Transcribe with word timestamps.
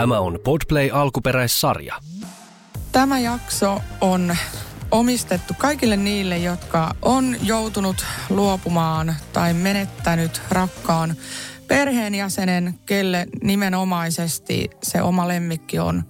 Tämä 0.00 0.20
on 0.20 0.38
Podplay 0.44 0.90
alkuperäissarja. 0.92 1.94
Tämä 2.92 3.18
jakso 3.18 3.80
on 4.00 4.36
omistettu 4.90 5.54
kaikille 5.58 5.96
niille, 5.96 6.38
jotka 6.38 6.94
on 7.02 7.36
joutunut 7.42 8.04
luopumaan 8.30 9.14
tai 9.32 9.54
menettänyt 9.54 10.42
rakkaan 10.50 11.16
perheenjäsenen, 11.68 12.74
kelle 12.86 13.26
nimenomaisesti 13.42 14.70
se 14.82 15.02
oma 15.02 15.28
lemmikki 15.28 15.78
on 15.78 16.04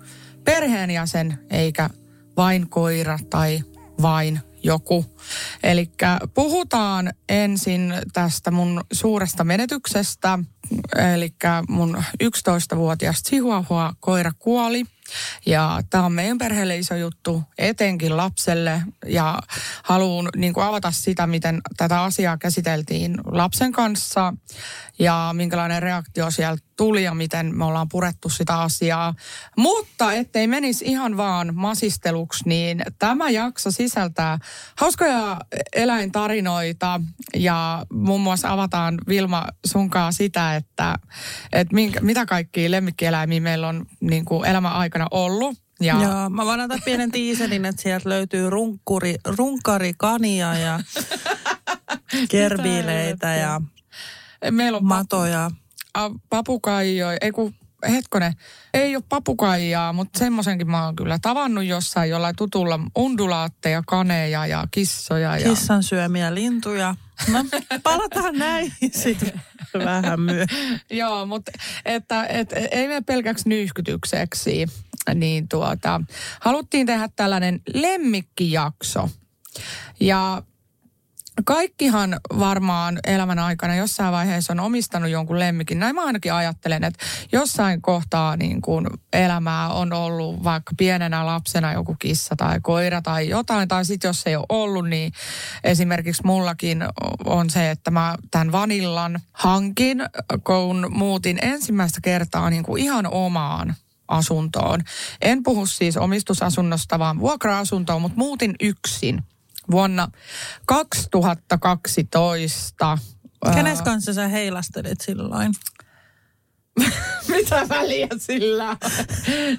perheenjäsen 0.44 1.38
eikä 1.50 1.90
vain 2.36 2.68
koira 2.68 3.18
tai 3.30 3.60
vain 4.02 4.40
joku. 4.62 5.16
Eli 5.62 5.90
puhutaan 6.34 7.12
ensin 7.28 7.94
tästä 8.12 8.50
mun 8.50 8.84
suuresta 8.92 9.44
menetyksestä. 9.44 10.38
Eli 11.14 11.34
mun 11.68 12.04
11-vuotias 12.24 13.22
Chihuahua 13.22 13.92
koira 14.00 14.32
kuoli– 14.38 14.84
ja 15.46 15.80
tämä 15.90 16.04
on 16.04 16.12
meidän 16.12 16.38
perheelle 16.38 16.78
iso 16.78 16.96
juttu, 16.96 17.42
etenkin 17.58 18.16
lapselle. 18.16 18.82
Ja 19.06 19.38
haluan 19.82 20.28
niin 20.36 20.52
kuin 20.52 20.66
avata 20.66 20.90
sitä, 20.90 21.26
miten 21.26 21.60
tätä 21.76 22.02
asiaa 22.02 22.36
käsiteltiin 22.36 23.16
lapsen 23.24 23.72
kanssa 23.72 24.34
ja 24.98 25.30
minkälainen 25.32 25.82
reaktio 25.82 26.30
sieltä 26.30 26.62
tuli 26.80 27.04
ja 27.04 27.14
miten 27.14 27.56
me 27.56 27.64
ollaan 27.64 27.88
purettu 27.88 28.28
sitä 28.28 28.60
asiaa. 28.60 29.14
Mutta 29.56 30.12
ettei 30.12 30.46
menisi 30.46 30.84
ihan 30.84 31.16
vaan 31.16 31.54
masisteluksi, 31.54 32.48
niin 32.48 32.82
tämä 32.98 33.30
jakso 33.30 33.70
sisältää 33.70 34.38
hauskoja 34.76 35.40
eläintarinoita 35.72 37.00
ja 37.36 37.86
muun 37.92 38.20
muassa 38.20 38.52
avataan 38.52 38.98
Vilma 39.08 39.46
sunkaa 39.66 40.12
sitä, 40.12 40.56
että, 40.56 40.94
että 41.52 41.74
minkä, 41.74 42.00
mitä 42.00 42.26
kaikki 42.26 42.70
lemmikkieläimiä 42.70 43.40
meillä 43.40 43.68
on 43.68 43.86
niin 44.00 44.24
kuin 44.24 44.48
elämän 44.48 44.72
aikana 44.72 45.06
ollut. 45.10 45.58
Ja... 45.80 46.02
Joo, 46.02 46.30
mä 46.30 46.46
voin 46.46 46.60
antaa 46.60 46.78
pienen 46.84 47.10
tiiselin, 47.10 47.64
että 47.64 47.82
sieltä 47.82 48.08
löytyy 48.08 48.50
runkkuri, 48.50 49.14
runkarikania 49.24 50.58
ja 50.58 50.80
kerbiileitä 52.30 53.34
ja 53.34 53.60
Meillä 54.50 54.78
on 54.78 54.84
matoja. 54.84 55.50
Papukaijoja, 56.30 57.18
ei 57.20 57.32
kun 57.32 57.54
hetkone, 57.88 58.32
ei 58.74 58.96
ole 58.96 59.04
papukaijaa, 59.08 59.92
mutta 59.92 60.18
semmoisenkin 60.18 60.70
mä 60.70 60.84
oon 60.84 60.96
kyllä 60.96 61.18
tavannut 61.22 61.64
jossain 61.64 62.10
jollain 62.10 62.36
tutulla 62.36 62.80
undulaatteja, 62.96 63.82
kaneja 63.86 64.46
ja 64.46 64.66
kissoja. 64.70 65.38
Ja... 65.38 65.50
Kissan 65.50 65.82
syömiä 65.82 66.34
lintuja. 66.34 66.94
No, 67.32 67.44
palataan 67.82 68.38
näin 68.38 68.72
sitten 69.02 69.40
vähän 69.74 70.20
myöhemmin. 70.20 70.80
Joo, 70.90 71.26
mutta 71.26 71.52
että, 71.84 72.26
et, 72.26 72.52
ei 72.70 72.88
me 72.88 73.00
pelkäksi 73.00 73.48
nyyhkytykseksi, 73.48 74.66
niin 75.14 75.48
tuota, 75.48 76.00
haluttiin 76.40 76.86
tehdä 76.86 77.08
tällainen 77.16 77.60
lemmikkijakso. 77.74 79.08
Ja 80.00 80.42
kaikkihan 81.44 82.20
varmaan 82.38 82.98
elämän 83.06 83.38
aikana 83.38 83.74
jossain 83.74 84.12
vaiheessa 84.12 84.52
on 84.52 84.60
omistanut 84.60 85.10
jonkun 85.10 85.38
lemmikin. 85.38 85.78
Näin 85.78 85.94
mä 85.94 86.04
ainakin 86.04 86.32
ajattelen, 86.32 86.84
että 86.84 87.04
jossain 87.32 87.82
kohtaa 87.82 88.36
niin 88.36 88.62
kuin 88.62 88.86
elämää 89.12 89.68
on 89.68 89.92
ollut 89.92 90.44
vaikka 90.44 90.72
pienenä 90.76 91.26
lapsena 91.26 91.72
joku 91.72 91.96
kissa 91.98 92.36
tai 92.36 92.60
koira 92.62 93.02
tai 93.02 93.28
jotain. 93.28 93.68
Tai 93.68 93.84
sitten 93.84 94.08
jos 94.08 94.26
ei 94.26 94.36
ole 94.36 94.46
ollut, 94.48 94.88
niin 94.88 95.12
esimerkiksi 95.64 96.22
mullakin 96.24 96.84
on 97.24 97.50
se, 97.50 97.70
että 97.70 97.90
mä 97.90 98.16
tämän 98.30 98.52
vanillan 98.52 99.20
hankin, 99.32 100.02
kun 100.44 100.86
muutin 100.90 101.38
ensimmäistä 101.42 102.00
kertaa 102.00 102.50
niin 102.50 102.62
kuin 102.62 102.82
ihan 102.82 103.06
omaan 103.06 103.74
asuntoon. 104.08 104.80
En 105.20 105.42
puhu 105.42 105.66
siis 105.66 105.96
omistusasunnosta, 105.96 106.98
vaan 106.98 107.20
vuokra-asuntoon, 107.20 108.02
mutta 108.02 108.18
muutin 108.18 108.54
yksin 108.60 109.22
vuonna 109.70 110.08
2012. 110.66 112.98
Kenes 113.54 113.82
kanssa 113.82 114.12
sä 114.12 114.28
heilastelit 114.28 115.00
silloin? 115.00 115.52
Mitä 117.28 117.68
väliä 117.68 118.08
sillä 118.18 118.76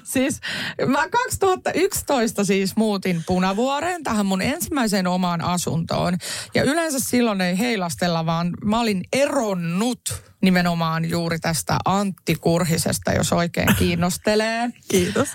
Siis 0.04 0.40
mä 0.86 1.08
2011 1.08 2.44
siis 2.44 2.76
muutin 2.76 3.22
Punavuoreen 3.26 4.02
tähän 4.02 4.26
mun 4.26 4.42
ensimmäiseen 4.42 5.06
omaan 5.06 5.40
asuntoon. 5.40 6.16
Ja 6.54 6.62
yleensä 6.62 7.00
silloin 7.00 7.40
ei 7.40 7.58
heilastella, 7.58 8.26
vaan 8.26 8.50
mä 8.64 8.80
olin 8.80 9.04
eronnut 9.12 10.31
nimenomaan 10.42 11.10
juuri 11.10 11.38
tästä 11.38 11.78
Antti 11.84 12.34
Kurhisesta, 12.34 13.12
jos 13.12 13.32
oikein 13.32 13.68
kiinnostelee. 13.78 14.70
Kiitos. 14.88 15.28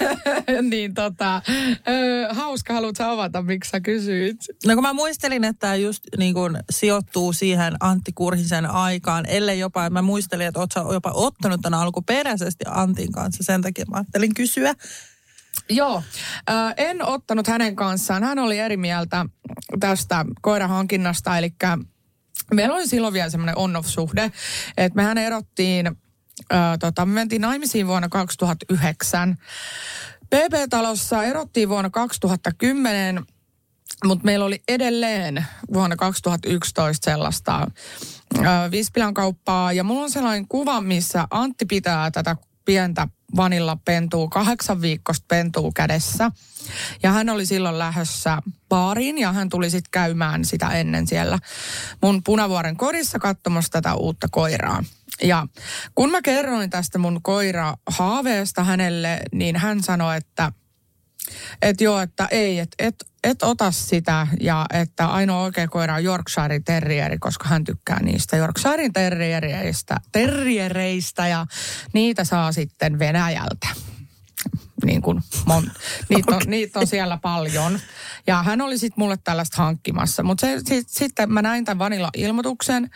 niin 0.70 0.94
tota, 0.94 1.42
hauska, 2.30 2.74
haluatko 2.74 3.04
avata, 3.04 3.42
miksi 3.42 3.70
sä 3.70 3.80
kysyit? 3.80 4.36
No 4.66 4.74
kun 4.74 4.82
mä 4.82 4.92
muistelin, 4.92 5.44
että 5.44 5.60
tämä 5.60 5.74
just 5.74 6.04
niin 6.18 6.34
kun 6.34 6.58
sijoittuu 6.70 7.32
siihen 7.32 7.76
Antti 7.80 8.12
Kurhisen 8.12 8.70
aikaan, 8.70 9.26
ellei 9.26 9.58
jopa, 9.58 9.90
mä 9.90 10.02
muistelin, 10.02 10.46
että 10.46 10.60
oot 10.60 10.92
jopa 10.92 11.10
ottanut 11.14 11.60
tämän 11.60 11.80
alkuperäisesti 11.80 12.64
Antin 12.68 13.12
kanssa, 13.12 13.42
sen 13.42 13.62
takia 13.62 13.84
mä 13.90 13.96
ajattelin 13.96 14.34
kysyä. 14.34 14.74
Joo, 15.68 16.02
äh, 16.50 16.74
en 16.76 17.04
ottanut 17.04 17.46
hänen 17.46 17.76
kanssaan. 17.76 18.22
Hän 18.22 18.38
oli 18.38 18.58
eri 18.58 18.76
mieltä 18.76 19.26
tästä 19.80 20.24
koirahankinnasta, 20.40 21.38
eli 21.38 21.54
meillä 22.52 22.74
oli 22.74 22.86
silloin 22.86 23.14
vielä 23.14 23.30
semmoinen 23.30 23.58
on-off-suhde, 23.58 24.32
että 24.76 24.96
mehän 24.96 25.18
erottiin, 25.18 25.96
ää, 26.50 26.78
tota, 26.78 27.06
me 27.06 27.12
mentiin 27.12 27.42
naimisiin 27.42 27.86
vuonna 27.86 28.08
2009. 28.08 29.36
PP-talossa 30.34 31.24
erottiin 31.24 31.68
vuonna 31.68 31.90
2010, 31.90 33.24
mutta 34.04 34.24
meillä 34.24 34.44
oli 34.44 34.62
edelleen 34.68 35.46
vuonna 35.72 35.96
2011 35.96 37.04
sellaista 37.04 37.66
ää, 38.44 38.70
Vispilan 38.70 39.14
kauppaa. 39.14 39.72
Ja 39.72 39.84
mulla 39.84 40.02
on 40.02 40.10
sellainen 40.10 40.48
kuva, 40.48 40.80
missä 40.80 41.26
Antti 41.30 41.66
pitää 41.66 42.10
tätä 42.10 42.36
pientä 42.64 43.08
vanilla 43.36 43.78
pentuu, 43.84 44.28
kahdeksan 44.28 44.80
viikosta 44.80 45.24
pentuu 45.28 45.72
kädessä. 45.72 46.30
Ja 47.02 47.10
hän 47.12 47.28
oli 47.28 47.46
silloin 47.46 47.78
lähdössä 47.78 48.38
baariin 48.68 49.18
ja 49.18 49.32
hän 49.32 49.48
tuli 49.48 49.70
sitten 49.70 49.90
käymään 49.90 50.44
sitä 50.44 50.68
ennen 50.68 51.06
siellä 51.06 51.38
mun 52.02 52.22
Punavuoren 52.24 52.76
kodissa 52.76 53.18
katsomassa 53.18 53.72
tätä 53.72 53.94
uutta 53.94 54.26
koiraa. 54.30 54.84
Ja 55.22 55.46
kun 55.94 56.10
mä 56.10 56.22
kerroin 56.22 56.70
tästä 56.70 56.98
mun 56.98 57.22
koira 57.22 57.74
haaveesta 57.86 58.64
hänelle, 58.64 59.20
niin 59.32 59.56
hän 59.56 59.82
sanoi, 59.82 60.16
että– 60.16 60.52
että 61.62 61.84
joo, 61.84 62.00
että 62.00 62.28
ei, 62.30 62.58
että 62.58 62.74
et, 62.78 62.94
et 63.24 63.42
ota 63.42 63.70
sitä 63.70 64.26
ja 64.40 64.66
että 64.72 65.06
ainoa 65.06 65.42
oikea 65.42 65.68
koira 65.68 65.94
on 65.94 66.04
Yorkshire 66.04 66.60
Terrieri, 66.64 67.18
koska 67.18 67.48
hän 67.48 67.64
tykkää 67.64 68.02
niistä 68.02 68.36
Yorkshire 68.36 68.88
Terriereistä, 68.94 69.96
terriereistä 70.12 71.28
ja 71.28 71.46
niitä 71.92 72.24
saa 72.24 72.52
sitten 72.52 72.98
Venäjältä 72.98 73.68
niin 74.84 75.02
kuin 75.02 75.20
mon, 75.46 75.62
niitä, 76.08 76.30
on, 76.30 76.36
okay. 76.36 76.50
niitä 76.50 76.78
on 76.78 76.86
siellä 76.86 77.18
paljon. 77.22 77.78
Ja 78.26 78.42
hän 78.42 78.60
oli 78.60 78.78
sitten 78.78 79.02
mulle 79.02 79.16
tällaista 79.24 79.62
hankkimassa. 79.62 80.22
Mutta 80.22 80.46
sit, 80.64 80.88
sitten 80.88 81.32
mä 81.32 81.42
näin 81.42 81.64
tämän 81.64 81.78
Vanilla-ilmoituksen 81.78 82.90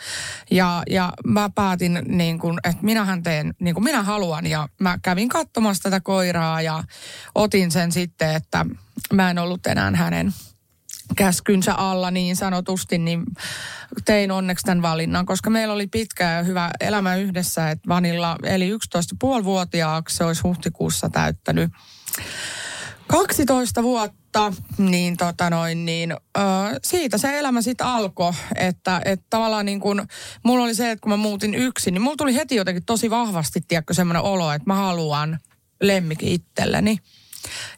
ja, 0.50 0.82
ja 0.90 1.12
mä 1.26 1.50
päätin, 1.54 2.02
niin 2.06 2.38
kuin, 2.38 2.58
että 2.64 2.84
minähän 2.84 3.22
teen 3.22 3.54
niin 3.60 3.74
kuin 3.74 3.84
minä 3.84 4.02
haluan. 4.02 4.46
Ja 4.46 4.68
mä 4.80 4.98
kävin 5.02 5.28
katsomassa 5.28 5.82
tätä 5.82 6.00
koiraa 6.00 6.62
ja 6.62 6.84
otin 7.34 7.70
sen 7.70 7.92
sitten, 7.92 8.34
että 8.34 8.66
mä 9.12 9.30
en 9.30 9.38
ollut 9.38 9.66
enää 9.66 9.92
hänen 9.94 10.32
käskynsä 11.16 11.74
alla 11.74 12.10
niin 12.10 12.36
sanotusti, 12.36 12.98
niin 12.98 13.24
tein 14.04 14.30
onneksi 14.30 14.66
tämän 14.66 14.82
valinnan, 14.82 15.26
koska 15.26 15.50
meillä 15.50 15.74
oli 15.74 15.86
pitkä 15.86 16.30
ja 16.30 16.42
hyvä 16.42 16.70
elämä 16.80 17.16
yhdessä, 17.16 17.70
että 17.70 17.88
Vanilla 17.88 18.36
eli 18.42 18.70
11,5-vuotiaaksi 18.72 20.16
se 20.16 20.24
olisi 20.24 20.42
huhtikuussa 20.42 21.08
täyttänyt 21.08 21.70
12 23.08 23.82
vuotta, 23.82 24.52
niin, 24.78 25.16
tota 25.16 25.50
noin, 25.50 25.86
niin 25.86 26.12
ö, 26.12 26.40
siitä 26.84 27.18
se 27.18 27.38
elämä 27.38 27.62
sitten 27.62 27.86
alkoi. 27.86 28.32
Että 28.54 29.02
et 29.04 29.20
tavallaan 29.30 29.66
niin 29.66 29.80
kun, 29.80 30.06
mulla 30.44 30.64
oli 30.64 30.74
se, 30.74 30.90
että 30.90 31.02
kun 31.02 31.10
mä 31.10 31.16
muutin 31.16 31.54
yksin, 31.54 31.94
niin 31.94 32.02
mulla 32.02 32.16
tuli 32.16 32.34
heti 32.34 32.56
jotenkin 32.56 32.84
tosi 32.84 33.10
vahvasti, 33.10 33.60
tiedätkö, 33.68 33.94
semmoinen 33.94 34.22
olo, 34.22 34.52
että 34.52 34.70
mä 34.70 34.74
haluan 34.74 35.38
lemmikin 35.80 36.28
itselleni. 36.28 36.98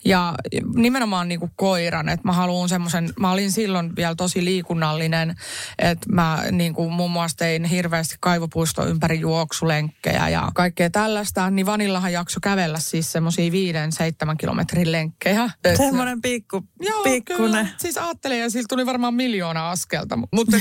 Ja 0.04 0.34
nimenomaan 0.74 1.28
niin 1.28 1.40
kuin 1.40 1.52
koiran, 1.56 2.08
että 2.08 2.28
mä 2.28 2.32
haluan 2.32 2.68
semmoisen, 2.68 3.10
mä 3.18 3.32
olin 3.32 3.52
silloin 3.52 3.96
vielä 3.96 4.14
tosi 4.14 4.44
liikunnallinen, 4.44 5.34
että 5.78 6.12
mä 6.12 6.44
niin 6.52 6.74
kuin 6.74 6.92
muun 6.92 7.10
muassa 7.10 7.36
tein 7.36 7.64
hirveästi 7.64 8.16
kaivopuisto 8.20 8.86
ympäri 8.86 9.20
juoksulenkkejä 9.20 10.28
ja 10.28 10.50
kaikkea 10.54 10.90
tällaista, 10.90 11.50
niin 11.50 11.66
Vanillahan 11.66 12.12
jakso 12.12 12.40
kävellä 12.42 12.78
siis 12.78 13.12
semmoisia 13.12 13.52
viiden, 13.52 13.92
seitsemän 13.92 14.36
kilometrin 14.36 14.92
lenkkejä. 14.92 15.50
Semmoinen 15.76 16.22
pikku, 16.22 16.64
Joo, 16.80 17.02
pikkunen. 17.02 17.42
Kyllä. 17.42 17.66
Siis 17.76 17.98
ajattelin, 17.98 18.40
ja 18.40 18.50
sillä 18.50 18.66
tuli 18.68 18.86
varmaan 18.86 19.14
miljoona 19.14 19.70
askelta, 19.70 20.18
mutta 20.32 20.56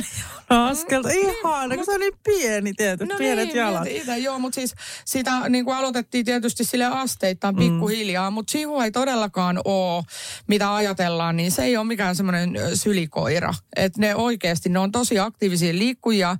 askelta. 0.48 1.08
Ihana, 1.12 1.76
kun 1.76 1.84
se 1.84 1.92
on 1.92 2.00
niin 2.00 2.12
pieni 2.24 2.74
tietysti, 2.74 3.12
no 3.12 3.18
pienet 3.18 3.46
niin, 3.46 3.56
jalat. 3.56 3.86
Itse, 3.86 4.18
joo, 4.18 4.38
mutta 4.38 4.54
siis 4.54 4.74
sitä 5.04 5.48
niin 5.48 5.64
kuin 5.64 5.76
aloitettiin 5.76 6.24
tietysti 6.24 6.64
sille 6.64 6.84
asteittain 6.84 7.54
mm. 7.54 7.58
pikkuhiljaa, 7.58 8.30
mm. 8.30 8.34
mutta 8.34 8.50
Chihu 8.50 8.80
ei 8.80 8.90
todellakaan 8.90 9.60
ole, 9.64 10.04
mitä 10.46 10.74
ajatellaan, 10.74 11.36
niin 11.36 11.50
se 11.50 11.64
ei 11.64 11.76
ole 11.76 11.86
mikään 11.86 12.16
semmoinen 12.16 12.54
sylikoira. 12.74 13.54
Että 13.76 14.00
ne 14.00 14.14
oikeasti, 14.14 14.68
ne 14.68 14.78
on 14.78 14.92
tosi 14.92 15.18
aktiivisia 15.18 15.72
liikkujia. 15.72 16.30
Äh, 16.30 16.38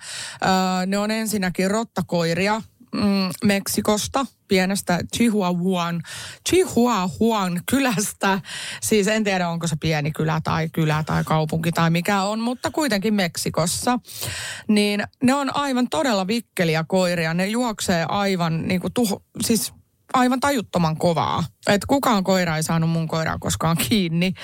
ne 0.86 0.98
on 0.98 1.10
ensinnäkin 1.10 1.70
rottakoiria, 1.70 2.62
mm, 2.94 3.30
Meksikosta, 3.44 4.26
pienestä 4.48 5.00
Chihuahuan, 5.16 6.02
Chihuahuan 6.48 7.60
kylästä. 7.70 8.40
Siis 8.82 9.08
en 9.08 9.24
tiedä, 9.24 9.48
onko 9.48 9.66
se 9.66 9.76
pieni 9.80 10.12
kylä 10.12 10.40
tai 10.44 10.68
kylä 10.68 11.04
tai 11.06 11.24
kaupunki 11.24 11.72
tai 11.72 11.90
mikä 11.90 12.22
on, 12.22 12.40
mutta 12.40 12.70
kuitenkin 12.70 13.14
Meksikossa. 13.14 13.98
Niin 14.68 15.02
ne 15.22 15.34
on 15.34 15.56
aivan 15.56 15.88
todella 15.88 16.26
vikkeliä 16.26 16.84
koiria. 16.88 17.34
Ne 17.34 17.46
juoksee 17.46 18.06
aivan 18.08 18.68
niin 18.68 18.80
kuin 18.80 18.92
tuho, 18.92 19.22
siis 19.42 19.72
aivan 20.14 20.40
tajuttoman 20.40 20.96
kovaa. 20.96 21.44
Että 21.66 21.86
kukaan 21.86 22.24
koira 22.24 22.56
ei 22.56 22.62
saanut 22.62 22.90
mun 22.90 23.08
koiraa 23.08 23.38
koskaan 23.38 23.76
kiinni. 23.76 24.34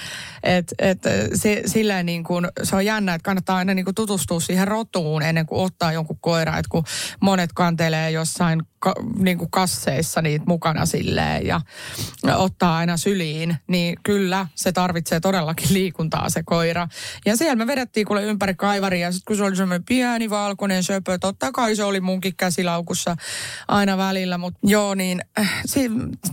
Et, 0.42 0.74
et 0.78 0.98
se, 1.34 1.62
niin 2.02 2.24
kuin, 2.24 2.48
se 2.62 2.76
on 2.76 2.84
jännä, 2.84 3.14
että 3.14 3.24
kannattaa 3.24 3.56
aina 3.56 3.74
niin 3.74 3.94
tutustua 3.94 4.40
siihen 4.40 4.68
rotuun 4.68 5.22
ennen 5.22 5.46
kuin 5.46 5.64
ottaa 5.64 5.92
jonkun 5.92 6.18
koira. 6.20 6.58
Että 6.58 6.70
kun 6.70 6.84
monet 7.20 7.50
kantelee 7.54 8.10
jossain 8.10 8.62
ka, 8.80 8.94
niin 9.18 9.38
kuin 9.38 9.50
kasseissa 9.50 10.22
niitä 10.22 10.44
mukana 10.48 10.86
silleen 10.86 11.46
ja 11.46 11.60
ottaa 12.36 12.76
aina 12.76 12.96
syliin, 12.96 13.56
niin 13.66 13.96
kyllä 14.02 14.46
se 14.54 14.72
tarvitsee 14.72 15.20
todellakin 15.20 15.74
liikuntaa 15.74 16.30
se 16.30 16.42
koira. 16.42 16.88
Ja 17.26 17.36
siellä 17.36 17.56
me 17.56 17.66
vedettiin 17.66 18.06
kuule 18.06 18.24
ympäri 18.24 18.54
kaivaria 18.54 19.06
ja 19.06 19.12
sitten 19.12 19.24
kun 19.26 19.36
se 19.36 19.42
oli 19.42 19.56
semmoinen 19.56 19.84
pieni 19.84 20.30
valkoinen 20.30 20.82
söpö, 20.82 21.18
totta 21.18 21.52
kai 21.52 21.76
se 21.76 21.84
oli 21.84 22.00
munkin 22.00 22.36
käsilaukussa 22.36 23.16
aina 23.68 23.98
välillä, 23.98 24.38
mutta 24.38 24.58
joo 24.62 24.94
niin 24.94 25.20
äh, 25.38 25.64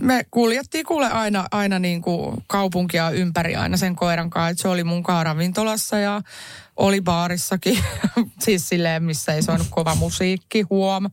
me 0.00 0.26
kuljettiin 0.30 0.86
kuule 0.86 1.10
aina, 1.10 1.46
aina 1.50 1.78
niin 1.78 2.02
kuin 2.02 2.44
kaupunkia 2.46 3.10
ympäri 3.10 3.56
aina 3.56 3.76
sen 3.76 3.96
koiran 3.96 4.30
kanssa, 4.30 4.50
että 4.50 4.62
se 4.62 4.68
oli 4.68 4.84
mun 4.84 5.04
ravintolassa 5.22 5.98
ja 5.98 6.22
oli 6.78 7.00
baarissakin, 7.00 7.78
siis 8.44 8.68
silleen, 8.68 9.04
missä 9.04 9.34
ei 9.34 9.42
soinut 9.42 9.66
kova 9.70 9.94
musiikki, 9.94 10.62
huom. 10.70 11.10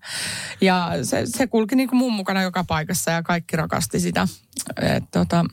Ja 0.62 0.90
se, 1.04 1.24
se 1.26 1.48
kulki 1.48 1.76
niin 1.76 1.90
kuin 1.90 1.98
mun 1.98 2.14
mukana 2.14 2.42
joka 2.42 2.64
paikassa 2.64 3.12
ja 3.12 3.24
kaikki 3.24 3.58
rakasti 3.58 4.00
sitä. 4.00 4.28
Et 4.82 5.04
tota, 5.12 5.46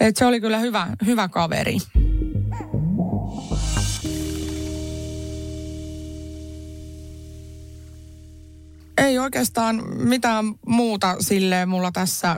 et 0.00 0.16
se 0.16 0.26
oli 0.26 0.40
kyllä 0.40 0.58
hyvä, 0.58 0.88
hyvä 1.06 1.28
kaveri. 1.28 1.78
Ei 8.98 9.18
oikeastaan 9.18 9.82
mitään 9.96 10.44
muuta 10.66 11.16
silleen 11.20 11.68
mulla 11.68 11.92
tässä 11.92 12.36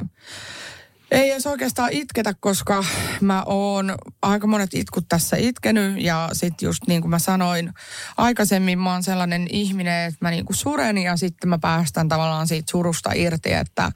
ei 1.10 1.30
edes 1.30 1.46
oikeastaan 1.46 1.92
itketä, 1.92 2.34
koska 2.40 2.84
mä 3.20 3.42
oon 3.46 3.94
aika 4.22 4.46
monet 4.46 4.74
itkut 4.74 5.04
tässä 5.08 5.36
itkenyt 5.36 6.00
ja 6.02 6.28
sitten 6.32 6.66
just 6.66 6.82
niin 6.86 7.00
kuin 7.00 7.10
mä 7.10 7.18
sanoin 7.18 7.72
aikaisemmin, 8.16 8.78
mä 8.78 8.92
oon 8.92 9.02
sellainen 9.02 9.46
ihminen, 9.50 10.04
että 10.04 10.18
mä 10.20 10.30
niin 10.30 10.44
kuin 10.44 10.56
suren 10.56 10.98
ja 10.98 11.16
sitten 11.16 11.50
mä 11.50 11.58
päästän 11.58 12.08
tavallaan 12.08 12.46
siitä 12.46 12.70
surusta 12.70 13.10
irti, 13.14 13.52
että 13.52 13.92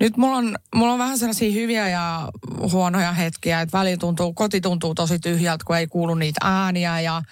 nyt 0.00 0.16
mulla 0.16 0.36
on, 0.36 0.56
mulla 0.74 0.92
on 0.92 0.98
vähän 0.98 1.18
sellaisia 1.18 1.52
hyviä 1.52 1.88
ja 1.88 2.28
huonoja 2.72 3.12
hetkiä, 3.12 3.60
että 3.60 3.78
väliin 3.78 3.98
tuntuu, 3.98 4.32
koti 4.32 4.60
tuntuu 4.60 4.94
tosi 4.94 5.18
tyhjältä, 5.18 5.64
kun 5.64 5.76
ei 5.76 5.86
kuulu 5.86 6.14
niitä 6.14 6.40
ääniä 6.44 7.00
ja 7.00 7.22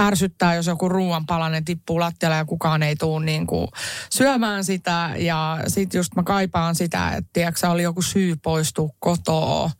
ärsyttää, 0.00 0.54
jos 0.54 0.66
joku 0.66 0.88
ruoanpalanen 0.88 1.64
tippuu 1.64 2.00
lattialle 2.00 2.36
ja 2.36 2.44
kukaan 2.44 2.82
ei 2.82 2.96
tule 2.96 3.24
niin 3.24 3.46
kuin 3.46 3.68
syömään 4.10 4.64
sitä. 4.64 5.10
Ja 5.16 5.58
sitten 5.66 5.98
just 5.98 6.14
mä 6.14 6.22
kaipaan 6.22 6.74
sitä, 6.74 7.10
että 7.10 7.30
tiedätkö, 7.32 7.68
oli 7.68 7.82
joku 7.82 8.02
syy 8.02 8.36
poistua 8.36 8.90
kotoa 8.98 9.70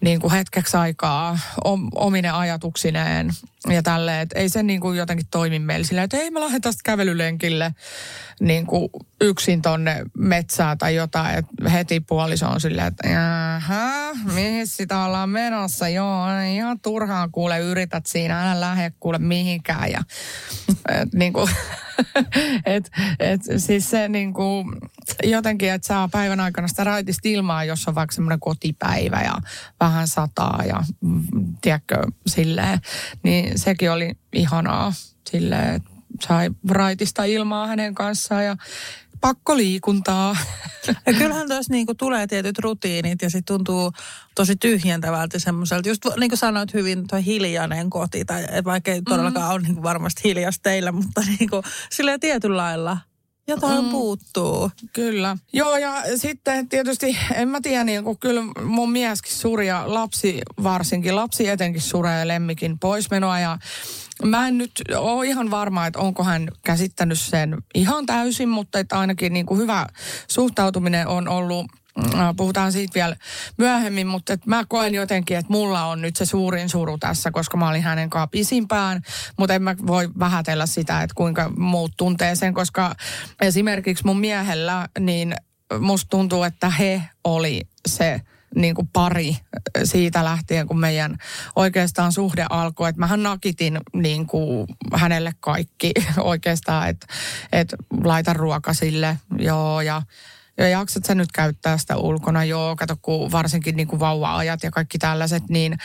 niin 0.00 0.20
kuin 0.20 0.32
hetkeksi 0.32 0.76
aikaa 0.76 1.38
omine 1.94 2.30
ajatuksineen 2.30 3.30
ja 3.68 3.82
tälleen, 3.82 4.20
että 4.20 4.38
ei 4.38 4.48
se 4.48 4.62
niin 4.62 4.80
kuin 4.80 4.98
jotenkin 4.98 5.26
toimi 5.30 5.58
meillä 5.58 5.86
sillä, 5.86 6.02
että 6.02 6.16
ei 6.16 6.30
mä 6.30 6.40
lähden 6.40 6.60
tästä 6.60 6.80
kävelylenkille 6.84 7.74
niin 8.40 8.66
kuin 8.66 8.88
yksin 9.20 9.62
tonne 9.62 10.04
metsään 10.18 10.78
tai 10.78 10.94
jotain, 10.94 11.38
että 11.38 11.70
heti 11.70 12.00
puoliso 12.00 12.48
on 12.48 12.60
silleen, 12.60 12.86
että 12.86 13.08
jaha, 13.08 14.14
mihin 14.34 14.66
sitä 14.66 15.04
ollaan 15.04 15.30
menossa, 15.30 15.88
joo, 15.88 16.24
ihan 16.54 16.80
turhaan 16.80 17.32
kuule 17.32 17.58
yrität 17.58 18.06
siinä, 18.06 18.42
älä 18.42 18.60
lähde 18.60 18.92
kuule 19.00 19.18
mihinkään. 19.18 19.90
Ja 19.90 20.02
et, 20.88 21.12
niin 21.14 21.32
kuin, 21.32 21.50
et, 22.66 22.90
et, 23.18 23.40
siis 23.56 23.90
se 23.90 24.08
niin 24.08 24.34
kuin, 24.34 24.66
jotenkin, 25.24 25.72
että 25.72 25.86
saa 25.86 26.08
päivän 26.08 26.40
aikana 26.40 26.68
sitä 26.68 26.84
raitista 26.84 27.28
ilmaa, 27.28 27.64
jos 27.64 27.88
on 27.88 27.94
vaikka 27.94 28.14
semmoinen 28.14 28.40
kotipäivä 28.40 29.22
ja 29.24 29.34
vähän 29.80 30.08
sataa 30.08 30.62
ja 30.68 30.82
mm, 31.00 31.22
tiedätkö, 31.60 32.02
silleen, 32.26 32.80
niin 33.22 33.45
sekin 33.56 33.90
oli 33.90 34.12
ihanaa 34.32 34.92
että 35.32 35.90
sai 36.20 36.50
raitista 36.68 37.24
ilmaa 37.24 37.66
hänen 37.66 37.94
kanssaan 37.94 38.44
ja 38.44 38.56
pakko 39.20 39.56
liikuntaa. 39.56 40.36
Ja 41.06 41.12
kyllähän 41.12 41.48
tuossa 41.48 41.72
niinku 41.72 41.94
tulee 41.94 42.26
tietyt 42.26 42.58
rutiinit 42.58 43.22
ja 43.22 43.30
sitten 43.30 43.54
tuntuu 43.54 43.92
tosi 44.34 44.56
tyhjentävältä 44.56 45.38
semmoiselta. 45.38 45.88
Just 45.88 46.02
niin 46.20 46.30
kuin 46.30 46.38
sanoit 46.38 46.74
hyvin, 46.74 47.06
tuo 47.08 47.18
hiljainen 47.26 47.90
koti, 47.90 48.24
tai 48.24 48.46
vaikka 48.64 48.90
ei 48.90 49.02
todellakaan 49.02 49.48
mm. 49.48 49.52
ole 49.52 49.62
niinku 49.62 49.82
varmasti 49.82 50.20
hiljasta 50.24 50.62
teillä, 50.62 50.92
mutta 50.92 51.20
niinku, 51.38 51.62
silleen 51.90 52.20
tietyllä 52.20 52.56
lailla 52.56 52.98
jotain 53.48 53.84
mm. 53.84 53.90
puuttuu. 53.90 54.70
Kyllä. 54.92 55.36
Joo, 55.52 55.76
ja 55.76 56.02
sitten 56.16 56.68
tietysti, 56.68 57.18
en 57.34 57.48
mä 57.48 57.60
tiedä, 57.60 57.84
niin 57.84 58.04
kun 58.04 58.18
kyllä 58.18 58.42
mun 58.64 58.92
mieskin 58.92 59.32
suri 59.32 59.66
ja 59.66 59.84
lapsi 59.86 60.40
varsinkin, 60.62 61.16
lapsi 61.16 61.48
etenkin 61.48 61.82
suree 61.82 62.28
lemmikin 62.28 62.78
poismenoa 62.78 63.38
ja 63.38 63.58
Mä 64.24 64.48
en 64.48 64.58
nyt 64.58 64.72
ole 64.96 65.26
ihan 65.26 65.50
varma, 65.50 65.86
että 65.86 65.98
onko 65.98 66.24
hän 66.24 66.48
käsittänyt 66.64 67.20
sen 67.20 67.58
ihan 67.74 68.06
täysin, 68.06 68.48
mutta 68.48 68.78
että 68.78 68.98
ainakin 68.98 69.32
niin 69.32 69.46
kuin 69.46 69.60
hyvä 69.60 69.86
suhtautuminen 70.28 71.06
on 71.08 71.28
ollut 71.28 71.66
Puhutaan 72.36 72.72
siitä 72.72 72.94
vielä 72.94 73.16
myöhemmin, 73.58 74.06
mutta 74.06 74.32
että 74.32 74.50
mä 74.50 74.64
koen 74.68 74.94
jotenkin, 74.94 75.36
että 75.36 75.52
mulla 75.52 75.84
on 75.84 76.02
nyt 76.02 76.16
se 76.16 76.24
suurin 76.24 76.68
suru 76.68 76.98
tässä, 76.98 77.30
koska 77.30 77.56
mä 77.56 77.68
olin 77.68 77.82
hänen 77.82 78.10
kanssa 78.10 78.26
pisimpään. 78.26 79.02
Mutta 79.38 79.54
en 79.54 79.62
mä 79.62 79.76
voi 79.86 80.08
vähätellä 80.18 80.66
sitä, 80.66 81.02
että 81.02 81.14
kuinka 81.14 81.52
muut 81.56 81.92
tuntee 81.96 82.34
sen, 82.34 82.54
koska 82.54 82.94
esimerkiksi 83.40 84.04
mun 84.04 84.20
miehellä, 84.20 84.88
niin 85.00 85.34
musta 85.80 86.08
tuntuu, 86.10 86.42
että 86.42 86.70
he 86.70 87.02
oli 87.24 87.60
se 87.88 88.20
niin 88.54 88.74
kuin 88.74 88.88
pari 88.92 89.36
siitä 89.84 90.24
lähtien, 90.24 90.66
kun 90.66 90.78
meidän 90.78 91.16
oikeastaan 91.56 92.12
suhde 92.12 92.46
alkoi. 92.50 92.88
Että 92.88 93.00
mähän 93.00 93.22
nakitin 93.22 93.78
niin 93.92 94.26
kuin 94.26 94.66
hänelle 94.94 95.32
kaikki 95.40 95.92
oikeastaan, 96.18 96.88
että, 96.88 97.06
että 97.52 97.76
laita 98.04 98.32
ruoka 98.32 98.74
sille, 98.74 99.18
joo, 99.38 99.80
ja 99.80 100.02
ja 100.58 100.68
jaksat 100.68 101.04
sä 101.04 101.14
nyt 101.14 101.32
käyttää 101.32 101.78
sitä 101.78 101.96
ulkona, 101.96 102.44
joo, 102.44 102.76
kato 102.76 102.96
kun 103.02 103.32
varsinkin 103.32 103.76
niin 103.76 103.88
kuin 103.88 104.00
vauva-ajat 104.00 104.62
ja 104.62 104.70
kaikki 104.70 104.98
tällaiset, 104.98 105.42
niin 105.48 105.78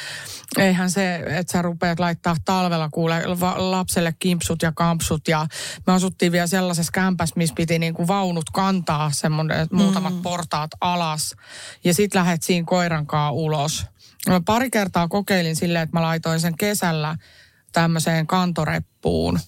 eihän 0.57 0.91
se, 0.91 1.15
että 1.15 1.51
sä 1.51 1.61
rupeat 1.61 1.99
laittaa 1.99 2.35
talvella 2.45 2.89
kuule 2.89 3.23
lapselle 3.55 4.15
kimpsut 4.19 4.61
ja 4.61 4.71
kampsut 4.75 5.27
ja 5.27 5.47
me 5.87 5.93
asuttiin 5.93 6.31
vielä 6.31 6.47
sellaisessa 6.47 6.91
kämpässä, 6.91 7.33
missä 7.37 7.55
piti 7.55 7.79
niin 7.79 7.93
kuin 7.93 8.07
vaunut 8.07 8.49
kantaa 8.49 9.11
semmoinen 9.13 9.67
mm. 9.71 9.77
muutamat 9.77 10.21
portaat 10.21 10.71
alas 10.81 11.35
ja 11.83 11.93
sit 11.93 12.15
lähet 12.15 12.43
siinä 12.43 12.65
koiran 12.65 13.07
kanssa 13.07 13.31
ulos. 13.31 13.85
Mä 14.29 14.41
pari 14.45 14.69
kertaa 14.69 15.07
kokeilin 15.07 15.55
silleen, 15.55 15.83
että 15.83 15.97
mä 15.97 16.01
laitoin 16.01 16.39
sen 16.39 16.57
kesällä 16.57 17.17
tämmöiseen 17.71 18.27
kantoreppuun 18.27 19.39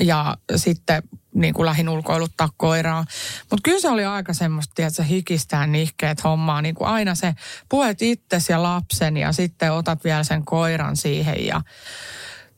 ja 0.00 0.36
sitten 0.56 1.02
niin 1.34 1.54
kuin 1.54 1.66
lähin 1.66 1.88
ulkoiluttaa 1.88 2.48
koiraa. 2.56 3.04
Mutta 3.40 3.62
kyllä 3.62 3.80
se 3.80 3.88
oli 3.88 4.04
aika 4.04 4.34
semmoista, 4.34 4.82
että 4.82 4.90
se 4.90 5.08
hikistään 5.08 5.72
nihkeet 5.72 6.24
hommaa. 6.24 6.62
Niin 6.62 6.74
kuin 6.74 6.88
aina 6.88 7.14
se 7.14 7.34
puet 7.68 8.02
itsesi 8.02 8.52
ja 8.52 8.62
lapsen 8.62 9.16
ja 9.16 9.32
sitten 9.32 9.72
otat 9.72 10.04
vielä 10.04 10.24
sen 10.24 10.44
koiran 10.44 10.96
siihen 10.96 11.46
ja 11.46 11.62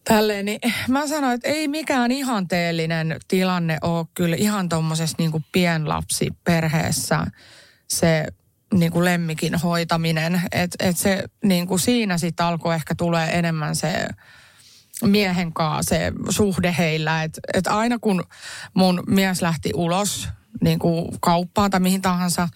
tälleen. 0.04 0.44
Niin 0.44 0.60
mä 0.88 1.06
sanoin, 1.06 1.34
että 1.34 1.48
ei 1.48 1.68
mikään 1.68 2.10
ihanteellinen 2.12 3.16
tilanne 3.28 3.78
ole 3.82 4.06
kyllä 4.14 4.36
ihan 4.36 4.68
tuommoisessa 4.68 5.16
niin 5.18 5.30
kuin 5.32 5.44
pienlapsiperheessä 5.52 7.26
se 7.88 8.26
niin 8.74 8.92
kuin 8.92 9.04
lemmikin 9.04 9.54
hoitaminen. 9.54 10.42
Että 10.52 10.88
et 10.88 10.96
se 10.96 11.24
niin 11.44 11.66
kuin 11.66 11.80
siinä 11.80 12.18
sitten 12.18 12.46
alkoi 12.46 12.74
ehkä 12.74 12.94
tulee 12.94 13.38
enemmän 13.38 13.76
se 13.76 14.08
miehen 15.02 15.52
kanssa 15.52 15.94
se 15.94 16.12
suhde 16.30 16.74
heillä. 16.78 17.22
Että 17.22 17.40
et 17.54 17.66
aina 17.66 17.98
kun 17.98 18.24
mun 18.74 19.02
mies 19.06 19.42
lähti 19.42 19.70
ulos 19.74 20.28
niin 20.60 20.78
kuin 20.78 21.08
kauppaan 21.20 21.70
tai 21.70 21.80
mihin 21.80 22.02
tahansa, 22.02 22.48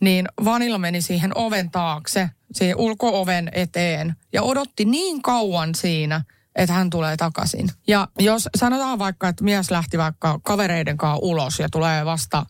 niin 0.00 0.28
Vanilla 0.44 0.78
meni 0.78 1.02
siihen 1.02 1.36
oven 1.36 1.70
taakse, 1.70 2.30
siihen 2.52 2.76
ulkooven 2.76 3.48
eteen 3.52 4.16
ja 4.32 4.42
odotti 4.42 4.84
niin 4.84 5.22
kauan 5.22 5.74
siinä, 5.74 6.22
että 6.56 6.74
hän 6.74 6.90
tulee 6.90 7.16
takaisin. 7.16 7.70
Ja 7.86 8.08
jos 8.18 8.48
sanotaan 8.56 8.98
vaikka, 8.98 9.28
että 9.28 9.44
mies 9.44 9.70
lähti 9.70 9.98
vaikka 9.98 10.40
kavereiden 10.42 10.96
kanssa 10.96 11.18
ulos 11.22 11.58
ja 11.58 11.68
tulee 11.68 12.04
vasta 12.04 12.46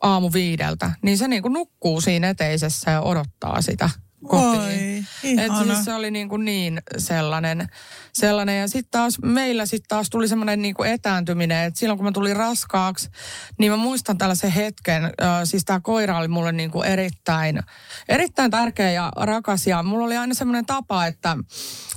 aamu 0.00 0.30
viideltä, 0.32 0.90
niin 1.02 1.18
se 1.18 1.28
niin 1.28 1.42
kuin 1.42 1.52
nukkuu 1.52 2.00
siinä 2.00 2.28
eteisessä 2.28 2.90
ja 2.90 3.00
odottaa 3.00 3.62
sitä 3.62 3.90
kotiin. 4.28 5.06
Et 5.38 5.52
siis 5.64 5.84
se 5.84 5.94
oli 5.94 6.10
niin, 6.10 6.28
kuin 6.28 6.44
niin 6.44 6.82
sellainen, 6.98 7.68
sellainen. 8.12 8.60
Ja 8.60 8.68
sitten 8.68 8.90
taas 8.90 9.18
meillä 9.22 9.66
sitten 9.66 9.88
taas 9.88 10.10
tuli 10.10 10.28
semmoinen 10.28 10.62
niin 10.62 10.74
kuin 10.74 10.90
etääntyminen, 10.90 11.64
että 11.64 11.80
silloin 11.80 11.98
kun 11.98 12.04
mä 12.04 12.12
tulin 12.12 12.36
raskaaksi, 12.36 13.10
niin 13.58 13.72
mä 13.72 13.76
muistan 13.76 14.18
tällaisen 14.18 14.50
hetken, 14.50 15.04
äh, 15.04 15.10
siis 15.44 15.64
tämä 15.64 15.80
koira 15.80 16.18
oli 16.18 16.28
mulle 16.28 16.52
niin 16.52 16.70
kuin 16.70 16.88
erittäin, 16.88 17.60
erittäin 18.08 18.50
tärkeä 18.50 18.90
ja 18.90 19.12
rakas. 19.16 19.66
Ja 19.66 19.82
mulla 19.82 20.04
oli 20.04 20.16
aina 20.16 20.34
semmoinen 20.34 20.66
tapa, 20.66 21.06
että, 21.06 21.36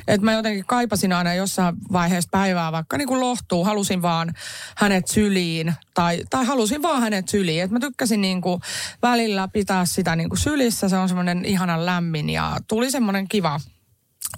että 0.07 0.25
mä 0.25 0.33
jotenkin 0.33 0.65
kaipasin 0.65 1.13
aina 1.13 1.33
jossain 1.33 1.75
vaiheessa 1.91 2.29
päivää 2.31 2.71
vaikka 2.71 2.97
niin 2.97 3.07
kuin 3.07 3.19
lohtuu, 3.19 3.63
halusin 3.63 4.01
vaan 4.01 4.33
hänet 4.75 5.07
syliin 5.07 5.75
tai, 5.95 6.23
tai 6.29 6.45
halusin 6.45 6.81
vaan 6.81 7.01
hänet 7.01 7.29
syliin. 7.29 7.63
Et 7.63 7.71
mä 7.71 7.79
tykkäsin 7.79 8.21
niin 8.21 8.41
kuin 8.41 8.61
välillä 9.01 9.47
pitää 9.47 9.85
sitä 9.85 10.15
niin 10.15 10.29
kuin 10.29 10.39
sylissä, 10.39 10.89
se 10.89 10.97
on 10.97 11.07
semmoinen 11.07 11.45
ihanan 11.45 11.85
lämmin 11.85 12.29
ja 12.29 12.57
tuli 12.67 12.91
semmoinen 12.91 13.27
kiva 13.27 13.59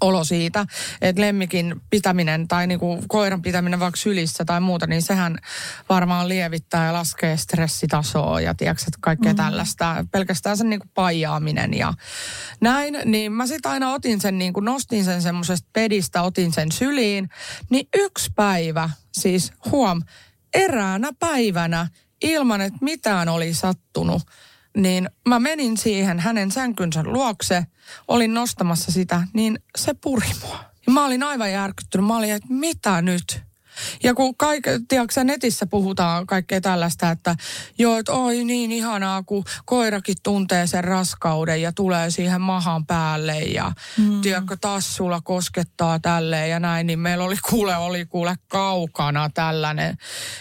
olo 0.01 0.23
siitä, 0.23 0.65
että 1.01 1.21
lemmikin 1.21 1.81
pitäminen 1.89 2.47
tai 2.47 2.67
niinku 2.67 3.03
koiran 3.07 3.41
pitäminen 3.41 3.79
vaikka 3.79 3.99
sylissä 3.99 4.45
tai 4.45 4.61
muuta, 4.61 4.87
niin 4.87 5.01
sehän 5.01 5.37
varmaan 5.89 6.29
lievittää 6.29 6.85
ja 6.85 6.93
laskee 6.93 7.37
stressitasoa 7.37 8.41
ja 8.41 8.55
tiedätkö, 8.55 8.83
että 8.87 8.97
kaikkea 9.01 9.33
mm. 9.33 9.37
tällaista. 9.37 10.05
Pelkästään 10.11 10.57
sen 10.57 10.69
niinku 10.69 10.87
paijaaminen 10.93 11.73
ja 11.73 11.93
näin. 12.61 12.97
Niin 13.05 13.31
mä 13.31 13.47
sitten 13.47 13.71
aina 13.71 13.93
otin 13.93 14.21
sen, 14.21 14.37
niinku 14.37 14.59
nostin 14.59 15.05
sen 15.05 15.21
semmoisesta 15.21 15.69
pedistä, 15.73 16.21
otin 16.21 16.53
sen 16.53 16.71
syliin. 16.71 17.29
Niin 17.69 17.87
yksi 17.95 18.31
päivä, 18.35 18.89
siis 19.11 19.53
huom, 19.71 20.01
eräänä 20.53 21.11
päivänä 21.19 21.87
ilman, 22.21 22.61
että 22.61 22.79
mitään 22.81 23.29
oli 23.29 23.53
sattunut, 23.53 24.21
niin 24.77 25.09
mä 25.27 25.39
menin 25.39 25.77
siihen 25.77 26.19
hänen 26.19 26.51
sänkynsä 26.51 27.03
luokse, 27.03 27.65
olin 28.07 28.33
nostamassa 28.33 28.91
sitä, 28.91 29.27
niin 29.33 29.59
se 29.77 29.93
puri 29.93 30.27
mua. 30.41 30.63
Ja 30.87 30.93
mä 30.93 31.05
olin 31.05 31.23
aivan 31.23 31.51
järkyttynyt. 31.51 32.07
Mä 32.07 32.17
olin, 32.17 32.31
että 32.31 32.47
mitä 32.49 33.01
nyt? 33.01 33.46
Ja 34.03 34.13
kun 34.13 34.37
kaik, 34.37 34.63
tiedätkö, 34.87 35.23
netissä 35.23 35.65
puhutaan 35.65 36.27
kaikkea 36.27 36.61
tällaista, 36.61 37.11
että 37.11 37.35
joo, 37.77 37.97
että 37.97 38.13
oi 38.13 38.43
niin 38.43 38.71
ihanaa, 38.71 39.23
kun 39.23 39.43
koirakin 39.65 40.15
tuntee 40.23 40.67
sen 40.67 40.83
raskauden 40.83 41.61
ja 41.61 41.71
tulee 41.71 42.11
siihen 42.11 42.41
mahan 42.41 42.85
päälle 42.85 43.39
ja 43.39 43.71
mm. 43.97 44.21
tiedätkö, 44.21 44.57
tassulla 44.61 45.21
koskettaa 45.21 45.99
tälleen 45.99 46.49
ja 46.49 46.59
näin, 46.59 46.87
niin 46.87 46.99
meillä 46.99 47.23
oli 47.23 47.37
kuule, 47.49 47.77
oli 47.77 48.05
kuule 48.05 48.35
kaukana 48.47 49.29
tällainen. 49.33 49.97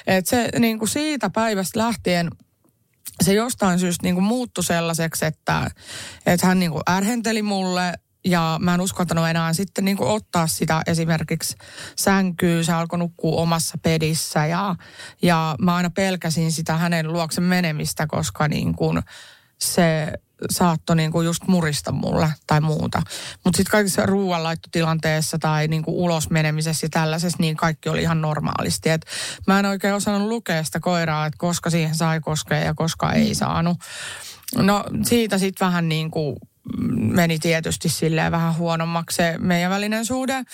Että 0.07 0.31
se 0.31 0.49
niin 0.59 0.78
kuin 0.78 0.88
siitä 0.88 1.31
päivästä 1.31 1.78
lähtien– 1.78 2.31
se 3.25 3.33
jostain 3.33 3.78
syystä 3.78 4.02
niin 4.02 4.14
kuin 4.14 4.25
muuttui 4.25 4.64
sellaiseksi, 4.64 5.25
että, 5.25 5.71
että 6.26 6.47
hän 6.47 6.59
niin 6.59 6.71
kuin 6.71 6.83
ärhenteli 6.90 7.43
mulle 7.43 7.93
ja 8.26 8.59
mä 8.61 8.75
en 8.75 8.80
uskaltanut 8.80 9.28
enää 9.28 9.52
sitten 9.52 9.85
niin 9.85 9.97
kuin 9.97 10.11
ottaa 10.11 10.47
sitä 10.47 10.83
esimerkiksi 10.87 11.56
sänkyä. 11.97 12.62
Se 12.62 12.73
alkoi 12.73 12.99
nukkua 12.99 13.42
omassa 13.42 13.78
pedissä 13.83 14.47
ja, 14.47 14.75
ja 15.23 15.56
mä 15.59 15.75
aina 15.75 15.90
pelkäsin 15.90 16.52
sitä 16.52 16.76
hänen 16.76 17.12
luokse 17.12 17.40
menemistä, 17.40 18.06
koska 18.06 18.49
niin 18.49 18.75
kuin 18.75 19.02
se 19.59 20.12
saattoi 20.50 20.97
niinku 20.97 21.21
just 21.21 21.47
murista 21.47 21.92
mulle 21.92 22.33
tai 22.47 22.61
muuta. 22.61 23.02
Mutta 23.45 23.56
sitten 23.56 23.71
kaikissa 23.71 24.06
ruoanlaittotilanteessa 24.06 25.38
tai 25.38 25.68
niinku 25.68 26.04
ulos 26.04 26.30
menemisessä 26.30 26.85
ja 26.85 26.90
tällaisessa, 26.90 27.38
niin 27.40 27.56
kaikki 27.56 27.88
oli 27.88 28.02
ihan 28.02 28.21
normaalisti. 28.21 28.90
Et 28.90 29.06
mä 29.47 29.59
en 29.59 29.66
oikein 29.66 29.95
osannut 29.95 30.28
lukea 30.28 30.64
sitä 30.64 30.80
koiraa, 30.80 31.26
että 31.26 31.38
koska 31.38 31.71
siihen 31.71 31.95
sai 31.95 32.21
koskea 32.21 32.59
ja 32.59 32.75
koska 32.75 33.12
ei 33.12 33.35
saanut. 33.35 33.78
No 34.56 34.85
siitä 35.02 35.38
sitten 35.38 35.66
vähän 35.66 35.88
niin 35.88 36.11
kuin 36.11 36.37
meni 36.96 37.38
tietysti 37.38 37.88
silleen 37.88 38.32
vähän 38.32 38.56
huonommaksi 38.56 39.16
se 39.16 39.35
meidän 39.38 39.70
välinen 39.70 40.06
suhde. 40.06 40.44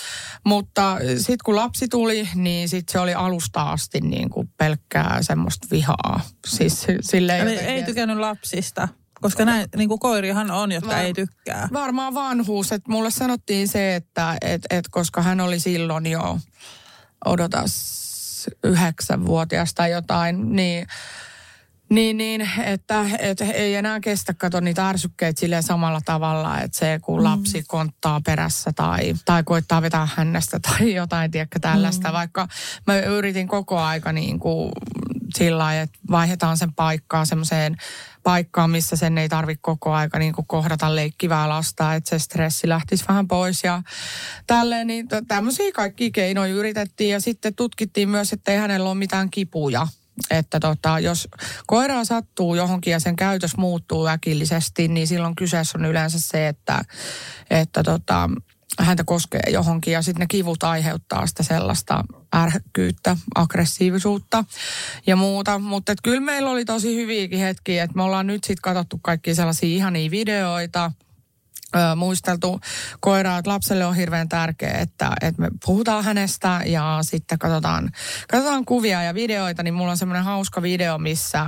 Mutta 0.44 0.98
sitten 1.16 1.44
kun 1.44 1.56
lapsi 1.56 1.88
tuli, 1.88 2.28
niin 2.34 2.68
sitten 2.68 2.92
se 2.92 2.98
oli 2.98 3.14
alusta 3.14 3.62
asti 3.62 4.00
niin 4.00 4.30
kuin 4.30 4.48
pelkkää 4.56 5.18
semmoista 5.20 5.66
vihaa. 5.70 6.20
Siis 6.46 6.86
silleen 7.00 7.48
Eli 7.48 7.58
ei 7.58 7.82
tykännyt 7.82 8.18
lapsista? 8.18 8.88
Koska 9.20 9.44
näin, 9.44 9.68
niin 9.76 9.88
kuin 9.88 9.98
koirihan 9.98 10.50
on, 10.50 10.72
jotka 10.72 10.90
Var, 10.90 10.98
ei 10.98 11.12
tykkää. 11.12 11.68
Varmaan 11.72 12.14
vanhuus. 12.14 12.72
Että 12.72 12.90
mulle 12.90 13.10
sanottiin 13.10 13.68
se, 13.68 13.94
että 13.94 14.36
et, 14.40 14.62
et 14.70 14.88
koska 14.90 15.22
hän 15.22 15.40
oli 15.40 15.60
silloin 15.60 16.06
jo, 16.06 16.38
odotas, 17.24 18.02
yhdeksänvuotias 18.64 19.74
tai 19.74 19.90
jotain, 19.90 20.56
niin 20.56 20.86
niin, 21.94 22.16
niin 22.16 22.50
että, 22.64 23.04
että 23.18 23.44
ei 23.44 23.74
enää 23.74 24.00
kestä 24.00 24.34
kato 24.34 24.60
niitä 24.60 24.88
ärsykkeitä 24.88 25.40
silleen 25.40 25.62
samalla 25.62 26.00
tavalla, 26.04 26.60
että 26.60 26.78
se 26.78 26.98
kun 27.02 27.18
mm. 27.18 27.24
lapsi 27.24 27.64
konttaa 27.66 28.20
perässä 28.26 28.72
tai, 28.76 29.14
tai 29.24 29.42
koittaa 29.42 29.82
vetää 29.82 30.08
hänestä 30.14 30.60
tai 30.68 30.94
jotain, 30.94 31.30
tiedäkö, 31.30 31.58
tällaista. 31.58 32.08
Mm. 32.08 32.12
Vaikka 32.12 32.48
mä 32.86 33.00
yritin 33.00 33.48
koko 33.48 33.78
aika 33.78 34.12
niin 34.12 34.38
kuin 34.38 34.72
sillä 35.36 35.58
lailla, 35.58 35.82
että 35.82 35.98
vaihdetaan 36.10 36.56
sen 36.56 36.72
paikkaa 36.72 37.24
semmoiseen 37.24 37.76
paikkaan, 38.22 38.70
missä 38.70 38.96
sen 38.96 39.18
ei 39.18 39.28
tarvitse 39.28 39.60
koko 39.62 39.92
aika 39.92 40.18
niin 40.18 40.32
kuin 40.32 40.46
kohdata 40.46 40.96
leikkivää 40.96 41.48
lasta, 41.48 41.94
että 41.94 42.10
se 42.10 42.18
stressi 42.18 42.68
lähtisi 42.68 43.04
vähän 43.08 43.28
pois 43.28 43.64
ja 43.64 43.82
tälleen. 44.46 44.86
Niin 44.86 45.08
tämmöisiä 45.28 45.72
kaikki 45.74 46.10
keinoja 46.10 46.54
yritettiin 46.54 47.10
ja 47.10 47.20
sitten 47.20 47.54
tutkittiin 47.54 48.08
myös, 48.08 48.32
että 48.32 48.52
ei 48.52 48.58
hänellä 48.58 48.88
ole 48.88 48.98
mitään 48.98 49.30
kipuja 49.30 49.86
että 50.30 50.60
tota, 50.60 50.98
jos 50.98 51.28
koiraa 51.66 52.04
sattuu 52.04 52.54
johonkin 52.54 52.90
ja 52.90 53.00
sen 53.00 53.16
käytös 53.16 53.56
muuttuu 53.56 54.06
äkillisesti, 54.06 54.88
niin 54.88 55.06
silloin 55.06 55.36
kyseessä 55.36 55.78
on 55.78 55.84
yleensä 55.84 56.20
se, 56.20 56.48
että, 56.48 56.84
että 57.50 57.82
tota, 57.82 58.30
häntä 58.78 59.04
koskee 59.04 59.42
johonkin 59.50 59.92
ja 59.92 60.02
sitten 60.02 60.20
ne 60.20 60.26
kivut 60.26 60.62
aiheuttaa 60.62 61.26
sitä 61.26 61.42
sellaista 61.42 62.04
ärhäkkyyttä, 62.36 63.16
aggressiivisuutta 63.34 64.44
ja 65.06 65.16
muuta. 65.16 65.58
Mutta 65.58 65.94
kyllä 66.02 66.20
meillä 66.20 66.50
oli 66.50 66.64
tosi 66.64 66.96
hyviäkin 66.96 67.38
hetkiä, 67.38 67.84
että 67.84 67.96
me 67.96 68.02
ollaan 68.02 68.26
nyt 68.26 68.44
sitten 68.44 68.62
katsottu 68.62 68.98
kaikki 69.02 69.34
sellaisia 69.34 69.68
ihania 69.68 70.10
videoita– 70.10 70.90
ö, 71.76 71.96
muisteltu 71.96 72.60
koiraa, 73.00 73.38
että 73.38 73.50
lapselle 73.50 73.86
on 73.86 73.96
hirveän 73.96 74.28
tärkeää, 74.28 74.78
että, 74.78 75.12
että 75.20 75.42
me 75.42 75.48
puhutaan 75.66 76.04
hänestä 76.04 76.60
ja 76.66 76.98
sitten 77.02 77.38
katsotaan, 77.38 77.90
katsotaan 78.28 78.64
kuvia 78.64 79.02
ja 79.02 79.14
videoita, 79.14 79.62
niin 79.62 79.74
mulla 79.74 79.90
on 79.90 79.96
semmoinen 79.96 80.24
hauska 80.24 80.62
video, 80.62 80.98
missä 80.98 81.46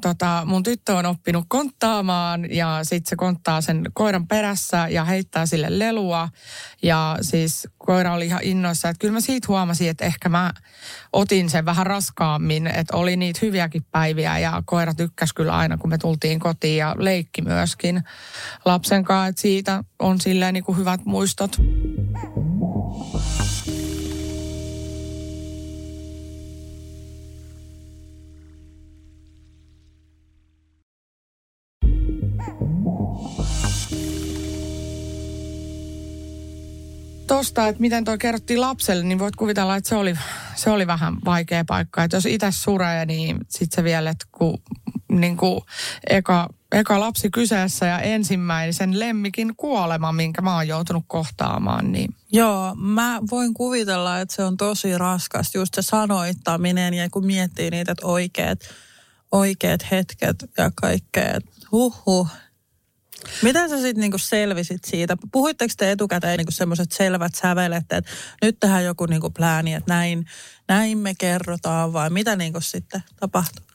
Tota, 0.00 0.42
mun 0.46 0.62
tyttö 0.62 0.96
on 0.96 1.06
oppinut 1.06 1.44
konttaamaan 1.48 2.50
ja 2.50 2.78
sitten 2.82 3.10
se 3.10 3.16
konttaa 3.16 3.60
sen 3.60 3.82
koiran 3.94 4.26
perässä 4.26 4.88
ja 4.88 5.04
heittää 5.04 5.46
sille 5.46 5.78
lelua. 5.78 6.28
Ja 6.82 7.18
siis 7.20 7.68
koira 7.78 8.14
oli 8.14 8.26
ihan 8.26 8.42
innoissa, 8.42 8.88
että 8.88 9.00
kyllä 9.00 9.12
mä 9.12 9.20
siitä 9.20 9.46
huomasin, 9.48 9.90
että 9.90 10.04
ehkä 10.04 10.28
mä 10.28 10.52
otin 11.12 11.50
sen 11.50 11.64
vähän 11.64 11.86
raskaammin, 11.86 12.66
että 12.66 12.96
oli 12.96 13.16
niitä 13.16 13.40
hyviäkin 13.42 13.84
päiviä 13.90 14.38
ja 14.38 14.62
koira 14.66 14.94
tykkäsi 14.94 15.34
kyllä 15.34 15.56
aina, 15.56 15.76
kun 15.76 15.90
me 15.90 15.98
tultiin 15.98 16.40
kotiin 16.40 16.76
ja 16.78 16.94
leikki 16.98 17.42
myöskin 17.42 18.02
lapsen 18.64 19.04
kanssa, 19.04 19.26
että 19.26 19.42
siitä 19.42 19.84
on 19.98 20.20
silleen 20.20 20.54
niin 20.54 20.64
kuin 20.64 20.78
hyvät 20.78 21.04
muistot. 21.04 21.56
Tosta, 37.36 37.68
että 37.68 37.80
miten 37.80 38.04
toi 38.04 38.18
kerrottiin 38.18 38.60
lapselle, 38.60 39.04
niin 39.04 39.18
voit 39.18 39.36
kuvitella, 39.36 39.76
että 39.76 39.88
se 39.88 39.94
oli, 39.94 40.14
se 40.54 40.70
oli 40.70 40.86
vähän 40.86 41.16
vaikea 41.24 41.64
paikka. 41.64 42.04
Että 42.04 42.16
jos 42.16 42.26
itse 42.26 42.46
suree, 42.50 43.06
niin 43.06 43.36
sitten 43.48 43.76
se 43.76 43.84
vielä, 43.84 44.10
että 44.10 44.26
kun 44.32 44.62
niin 45.08 45.36
kuin 45.36 45.60
eka, 46.10 46.48
eka 46.72 47.00
lapsi 47.00 47.30
kyseessä 47.30 47.86
ja 47.86 47.98
ensimmäisen 47.98 48.98
lemmikin 48.98 49.56
kuolema, 49.56 50.12
minkä 50.12 50.42
mä 50.42 50.54
oon 50.54 50.68
joutunut 50.68 51.04
kohtaamaan. 51.06 51.92
Niin. 51.92 52.14
Joo, 52.32 52.74
mä 52.74 53.20
voin 53.30 53.54
kuvitella, 53.54 54.20
että 54.20 54.34
se 54.34 54.44
on 54.44 54.56
tosi 54.56 54.98
raskas 54.98 55.54
just 55.54 55.74
se 55.74 55.82
sanoittaminen 55.82 56.94
ja 56.94 57.10
kun 57.10 57.26
miettii 57.26 57.70
niitä 57.70 57.94
oikeat, 58.02 58.58
oikeat 59.32 59.90
hetket 59.90 60.36
ja 60.58 60.70
kaikkea. 60.74 61.38
Huhhuh, 61.72 62.28
Miten 63.42 63.70
sä 63.70 63.76
sitten 63.76 64.00
niinku 64.00 64.18
selvisit 64.18 64.84
siitä? 64.84 65.16
Puhuitteko 65.32 65.74
te 65.76 65.90
etukäteen 65.90 66.38
niinku 66.38 66.52
semmoiset 66.52 66.92
selvät 66.92 67.34
sävelet, 67.34 67.92
että 67.92 68.02
nyt 68.42 68.60
tähän 68.60 68.84
joku 68.84 69.06
niinku 69.06 69.30
plääni, 69.30 69.74
että 69.74 69.94
näin, 69.94 70.26
näin 70.68 70.98
me 70.98 71.14
kerrotaan 71.18 71.92
vai 71.92 72.10
mitä 72.10 72.36
niinku 72.36 72.60
sitten 72.60 73.02
tapahtui? 73.20 73.66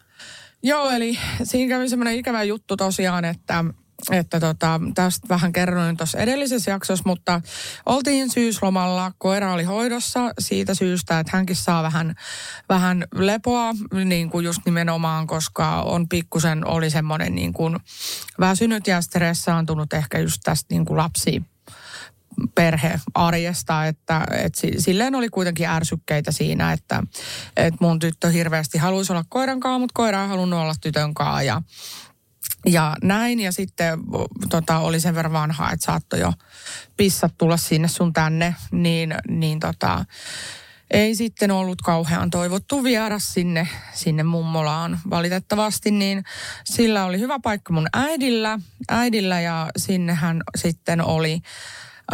Joo, 0.64 0.90
eli 0.90 1.20
siinä 1.44 1.76
kävi 1.76 1.90
semmoinen 1.90 2.16
ikävä 2.16 2.44
juttu 2.44 2.78
tosiaan, 2.78 3.26
että 3.26 3.66
että 4.12 4.40
tota, 4.40 4.80
tästä 4.96 5.28
vähän 5.30 5.54
kerroin 5.54 5.98
tuossa 5.98 6.18
edellisessä 6.18 6.72
jaksossa, 6.72 7.04
mutta 7.06 7.42
oltiin 7.86 8.30
syyslomalla, 8.30 9.12
koira 9.18 9.54
oli 9.54 9.64
hoidossa 9.64 10.34
siitä 10.40 10.76
syystä, 10.76 11.20
että 11.20 11.38
hänkin 11.38 11.56
saa 11.56 11.84
vähän, 11.84 12.16
vähän 12.70 13.06
lepoa, 13.16 13.74
niin 14.06 14.30
kuin 14.30 14.46
just 14.46 14.62
nimenomaan, 14.66 15.28
koska 15.28 15.82
on 15.82 16.10
pikkusen, 16.10 16.68
oli 16.68 16.90
semmoinen 16.90 17.36
niin 17.36 17.54
kuin 17.54 17.80
väsynyt 18.40 18.88
ja 18.88 19.02
stressaantunut 19.02 19.94
ehkä 19.94 20.20
just 20.20 20.42
tästä 20.44 20.74
niin 20.74 20.86
kuin 20.86 20.98
lapsi 20.98 21.42
perhearjesta, 22.56 23.86
että, 23.86 24.26
että 24.32 24.62
silleen 24.78 25.16
oli 25.16 25.30
kuitenkin 25.30 25.68
ärsykkeitä 25.68 26.32
siinä, 26.32 26.74
että, 26.74 27.04
että 27.58 27.78
mun 27.82 28.00
tyttö 28.00 28.30
hirveästi 28.30 28.78
haluaisi 28.78 29.14
olla 29.14 29.26
koiran 29.30 29.60
kanssa, 29.60 29.80
mutta 29.80 29.94
koira 29.94 30.22
ei 30.22 30.28
halunnut 30.28 30.60
olla 30.60 30.74
tytön 30.82 31.14
kanssa 31.14 31.42
ja, 31.42 31.62
ja 32.66 32.96
näin. 33.04 33.40
Ja 33.40 33.52
sitten 33.52 34.00
tota, 34.50 34.80
oli 34.80 35.00
sen 35.00 35.16
verran 35.16 35.34
vanha, 35.34 35.72
että 35.72 35.86
saattoi 35.86 36.20
jo 36.20 36.34
pissat 36.98 37.34
tulla 37.38 37.58
sinne 37.58 37.88
sun 37.88 38.14
tänne, 38.14 38.56
niin, 38.72 39.16
niin 39.28 39.60
tota, 39.60 40.06
ei 40.92 41.16
sitten 41.16 41.52
ollut 41.52 41.82
kauhean 41.82 42.30
toivottu 42.30 42.84
vieras 42.84 43.34
sinne, 43.34 43.68
sinne 43.94 44.24
mummolaan 44.24 45.00
valitettavasti, 45.10 45.92
niin 45.92 46.24
sillä 46.64 47.06
oli 47.06 47.20
hyvä 47.20 47.40
paikka 47.40 47.74
mun 47.74 47.88
äidillä, 47.94 48.60
äidillä 48.90 49.42
ja 49.42 49.70
sinne 49.78 50.14
hän 50.14 50.42
sitten 50.58 51.02
oli 51.02 51.42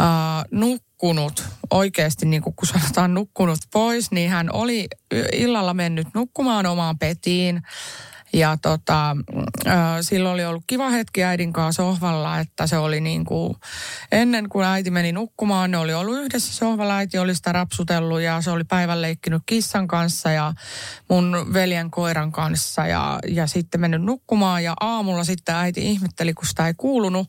äh, 0.00 0.06
nukkunut, 0.50 1.44
oikeasti 1.70 2.26
niin 2.26 2.42
kuin 2.42 2.54
kun 2.56 2.68
sanotaan 2.68 3.14
nukkunut 3.14 3.58
pois, 3.72 4.10
niin 4.10 4.30
hän 4.30 4.52
oli 4.52 4.88
illalla 5.32 5.74
mennyt 5.74 6.06
nukkumaan 6.14 6.66
omaan 6.66 6.98
petiin 6.98 7.62
ja 8.32 8.56
tota, 8.62 9.16
äh, 9.66 9.74
silloin 10.00 10.34
oli 10.34 10.44
ollut 10.44 10.64
kiva 10.66 10.90
hetki 10.90 11.24
äidin 11.24 11.52
kanssa 11.52 11.82
sohvalla, 11.82 12.38
että 12.38 12.66
se 12.66 12.78
oli 12.78 13.00
niin 13.00 13.24
kuin, 13.24 13.56
ennen 14.12 14.48
kuin 14.48 14.66
äiti 14.66 14.90
meni 14.90 15.12
nukkumaan, 15.12 15.70
ne 15.70 15.76
oli 15.76 15.94
ollut 15.94 16.18
yhdessä 16.18 16.52
sohvalla, 16.52 16.96
äiti 16.96 17.18
oli 17.18 17.34
sitä 17.34 17.52
rapsutellut 17.52 18.20
ja 18.20 18.40
se 18.40 18.50
oli 18.50 18.64
päivän 18.64 19.02
leikkinyt 19.02 19.42
kissan 19.46 19.88
kanssa 19.88 20.30
ja 20.30 20.54
mun 21.08 21.50
veljen 21.52 21.90
koiran 21.90 22.32
kanssa 22.32 22.86
ja, 22.86 23.18
ja 23.28 23.46
sitten 23.46 23.80
mennyt 23.80 24.02
nukkumaan 24.02 24.64
ja 24.64 24.74
aamulla 24.80 25.24
sitten 25.24 25.54
äiti 25.54 25.90
ihmetteli, 25.90 26.34
kun 26.34 26.46
sitä 26.46 26.66
ei 26.66 26.74
kuulunut 26.76 27.28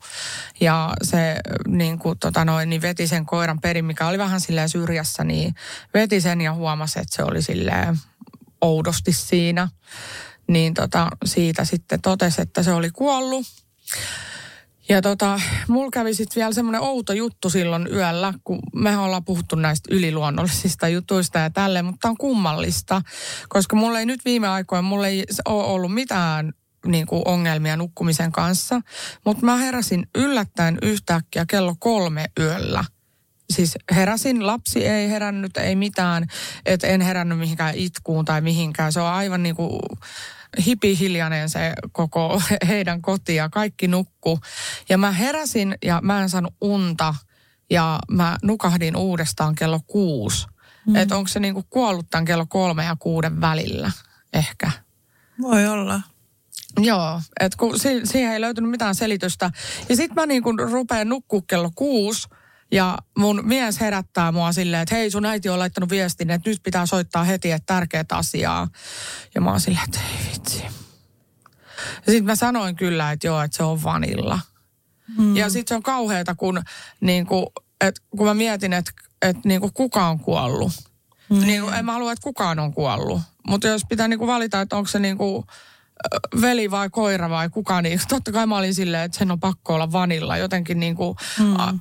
ja 0.60 0.94
se 1.04 1.36
niin 1.68 2.00
kuin, 2.00 2.20
tota 2.20 2.46
noin, 2.46 2.70
niin 2.70 2.82
veti 2.82 3.08
sen 3.08 3.26
koiran 3.26 3.62
perin, 3.62 3.86
mikä 3.86 4.08
oli 4.08 4.18
vähän 4.18 4.42
silleen 4.42 4.70
syrjässä, 4.70 5.24
niin 5.24 5.56
veti 5.94 6.22
sen 6.22 6.42
ja 6.42 6.54
huomasi, 6.54 7.00
että 7.00 7.16
se 7.16 7.24
oli 7.24 7.42
silleen 7.42 7.98
oudosti 8.62 9.14
siinä 9.14 9.68
niin 10.50 10.74
tota, 10.74 11.08
siitä 11.26 11.66
sitten 11.66 12.02
totesi, 12.02 12.42
että 12.42 12.64
se 12.64 12.72
oli 12.72 12.90
kuollut. 12.92 13.46
Ja 14.90 15.02
tota, 15.02 15.42
mulla 15.68 15.92
kävi 15.92 16.14
sitten 16.14 16.42
vielä 16.42 16.54
semmoinen 16.54 16.82
outo 16.82 17.14
juttu 17.14 17.50
silloin 17.50 17.88
yöllä, 17.92 18.34
kun 18.44 18.60
me 18.76 18.98
ollaan 18.98 19.26
puhuttu 19.26 19.56
näistä 19.56 19.96
yliluonnollisista 19.96 20.88
jutuista 20.88 21.40
ja 21.40 21.50
tälleen, 21.50 21.86
mutta 21.86 22.10
on 22.10 22.18
kummallista, 22.18 23.02
koska 23.50 23.76
mulla 23.76 24.00
ei 24.00 24.06
nyt 24.06 24.26
viime 24.26 24.48
aikoina, 24.48 24.82
mulla 24.82 25.08
ei 25.08 25.24
ole 25.46 25.64
ollut 25.64 25.94
mitään 25.94 26.54
niin 26.86 27.08
kuin 27.08 27.22
ongelmia 27.26 27.78
nukkumisen 27.78 28.32
kanssa, 28.32 28.82
mutta 29.26 29.46
mä 29.46 29.58
heräsin 29.58 30.08
yllättäen 30.16 30.78
yhtäkkiä 30.82 31.46
kello 31.46 31.76
kolme 31.80 32.26
yöllä. 32.40 32.84
Siis 33.50 33.78
heräsin, 33.92 34.48
lapsi 34.48 34.88
ei 34.88 35.10
herännyt, 35.10 35.58
ei 35.58 35.76
mitään, 35.76 36.28
että 36.66 36.88
en 36.88 37.02
herännyt 37.02 37.40
mihinkään 37.40 37.76
itkuun 37.76 38.26
tai 38.26 38.42
mihinkään. 38.42 38.94
Se 38.94 39.00
on 39.00 39.08
aivan 39.08 39.44
niin 39.44 39.56
kuin 39.56 39.80
hipihiljainen 40.66 41.50
se 41.50 41.74
koko 41.92 42.42
heidän 42.68 43.02
koti 43.02 43.36
ja 43.36 43.50
kaikki 43.50 43.88
nukku. 43.88 44.40
Ja 44.90 44.98
mä 44.98 45.12
heräsin 45.12 45.76
ja 45.84 46.00
mä 46.04 46.22
en 46.22 46.30
saanut 46.30 46.54
unta 46.62 47.16
ja 47.70 48.00
mä 48.12 48.38
nukahdin 48.44 48.96
uudestaan 48.96 49.56
kello 49.56 49.80
kuusi. 49.88 50.48
Mm. 50.88 50.96
Että 50.96 51.18
onko 51.18 51.28
se 51.28 51.40
niinku 51.40 51.64
kuollut 51.70 52.10
tämän 52.10 52.26
kello 52.26 52.46
kolme 52.50 52.86
ja 52.86 52.96
kuuden 53.00 53.42
välillä 53.42 53.92
ehkä. 54.34 54.72
Voi 55.42 55.68
olla. 55.68 56.02
Joo, 56.80 57.22
että 57.40 57.58
kun 57.58 57.80
si- 57.80 58.06
siihen 58.06 58.34
ei 58.34 58.42
löytynyt 58.42 58.72
mitään 58.72 58.96
selitystä. 58.96 59.52
Ja 59.90 59.96
sitten 59.96 60.16
mä 60.16 60.26
niin 60.26 60.44
kun 60.44 60.60
rupean 60.60 61.10
nukkua 61.10 61.42
kello 61.48 61.72
kuusi 61.76 62.28
ja 62.72 62.98
mun 63.18 63.42
mies 63.44 63.80
herättää 63.80 64.32
mua 64.32 64.54
silleen, 64.54 64.82
että 64.82 64.96
hei 64.96 65.12
sun 65.12 65.26
äiti 65.26 65.50
on 65.50 65.60
laittanut 65.60 65.90
viestin, 65.90 66.30
että 66.30 66.50
nyt 66.50 66.64
pitää 66.64 66.86
soittaa 66.86 67.24
heti, 67.24 67.52
että 67.52 67.74
tärkeät 67.74 68.12
asiaa. 68.12 68.68
Ja 69.36 69.42
mä 69.42 69.50
oon 69.50 69.60
silleen, 69.60 69.86
että 69.86 70.00
ei 70.00 70.34
vitsi. 70.34 70.64
Ja 72.06 72.12
sitten 72.12 72.26
mä 72.26 72.36
sanoin 72.36 72.76
kyllä, 72.76 73.12
että 73.12 73.28
joo, 73.28 73.42
että 73.42 73.58
se 73.58 73.64
on 73.64 73.84
vanilla. 73.84 74.40
Mm. 75.18 75.38
Ja 75.38 75.50
sitten 75.50 75.68
se 75.68 75.76
on 75.76 75.84
kauheata, 75.84 76.36
kun, 76.36 76.62
niin 77.02 77.26
kun, 77.26 77.48
et, 77.82 78.02
kun 78.18 78.28
mä 78.28 78.34
mietin, 78.34 78.74
että 78.74 78.92
et, 79.22 79.38
niin 79.46 79.62
kuka 79.74 80.08
on 80.08 80.20
kuollut. 80.20 80.72
Mm. 81.30 81.40
Niin 81.40 81.74
en 81.74 81.86
mä 81.86 81.94
halua, 81.94 82.12
että 82.12 82.24
kukaan 82.24 82.60
on 82.60 82.74
kuollut. 82.74 83.22
Mutta 83.48 83.68
jos 83.68 83.82
pitää 83.90 84.08
niin 84.08 84.20
valita, 84.20 84.62
että 84.62 84.76
onko 84.76 84.88
se 84.88 85.00
niin 85.00 85.18
kuin, 85.18 85.44
veli 86.42 86.72
vai 86.72 86.90
koira 86.90 87.30
vai 87.30 87.50
kuka, 87.50 87.82
niin 87.82 88.00
totta 88.08 88.32
kai 88.32 88.48
mä 88.48 88.58
olin 88.58 88.74
silleen, 88.74 89.04
että 89.04 89.18
sen 89.18 89.32
on 89.32 89.40
pakko 89.40 89.74
olla 89.74 89.92
vanilla. 89.92 90.38
Jotenkin 90.38 90.80
niin 90.80 90.96
kuin... 90.96 91.16
Mm. 91.40 91.56
A, 91.56 91.74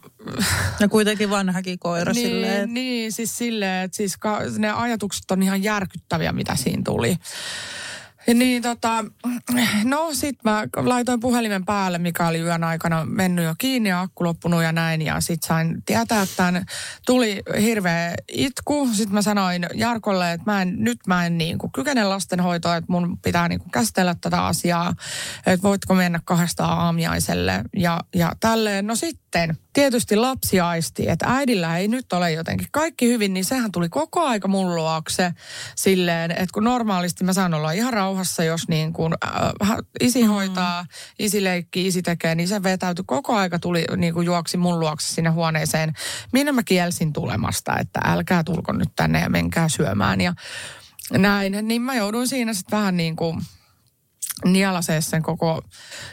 ja 0.81 0.89
kuitenkin 0.89 1.31
vanhakin 1.31 1.79
koira 1.79 2.13
niin, 2.13 2.27
silleen. 2.27 2.75
Niin, 2.75 3.13
siis 3.13 3.39
silleen, 3.39 3.85
että 3.85 3.97
siis 3.97 4.17
ka, 4.17 4.41
ne 4.59 4.71
ajatukset 4.71 5.31
on 5.31 5.43
ihan 5.43 5.63
järkyttäviä, 5.63 6.33
mitä 6.33 6.57
siinä 6.57 6.83
tuli. 6.85 7.17
Niin 8.35 8.63
tota, 8.63 9.05
no 9.85 10.09
sit 10.13 10.45
mä 10.45 10.67
laitoin 10.77 11.21
puhelimen 11.21 11.65
päälle, 11.65 11.99
mikä 11.99 12.27
oli 12.27 12.41
yön 12.41 12.65
aikana 12.65 13.05
mennyt 13.05 13.45
jo 13.45 13.55
kiinni 13.59 13.89
ja 13.89 14.01
akku 14.01 14.25
loppunut 14.25 14.63
ja 14.63 14.73
näin. 14.73 15.03
Ja 15.03 15.21
sit 15.21 15.43
sain 15.43 15.83
tietää, 15.87 16.23
että 16.23 16.63
tuli 17.07 17.43
hirveä 17.61 18.15
itku. 18.29 18.89
Sitten 18.93 19.15
mä 19.15 19.23
sanoin 19.23 19.67
Jarkolle, 19.75 20.33
että 20.33 20.51
mä 20.51 20.63
en, 20.63 20.75
nyt 20.79 20.99
mä 21.07 21.27
en 21.27 21.39
niin 21.39 21.59
kuin 21.59 21.73
kykene 21.73 22.05
lastenhoitoa, 22.05 22.77
että 22.77 22.93
mun 22.93 23.19
pitää 23.19 23.49
niin 23.49 23.61
kuin 23.61 23.71
käsitellä 23.71 24.15
tätä 24.21 24.45
asiaa. 24.45 24.95
Että 25.47 25.63
voitko 25.63 25.95
mennä 25.95 26.21
kahdesta 26.25 26.65
aamiaiselle 26.65 27.65
ja, 27.77 28.01
ja 28.15 28.33
tälleen. 28.41 28.87
No 28.87 28.97
sitten 29.29 29.59
tietysti 29.73 30.17
lapsi 30.17 30.61
aisti, 30.61 31.09
että 31.09 31.27
äidillä 31.29 31.79
ei 31.79 31.89
nyt 31.89 32.13
ole 32.13 32.33
jotenkin 32.33 32.69
kaikki 32.73 33.09
hyvin, 33.09 33.35
niin 33.35 33.45
sehän 33.45 33.73
tuli 33.73 33.89
koko 33.89 34.23
aika 34.23 34.49
mun 34.49 34.75
luokse 34.75 35.33
silleen, 35.77 36.31
että 36.31 36.47
kun 36.55 36.65
normaalisti 36.65 37.25
mä 37.25 37.33
saan 37.33 37.55
olla 37.55 37.73
ihan 37.73 37.93
rauhassa, 37.93 38.45
jos 38.45 38.69
niin 38.69 38.93
kuin 38.93 39.15
äh, 39.27 39.77
isi 40.01 40.23
mm. 40.23 40.29
hoitaa, 40.29 40.83
mm. 40.83 40.89
isi 41.19 41.45
leikkii, 41.45 41.87
isi 41.87 42.03
tekee, 42.03 42.35
niin 42.35 42.49
se 42.49 42.63
vetäytyi 42.63 43.05
koko 43.07 43.37
aika 43.37 43.59
tuli 43.59 43.85
niin 43.97 44.15
kuin 44.15 44.27
juoksi 44.27 44.57
mun 44.57 44.81
luokse 44.81 45.15
sinne 45.15 45.31
huoneeseen, 45.31 45.93
minne 46.33 46.53
mä 46.53 46.63
kielsin 46.63 47.13
tulemasta, 47.13 47.79
että 47.79 48.01
älkää 48.05 48.45
tulko 48.45 48.73
nyt 48.73 48.91
tänne 48.97 49.21
ja 49.21 49.31
menkää 49.31 49.69
syömään 49.69 50.21
ja 50.21 50.35
näin, 51.11 51.59
niin 51.63 51.83
mä 51.83 51.95
jouduin 51.95 52.29
siinä 52.29 52.55
sitten 52.55 52.79
vähän 52.79 52.97
niin 52.97 53.17
kuin 53.17 53.41
nielasee 54.45 55.01
sen 55.01 55.23
koko, 55.23 55.63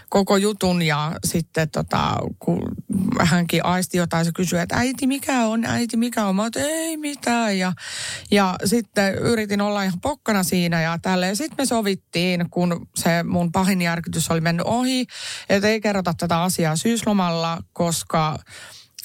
koko 0.10 0.38
jutun 0.38 0.82
ja 0.82 1.12
sitten 1.24 1.70
tota, 1.70 2.18
kun 2.40 2.62
hänkin 3.20 3.66
aisti 3.66 3.98
jotain, 3.98 4.26
se 4.26 4.32
kysyi, 4.36 4.60
että 4.60 4.76
äiti 4.76 5.08
mikä 5.08 5.46
on, 5.46 5.66
äiti 5.66 5.98
mikä 5.98 6.26
on. 6.26 6.36
Mä 6.36 6.50
ei 6.56 6.98
mitään 6.98 7.58
ja, 7.58 7.74
ja 8.32 8.56
sitten 8.66 9.16
yritin 9.16 9.62
olla 9.62 9.84
ihan 9.84 10.00
pokkana 10.02 10.44
siinä 10.44 10.82
ja 10.82 11.00
tälleen. 11.02 11.36
Sitten 11.36 11.56
me 11.58 11.66
sovittiin, 11.66 12.50
kun 12.50 12.88
se 12.96 13.24
mun 13.24 13.52
pahin 13.52 13.82
järkytys 13.82 14.32
oli 14.32 14.42
mennyt 14.42 14.66
ohi, 14.66 15.06
että 15.50 15.68
ei 15.68 15.82
kerrota 15.82 16.14
tätä 16.18 16.42
asiaa 16.44 16.76
syyslomalla, 16.76 17.58
koska 17.74 18.40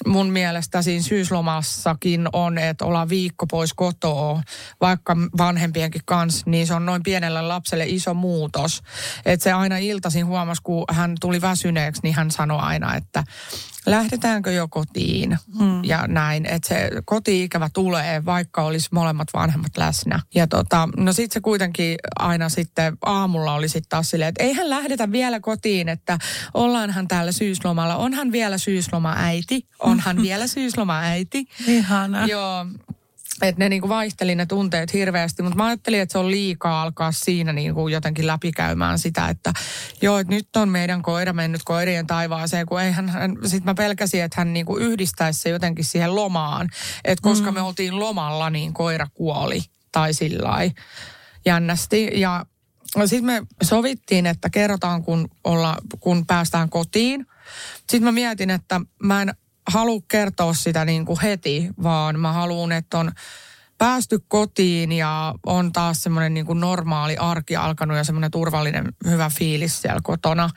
mun 0.07 0.29
mielestä 0.29 0.81
siinä 0.81 1.03
syyslomassakin 1.03 2.27
on, 2.33 2.57
että 2.57 2.85
ollaan 2.85 3.09
viikko 3.09 3.47
pois 3.47 3.73
kotoa, 3.73 4.41
vaikka 4.81 5.17
vanhempienkin 5.37 6.01
kanssa, 6.05 6.49
niin 6.49 6.67
se 6.67 6.73
on 6.73 6.85
noin 6.85 7.03
pienelle 7.03 7.41
lapselle 7.41 7.85
iso 7.85 8.13
muutos. 8.13 8.83
Että 9.25 9.43
se 9.43 9.51
aina 9.51 9.77
iltaisin 9.77 10.25
huomasi, 10.25 10.61
kun 10.63 10.85
hän 10.89 11.15
tuli 11.21 11.41
väsyneeksi, 11.41 12.01
niin 12.03 12.15
hän 12.15 12.31
sanoi 12.31 12.59
aina, 12.61 12.95
että 12.95 13.23
lähdetäänkö 13.85 14.51
jo 14.51 14.67
kotiin 14.67 15.37
hmm. 15.59 15.83
ja 15.83 16.07
näin, 16.07 16.45
että 16.45 16.67
se 16.67 16.89
koti-ikävä 17.05 17.69
tulee, 17.73 18.25
vaikka 18.25 18.61
olisi 18.61 18.89
molemmat 18.91 19.27
vanhemmat 19.33 19.77
läsnä. 19.77 20.19
Ja 20.35 20.47
tota, 20.47 20.89
no 20.97 21.13
sitten 21.13 21.33
se 21.33 21.39
kuitenkin 21.39 21.97
aina 22.19 22.49
sitten 22.49 22.97
aamulla 23.05 23.53
oli 23.53 23.67
sitten 23.67 23.89
taas 23.89 24.09
silleen, 24.09 24.29
että 24.29 24.43
eihän 24.43 24.69
lähdetä 24.69 25.11
vielä 25.11 25.39
kotiin, 25.39 25.89
että 25.89 26.17
ollaanhan 26.53 27.07
täällä 27.07 27.31
syyslomalla, 27.31 27.95
onhan 27.95 28.31
vielä 28.31 28.57
syysloma 28.57 29.13
äiti, 29.17 29.67
onhan 29.79 30.21
vielä 30.27 30.47
syysloma 30.47 30.99
äiti. 30.99 31.45
Ihana. 31.67 32.25
Joo, 32.25 32.65
että 33.41 33.59
ne 33.59 33.69
niinku 33.69 33.89
vaihteli 33.89 34.35
ne 34.35 34.45
tunteet 34.45 34.93
hirveästi, 34.93 35.43
mutta 35.43 35.57
mä 35.57 35.65
ajattelin, 35.65 36.01
että 36.01 36.11
se 36.11 36.17
on 36.17 36.31
liikaa 36.31 36.81
alkaa 36.81 37.11
siinä 37.11 37.53
niinku 37.53 37.87
jotenkin 37.87 38.27
läpikäymään 38.27 38.99
sitä, 38.99 39.29
että 39.29 39.53
joo, 40.01 40.19
että 40.19 40.33
nyt 40.33 40.55
on 40.55 40.69
meidän 40.69 41.01
koira 41.01 41.33
mennyt 41.33 41.61
koirien 41.65 42.07
taivaaseen, 42.07 42.65
kun 42.65 42.81
eihän 42.81 43.09
hän, 43.09 43.37
sit 43.45 43.63
mä 43.63 43.73
pelkäsin, 43.73 44.23
että 44.23 44.41
hän 44.41 44.53
niinku 44.53 44.77
yhdistäisi 44.77 45.39
se 45.39 45.49
jotenkin 45.49 45.85
siihen 45.85 46.15
lomaan, 46.15 46.69
että 47.05 47.23
koska 47.23 47.51
mm. 47.51 47.55
me 47.55 47.61
oltiin 47.61 47.99
lomalla, 47.99 48.49
niin 48.49 48.73
koira 48.73 49.07
kuoli 49.13 49.61
tai 49.91 50.13
sillä 50.13 50.71
jännästi 51.45 52.09
ja 52.13 52.45
sitten 53.05 53.25
me 53.25 53.41
sovittiin, 53.63 54.25
että 54.25 54.49
kerrotaan, 54.49 55.03
kun, 55.03 55.27
olla, 55.43 55.77
kun 55.99 56.25
päästään 56.25 56.69
kotiin– 56.69 57.25
Sitten 57.77 58.03
mä 58.03 58.11
mietin, 58.11 58.49
että 58.49 58.81
mä 59.03 59.21
en 59.21 59.33
halua 59.67 60.01
kertoa 60.07 60.53
sitä 60.53 60.85
niin 60.85 61.05
kuin 61.05 61.21
heti, 61.21 61.69
vaan 61.83 62.19
mä 62.19 62.31
haluan, 62.31 62.71
että 62.71 62.97
on 62.99 63.11
päästy 63.77 64.19
kotiin 64.27 64.91
ja 64.91 65.33
on 65.45 65.71
taas 65.71 66.03
semmoinen 66.03 66.33
niin 66.33 66.45
normaali 66.53 67.17
arki 67.17 67.55
alkanut 67.55 67.97
ja 67.97 68.03
semmoinen 68.03 68.31
turvallinen 68.31 68.93
hyvä 69.05 69.29
fiilis 69.29 69.81
siellä 69.81 69.99
kotona. 70.03 70.49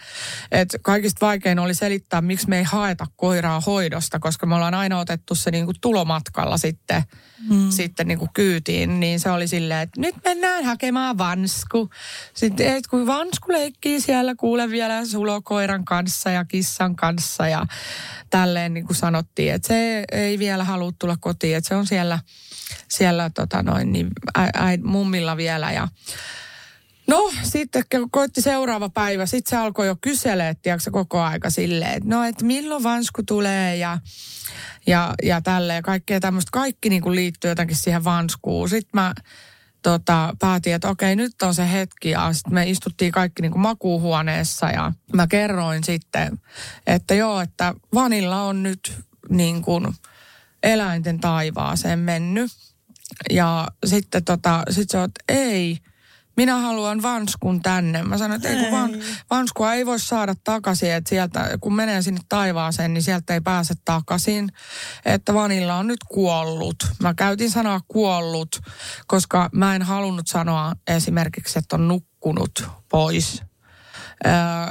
Et 0.53 0.69
kaikista 0.83 1.27
vaikein 1.27 1.59
oli 1.59 1.75
selittää, 1.75 2.21
miksi 2.21 2.49
me 2.49 2.59
ei 2.59 2.65
haeta 2.65 3.07
koiraa 3.17 3.61
hoidosta, 3.67 4.19
koska 4.19 4.47
me 4.47 4.55
ollaan 4.55 4.75
aina 4.75 4.99
otettu 4.99 5.35
se 5.35 5.51
niin 5.51 5.65
kuin 5.65 5.77
tulomatkalla 5.81 6.59
sitten, 6.59 7.03
hmm. 7.49 7.71
sitten 7.71 8.09
niin 8.09 8.19
kuin 8.19 8.31
kyytiin. 8.35 9.01
Niin 9.01 9.21
se 9.21 9.31
oli 9.31 9.49
silleen, 9.49 9.81
että 9.81 10.01
nyt 10.01 10.15
mennään 10.25 10.65
hakemaan 10.65 11.19
vansku. 11.19 11.91
Sitten 12.35 12.77
et 12.77 12.87
kun 12.87 13.07
vansku 13.07 13.53
leikkii 13.53 14.01
siellä, 14.01 14.35
kuule 14.35 14.71
vielä 14.71 15.07
sulokoiran 15.07 15.85
kanssa 15.85 16.31
ja 16.31 16.45
kissan 16.45 16.97
kanssa 16.97 17.49
ja 17.49 17.67
tälleen 18.31 18.75
niin 18.75 18.87
kuin 18.87 18.97
sanottiin, 18.97 19.55
että 19.55 19.69
se 19.69 20.05
ei 20.13 20.39
vielä 20.39 20.65
halua 20.65 20.93
tulla 20.99 21.17
kotiin, 21.21 21.57
että 21.57 21.69
se 21.69 21.75
on 21.75 21.87
siellä– 21.87 22.19
siellä 22.89 23.31
tota 23.31 23.63
noin, 23.63 23.93
niin 23.93 24.09
ä, 24.39 24.43
ä, 24.43 24.51
mummilla 24.85 25.37
vielä 25.37 25.73
ja 25.73 25.89
No 27.07 27.33
sitten 27.43 27.85
koitti 28.11 28.43
seuraava 28.43 28.89
päivä, 28.89 29.27
sitten 29.27 29.51
se 29.51 29.57
alkoi 29.57 29.87
jo 29.87 29.97
kyselee, 30.01 30.55
tiedätkö, 30.55 30.91
koko 30.91 31.21
aika 31.21 31.51
silleen, 31.51 31.93
että 31.93 32.09
no, 32.09 32.25
että 32.25 32.45
milloin 32.45 32.83
vansku 32.83 33.23
tulee 33.23 33.77
ja, 33.77 33.99
ja, 34.87 35.15
ja 35.23 35.41
tälleen 35.41 35.83
kaikkea 35.83 36.21
tämmöistä. 36.21 36.51
Kaikki 36.53 36.89
niin 36.89 37.03
kuin 37.03 37.15
liittyy 37.15 37.51
jotenkin 37.51 37.77
siihen 37.77 38.05
vanskuun. 38.05 38.69
Sitten 38.69 38.91
mä 38.95 39.15
tota, 39.83 40.37
päätin, 40.39 40.75
että 40.75 40.89
okei, 40.89 41.17
nyt 41.17 41.43
on 41.43 41.55
se 41.55 41.73
hetki 41.73 42.11
ja 42.11 42.33
sitten 42.33 42.55
me 42.55 42.71
istuttiin 42.71 43.13
kaikki 43.13 43.43
niin 43.43 43.53
kuin 43.53 43.63
makuuhuoneessa 43.63 44.71
ja 44.71 44.93
mä 45.13 45.27
kerroin 45.27 45.85
sitten, 45.85 46.39
että 46.87 47.15
joo, 47.15 47.41
että 47.41 47.75
vanilla 47.95 48.43
on 48.43 48.63
nyt 48.63 49.03
niin 49.29 49.63
kuin– 49.63 49.87
eläinten 50.65 51.21
taivaaseen 51.21 51.99
mennyt. 51.99 52.53
Ja 53.31 53.69
sitten 53.87 54.25
tota, 54.25 54.63
sit 54.71 54.91
se 54.91 54.99
on, 54.99 55.05
että 55.05 55.25
ei, 55.29 55.79
minä 56.37 56.59
haluan 56.59 57.03
vanskun 57.03 57.63
tänne. 57.63 58.03
Mä 58.03 58.19
sanoin, 58.19 58.37
että 58.37 58.49
ei, 58.49 58.57
kun 58.57 58.73
van, 58.73 58.91
vanskua 59.31 59.75
ei 59.75 59.87
voi 59.87 59.99
saada 59.99 60.35
takaisin, 60.45 60.93
että 60.93 61.09
sieltä, 61.09 61.59
kun 61.61 61.75
menee 61.75 62.03
sinne 62.03 62.21
taivaaseen, 62.29 62.95
niin 62.95 63.03
sieltä 63.03 63.35
ei 63.35 63.41
pääse 63.41 63.75
takaisin. 63.85 64.49
Että 65.05 65.35
vanilla 65.35 65.75
on 65.75 65.87
nyt 65.87 66.05
kuollut. 66.09 66.77
Mä 67.03 67.15
käytin 67.15 67.51
sanaa 67.51 67.81
kuollut, 67.89 68.61
koska 69.07 69.51
mä 69.53 69.75
en 69.75 69.83
halunnut 69.83 70.27
sanoa 70.27 70.73
esimerkiksi, 70.87 71.59
että 71.59 71.77
on 71.77 71.89
nukkunut 71.89 72.69
pois 72.89 73.43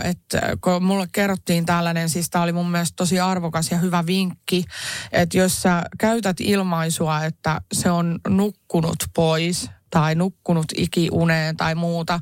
että 0.03 0.57
kun 0.61 0.83
mulle 0.83 1.07
kerrottiin 1.11 1.65
tällainen, 1.65 2.09
siis 2.09 2.29
tämä 2.29 2.43
oli 2.43 2.51
mun 2.51 2.71
mielestä 2.71 2.95
tosi 2.95 3.19
arvokas 3.19 3.71
ja 3.71 3.77
hyvä 3.77 4.05
vinkki, 4.05 4.65
että 5.11 5.37
jos 5.37 5.61
sä 5.61 5.83
käytät 5.99 6.37
ilmaisua, 6.39 7.23
että 7.23 7.61
se 7.73 7.91
on 7.91 8.19
nukkunut 8.27 8.95
pois, 9.15 9.69
tai 9.93 10.15
nukkunut 10.15 10.65
ikiuneen 10.77 11.57
tai 11.57 11.75
muuta, 11.75 12.19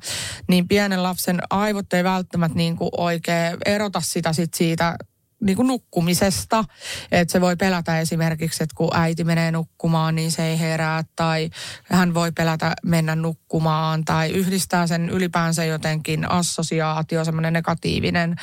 niin 0.47 0.67
pienen 0.67 1.03
lapsen 1.03 1.39
aivot 1.49 1.93
ei 1.93 2.03
välttämättä 2.03 2.57
niin 2.57 2.75
kuin 2.75 2.89
oikein 2.97 3.57
erota 3.65 4.01
sitä 4.01 4.33
sit 4.33 4.53
siitä 4.53 4.95
niin 5.41 5.55
kuin 5.55 5.67
nukkumisesta. 5.67 6.63
Että 7.11 7.31
se 7.31 7.41
voi 7.41 7.55
pelätä 7.55 7.99
esimerkiksi, 7.99 8.63
että 8.63 8.75
kun 8.75 8.89
äiti 8.93 9.23
menee 9.23 9.51
nukkumaan, 9.51 10.15
niin 10.15 10.31
se 10.31 10.43
ei 10.45 10.59
herää. 10.59 11.03
Tai 11.15 11.49
hän 11.83 12.13
voi 12.13 12.31
pelätä 12.31 12.75
mennä 12.85 13.15
nukkumaan. 13.15 14.05
Tai 14.05 14.29
yhdistää 14.29 14.87
sen 14.87 15.09
ylipäänsä 15.09 15.65
jotenkin 15.65 16.31
assosiaatio, 16.31 17.25
semmoinen 17.25 17.53
negatiivinen 17.53 18.35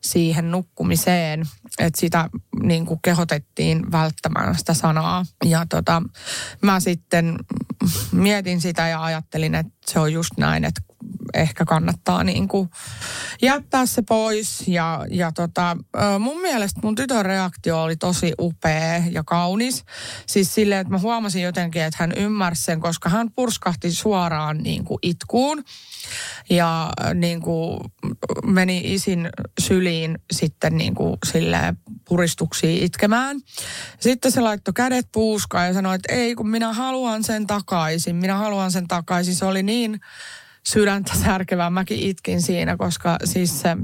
siihen 0.00 0.50
nukkumiseen. 0.50 1.42
Että 1.78 2.00
sitä 2.00 2.28
niin 2.62 2.86
kuin 2.86 3.00
kehotettiin 3.02 3.92
välttämään 3.92 4.58
sitä 4.58 4.74
sanaa. 4.74 5.24
Ja 5.44 5.66
tota, 5.68 6.02
mä 6.62 6.80
sitten 6.80 7.36
mietin 8.12 8.60
sitä 8.60 8.88
ja 8.88 9.02
ajattelin, 9.02 9.54
että 9.54 9.72
se 9.86 9.98
on 9.98 10.12
just 10.12 10.30
näin, 10.36 10.64
että 10.64 10.80
ehkä 11.34 11.64
kannattaa 11.64 12.24
niin 12.24 12.48
kuin 12.48 12.70
jättää 13.42 13.86
se 13.86 14.02
pois. 14.02 14.68
Ja, 14.68 15.06
ja 15.10 15.32
tota, 15.32 15.76
mun 16.18 16.40
mielestä 16.40 16.80
mun 16.82 16.94
tytön 16.94 17.24
reaktio 17.24 17.82
oli 17.82 17.96
tosi 17.96 18.32
upea 18.40 19.02
ja 19.10 19.24
kaunis. 19.24 19.84
Siis 20.26 20.54
silleen, 20.54 20.80
että 20.80 20.92
mä 20.92 20.98
huomasin 20.98 21.42
jotenkin, 21.42 21.82
että 21.82 21.96
hän 22.00 22.12
ymmärsi 22.16 22.62
sen, 22.62 22.80
koska 22.80 23.08
hän 23.08 23.30
purskahti 23.30 23.92
suoraan 23.92 24.58
niin 24.58 24.84
kuin 24.84 24.98
itkuun. 25.02 25.64
Ja 26.50 26.92
niin 27.14 27.40
kuin 27.40 27.80
meni 28.44 28.82
isin 28.84 29.28
syliin 29.60 30.18
sitten 30.32 30.76
niin 30.76 30.94
kuin 30.94 31.16
silleen 31.32 31.76
puristuksiin 32.08 32.84
itkemään. 32.84 33.40
Sitten 34.00 34.32
se 34.32 34.40
laittoi 34.40 34.74
kädet 34.74 35.08
puuskaan 35.12 35.66
ja 35.66 35.74
sanoi, 35.74 35.94
että 35.94 36.12
ei 36.12 36.34
kun 36.34 36.48
minä 36.48 36.72
haluan 36.72 37.24
sen 37.24 37.46
takaisin. 37.46 38.16
Minä 38.16 38.36
haluan 38.36 38.70
sen 38.70 38.88
takaisin. 38.88 39.34
Se 39.34 39.44
oli 39.44 39.62
niin 39.62 40.00
sydäntä 40.66 41.12
särkevää. 41.24 41.70
Mäkin 41.70 41.98
itkin 41.98 42.42
siinä, 42.42 42.76
koska 42.76 43.16
siis 43.24 43.60
se... 43.60 43.76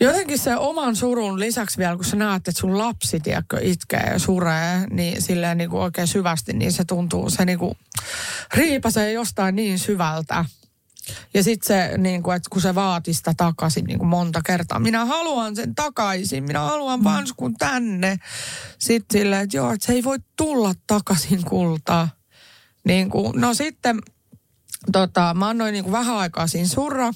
Jotenkin 0.00 0.38
se 0.38 0.56
oman 0.56 0.96
surun 0.96 1.40
lisäksi 1.40 1.78
vielä, 1.78 1.96
kun 1.96 2.04
sä 2.04 2.16
näet, 2.16 2.48
että 2.48 2.60
sun 2.60 2.78
lapsi, 2.78 3.20
tiedätkö, 3.20 3.58
itkee 3.62 4.10
ja 4.12 4.18
suree, 4.18 4.86
niin 4.90 5.22
silleen 5.22 5.58
niin 5.58 5.70
kuin 5.70 5.82
oikein 5.82 6.06
syvästi, 6.06 6.52
niin 6.52 6.72
se 6.72 6.84
tuntuu, 6.84 7.30
se 7.30 7.44
niin 7.44 7.58
kuin 7.58 7.74
riipasee 8.54 9.12
jostain 9.12 9.56
niin 9.56 9.78
syvältä. 9.78 10.44
Ja 11.34 11.42
sitten 11.42 11.66
se, 11.66 11.98
niin 11.98 12.22
kuin, 12.22 12.36
että 12.36 12.50
kun 12.50 12.62
se 12.62 12.74
vaati 12.74 13.14
sitä 13.14 13.34
takaisin 13.36 13.84
niin 13.84 13.98
kuin 13.98 14.08
monta 14.08 14.42
kertaa, 14.42 14.78
minä 14.78 15.04
haluan 15.04 15.56
sen 15.56 15.74
takaisin, 15.74 16.44
minä 16.44 16.60
haluan 16.60 17.00
mm. 17.00 17.04
vanskun 17.04 17.54
tänne. 17.54 18.16
Sitten 18.78 19.20
silleen, 19.20 19.42
että 19.42 19.56
joo, 19.56 19.72
että 19.72 19.86
se 19.86 19.92
ei 19.92 20.04
voi 20.04 20.18
tulla 20.36 20.74
takaisin 20.86 21.44
kultaa. 21.44 22.08
Niin 22.84 23.10
kuin, 23.10 23.40
no 23.40 23.54
sitten 23.54 23.98
tota, 24.92 25.34
mä 25.34 25.48
annoin 25.48 25.72
niin 25.72 25.84
kuin 25.84 25.92
vähän 25.92 26.16
aikaa 26.16 26.46
siinä 26.46 26.68
surra 26.68 27.12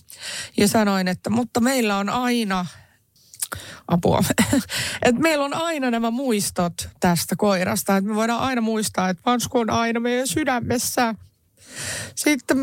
ja 0.57 0.69
sanoin, 0.69 1.09
että 1.09 1.31
mutta 1.31 1.61
meillä 1.61 1.97
on 1.97 2.09
aina 2.09 2.67
apua. 3.89 4.25
että 5.03 5.23
meillä 5.23 5.45
on 5.45 5.55
aina 5.55 5.91
nämä 5.91 6.11
muistot 6.11 6.89
tästä 7.01 7.37
koirasta. 7.37 7.97
Että 7.97 8.11
me 8.11 8.15
voidaan 8.15 8.41
aina 8.41 8.61
muistaa, 8.61 9.09
että 9.09 9.23
Vansku 9.27 9.59
on 9.59 9.71
aina 9.71 10.01
meidän 10.01 10.27
sydämessä. 10.27 11.15
Sitten 12.15 12.59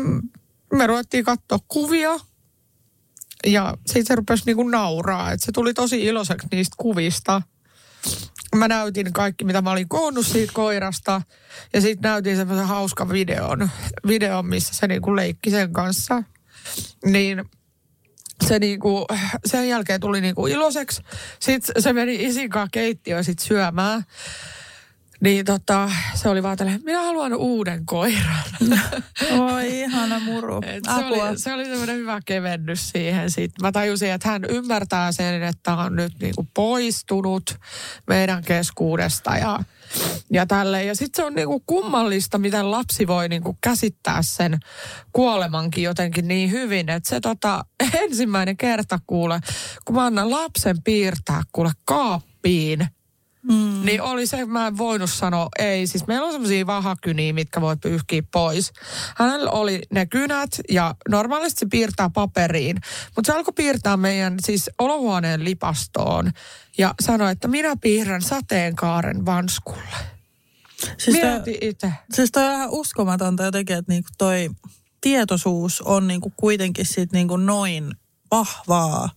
me 0.72 0.86
ruvettiin 0.86 1.24
katsoa 1.24 1.58
kuvia. 1.68 2.16
Ja 3.46 3.76
sitten 3.86 4.06
se 4.06 4.14
rupesi 4.14 4.42
niinku 4.46 4.68
nauraa. 4.68 5.32
Että 5.32 5.46
se 5.46 5.52
tuli 5.52 5.74
tosi 5.74 6.04
iloiseksi 6.04 6.48
niistä 6.50 6.74
kuvista 6.78 7.42
mä 8.56 8.68
näytin 8.68 9.12
kaikki, 9.12 9.44
mitä 9.44 9.62
mä 9.62 9.70
olin 9.70 9.88
koonnut 9.88 10.26
siitä 10.26 10.52
koirasta. 10.52 11.22
Ja 11.72 11.80
sitten 11.80 12.10
näytin 12.10 12.36
semmoisen 12.36 12.66
hauskan 12.66 13.08
videon, 13.08 13.70
videon 14.06 14.46
missä 14.46 14.74
se 14.74 14.86
niinku 14.86 15.16
leikki 15.16 15.50
sen 15.50 15.72
kanssa. 15.72 16.22
Niin 17.04 17.44
se 18.44 18.58
niinku, 18.58 19.06
sen 19.44 19.68
jälkeen 19.68 20.00
tuli 20.00 20.20
niinku 20.20 20.46
iloiseksi. 20.46 21.02
Sitten 21.40 21.82
se 21.82 21.92
meni 21.92 22.24
isin 22.24 22.50
kanssa 22.50 22.68
keittiöön 22.72 23.24
sit 23.24 23.38
syömään. 23.38 24.04
Niin 25.20 25.44
tota, 25.44 25.90
se 26.14 26.28
oli 26.28 26.42
vaan 26.42 26.56
tälleen, 26.56 26.80
minä 26.84 27.02
haluan 27.02 27.34
uuden 27.34 27.86
koiran. 27.86 28.44
Oi, 29.52 29.80
ihana 29.80 30.20
muru. 30.20 30.62
Et 30.66 30.84
se, 30.84 31.04
oli, 31.04 31.38
se 31.38 31.52
oli 31.52 31.64
semmoinen 31.64 31.96
hyvä 31.96 32.20
kevennys 32.26 32.90
siihen. 32.90 33.30
Sitten 33.30 33.62
mä 33.62 33.72
tajusin, 33.72 34.10
että 34.10 34.28
hän 34.28 34.44
ymmärtää 34.44 35.12
sen, 35.12 35.42
että 35.42 35.76
on 35.76 35.96
nyt 35.96 36.12
niinku 36.20 36.46
poistunut 36.54 37.58
meidän 38.06 38.44
keskuudesta 38.44 39.36
ja, 39.36 39.60
ja 40.32 40.46
tälle. 40.46 40.84
Ja 40.84 40.96
sitten 40.96 41.22
se 41.22 41.26
on 41.26 41.34
niinku 41.34 41.62
kummallista, 41.66 42.38
miten 42.38 42.70
lapsi 42.70 43.06
voi 43.06 43.28
niinku 43.28 43.58
käsittää 43.60 44.22
sen 44.22 44.58
kuolemankin 45.12 45.84
jotenkin 45.84 46.28
niin 46.28 46.50
hyvin. 46.50 46.88
Että 46.88 47.08
se 47.08 47.20
tota, 47.20 47.64
ensimmäinen 48.04 48.56
kerta 48.56 48.98
kuule, 49.06 49.40
kun 49.84 49.94
mä 49.94 50.04
annan 50.04 50.30
lapsen 50.30 50.82
piirtää 50.82 51.42
kuule 51.52 51.70
kaappiin– 51.84 52.86
Mm. 53.48 53.84
Niin 53.84 54.02
oli 54.02 54.26
se, 54.26 54.44
mä 54.44 54.66
en 54.66 54.78
voinut 54.78 55.10
sanoa 55.10 55.48
ei. 55.58 55.86
Siis 55.86 56.06
meillä 56.06 56.26
on 56.26 56.32
semmoisia 56.32 56.66
vahakyniä, 56.66 57.32
mitkä 57.32 57.60
voi 57.60 57.76
pyyhkiä 57.76 58.22
pois. 58.32 58.72
Hänellä 59.16 59.50
oli 59.50 59.82
ne 59.90 60.06
kynät 60.06 60.50
ja 60.70 60.94
normaalisti 61.08 61.60
se 61.60 61.66
piirtää 61.70 62.10
paperiin. 62.10 62.76
Mutta 63.16 63.32
se 63.32 63.38
alkoi 63.38 63.54
piirtää 63.56 63.96
meidän 63.96 64.34
siis 64.46 64.70
olohuoneen 64.78 65.44
lipastoon 65.44 66.32
ja 66.78 66.94
sanoi, 67.02 67.32
että 67.32 67.48
minä 67.48 67.76
piirrän 67.80 68.22
sateenkaaren 68.22 69.26
vanskulle. 69.26 69.96
Siis 70.98 71.16
Mieti 71.16 71.58
itse. 71.60 71.92
Siis 72.12 72.32
toi 72.32 72.44
on 72.44 72.52
ihan 72.52 72.70
uskomatonta 72.70 73.44
jotenkin, 73.44 73.76
että 73.76 73.92
niinku 73.92 74.08
toi 74.18 74.50
tietoisuus 75.00 75.82
on 75.82 76.06
niinku 76.06 76.32
kuitenkin 76.36 76.86
sit 76.86 77.12
niinku 77.12 77.36
noin 77.36 77.94
vahvaa 78.30 79.08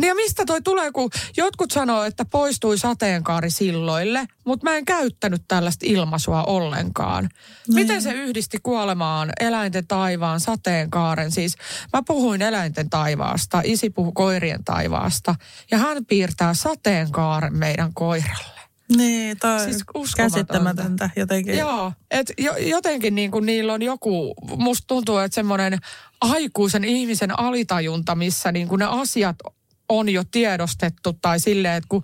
Niin 0.00 0.08
ja 0.08 0.14
mistä 0.14 0.44
toi 0.46 0.62
tulee, 0.62 0.92
kun 0.92 1.10
jotkut 1.36 1.70
sanoo, 1.70 2.04
että 2.04 2.24
poistui 2.24 2.78
sateenkaari 2.78 3.50
silloille, 3.50 4.26
mutta 4.46 4.70
mä 4.70 4.76
en 4.76 4.84
käyttänyt 4.84 5.42
tällaista 5.48 5.86
ilmaisua 5.88 6.42
ollenkaan. 6.42 7.24
Niin. 7.24 7.74
Miten 7.74 8.02
se 8.02 8.12
yhdisti 8.12 8.58
kuolemaan 8.62 9.30
eläinten 9.40 9.86
taivaan, 9.86 10.40
sateenkaaren? 10.40 11.30
Siis 11.30 11.56
mä 11.92 12.02
puhuin 12.06 12.42
eläinten 12.42 12.90
taivaasta, 12.90 13.62
isi 13.64 13.90
puhui 13.90 14.12
koirien 14.14 14.64
taivaasta 14.64 15.34
ja 15.70 15.78
hän 15.78 16.06
piirtää 16.06 16.54
sateenkaaren 16.54 17.56
meidän 17.56 17.94
koiralle. 17.94 18.54
Niin, 18.96 19.38
tai 19.38 19.64
siis 19.64 19.84
käsittämätöntä 20.16 21.10
jotenkin. 21.16 21.58
Joo, 21.58 21.92
että 22.10 22.32
jo, 22.38 22.56
jotenkin 22.56 23.14
niin 23.14 23.30
kuin 23.30 23.46
niillä 23.46 23.72
on 23.72 23.82
joku, 23.82 24.34
musta 24.56 24.86
tuntuu, 24.86 25.18
että 25.18 25.34
semmoinen 25.34 25.78
aikuisen 26.20 26.84
ihmisen 26.84 27.38
alitajunta, 27.38 28.14
missä 28.14 28.52
niin 28.52 28.68
kuin 28.68 28.78
ne 28.78 28.84
asiat 28.84 29.36
on 29.88 30.08
jo 30.08 30.22
tiedostettu 30.30 31.12
tai 31.12 31.40
silleen, 31.40 31.74
että 31.74 31.88
kun 31.88 32.02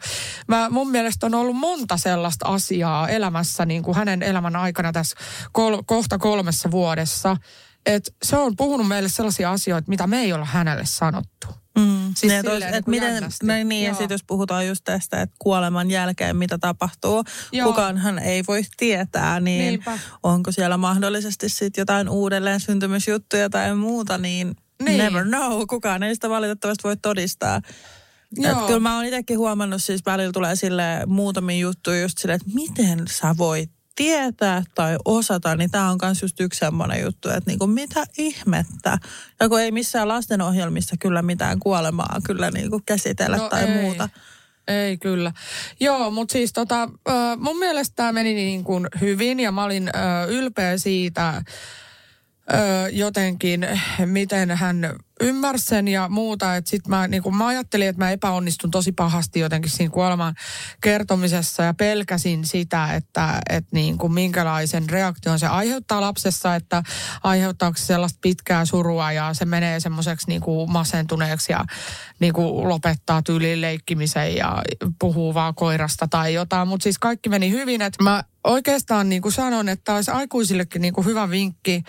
mä, 0.48 0.70
mun 0.70 0.90
mielestä 0.90 1.26
on 1.26 1.34
ollut 1.34 1.56
monta 1.56 1.96
sellaista 1.96 2.48
asiaa 2.48 3.08
elämässä 3.08 3.66
niin 3.66 3.82
kuin 3.82 3.96
hänen 3.96 4.22
elämän 4.22 4.56
aikana 4.56 4.92
tässä 4.92 5.16
kol, 5.52 5.82
kohta 5.86 6.18
kolmessa 6.18 6.70
vuodessa, 6.70 7.36
että 7.86 8.10
se 8.22 8.36
on 8.36 8.56
puhunut 8.56 8.88
meille 8.88 9.08
sellaisia 9.08 9.50
asioita, 9.50 9.88
mitä 9.88 10.06
me 10.06 10.20
ei 10.20 10.32
olla 10.32 10.44
hänelle 10.44 10.86
sanottu. 10.86 11.46
Mm. 11.78 12.14
Siis 12.16 12.32
ja 12.32 12.42
tos, 12.42 12.58
niin 12.60 12.82
miten, 12.86 13.24
näin 13.42 13.68
niin, 13.68 13.86
ja 13.86 13.94
sitten 13.94 14.14
jos 14.14 14.24
puhutaan 14.26 14.66
just 14.66 14.84
tästä, 14.84 15.22
että 15.22 15.36
kuoleman 15.38 15.90
jälkeen 15.90 16.36
mitä 16.36 16.58
tapahtuu, 16.58 17.24
Joo. 17.52 17.68
kukaanhan 17.68 18.18
ei 18.18 18.42
voi 18.48 18.62
tietää, 18.76 19.40
niin 19.40 19.64
Niinpä. 19.64 19.98
onko 20.22 20.52
siellä 20.52 20.76
mahdollisesti 20.76 21.48
sitten 21.48 21.82
jotain 21.82 22.08
uudelleen 22.08 22.60
syntymysjuttuja 22.60 23.50
tai 23.50 23.74
muuta, 23.74 24.18
niin, 24.18 24.56
niin 24.84 24.98
never 24.98 25.24
know. 25.24 25.62
Kukaan 25.68 26.02
ei 26.02 26.14
sitä 26.14 26.28
valitettavasti 26.28 26.82
voi 26.84 26.96
todistaa. 26.96 27.60
Joo. 28.36 28.60
Et 28.60 28.66
kyllä 28.66 28.80
mä 28.80 28.96
oon 28.96 29.04
itsekin 29.04 29.38
huomannut, 29.38 29.82
siis 29.82 30.06
välillä 30.06 30.32
tulee 30.32 30.56
sille 30.56 30.84
muutamia 31.06 31.58
juttuja 31.58 32.00
just 32.00 32.18
silleen, 32.18 32.40
että 32.40 32.54
miten 32.54 33.08
sä 33.08 33.34
voit 33.38 33.70
tietää 33.94 34.62
tai 34.74 34.96
osata, 35.04 35.56
niin 35.56 35.70
tämä 35.70 35.90
on 35.90 35.98
myös 36.02 36.22
just 36.22 36.40
yksi 36.40 36.58
semmoinen 36.58 37.02
juttu, 37.02 37.28
että 37.28 37.50
niinku, 37.50 37.66
mitä 37.66 38.06
ihmettä. 38.18 38.98
Ja 39.40 39.48
kun 39.48 39.60
ei 39.60 39.72
missään 39.72 40.08
lastenohjelmissa 40.08 40.96
kyllä 41.00 41.22
mitään 41.22 41.58
kuolemaa 41.58 42.16
kyllä 42.24 42.50
niinku 42.50 42.80
käsitellä 42.86 43.36
no 43.36 43.48
tai 43.48 43.64
ei. 43.64 43.82
muuta. 43.82 44.08
Ei 44.68 44.98
kyllä. 44.98 45.32
Joo, 45.80 46.10
mutta 46.10 46.32
siis 46.32 46.52
tota, 46.52 46.88
mun 47.38 47.58
mielestä 47.58 47.96
tämä 47.96 48.12
meni 48.12 48.34
niin 48.34 48.64
kuin 48.64 48.86
hyvin 49.00 49.40
ja 49.40 49.52
mä 49.52 49.64
olin 49.64 49.90
ylpeä 50.28 50.78
siitä 50.78 51.42
jotenkin, 52.92 53.66
miten 54.06 54.50
hän 54.50 54.96
ymmärsin 55.20 55.70
sen 55.70 55.88
ja 55.88 56.08
muuta. 56.08 56.56
Että 56.56 56.70
sit 56.70 56.88
mä, 56.88 57.08
niin 57.08 57.36
mä 57.36 57.46
ajattelin, 57.46 57.88
että 57.88 58.04
mä 58.04 58.10
epäonnistun 58.10 58.70
tosi 58.70 58.92
pahasti 58.92 59.40
jotenkin 59.40 59.70
siinä 59.70 59.90
kuoleman 59.90 60.34
kertomisessa 60.80 61.62
ja 61.62 61.74
pelkäsin 61.74 62.44
sitä, 62.44 62.94
että, 62.94 63.40
että 63.50 63.70
niin 63.72 63.98
kuin 63.98 64.12
minkälaisen 64.12 64.90
reaktion 64.90 65.38
se 65.38 65.46
aiheuttaa 65.46 66.00
lapsessa, 66.00 66.54
että 66.54 66.82
aiheuttaako 67.22 67.78
se 67.78 67.84
sellaista 67.84 68.18
pitkää 68.22 68.64
surua 68.64 69.12
ja 69.12 69.34
se 69.34 69.44
menee 69.44 69.80
semmoiseksi 69.80 70.28
niin 70.28 70.40
kuin 70.40 70.72
masentuneeksi 70.72 71.52
ja 71.52 71.64
niin 72.20 72.32
kuin 72.32 72.68
lopettaa 72.68 73.22
tyyliin 73.22 73.60
leikkimisen 73.60 74.36
ja 74.36 74.62
puhuu 74.98 75.34
vaan 75.34 75.54
koirasta 75.54 76.08
tai 76.08 76.34
jotain. 76.34 76.68
Mutta 76.68 76.82
siis 76.82 76.98
kaikki 76.98 77.28
meni 77.28 77.50
hyvin, 77.50 77.82
että 77.82 78.02
mä 78.02 78.24
oikeastaan 78.44 79.08
niin 79.08 79.22
kuin 79.22 79.32
sanon, 79.32 79.68
että 79.68 79.94
olisi 79.94 80.10
aikuisillekin 80.10 80.82
niin 80.82 80.94
kuin 80.94 81.06
hyvä 81.06 81.30
vinkki. 81.30 81.82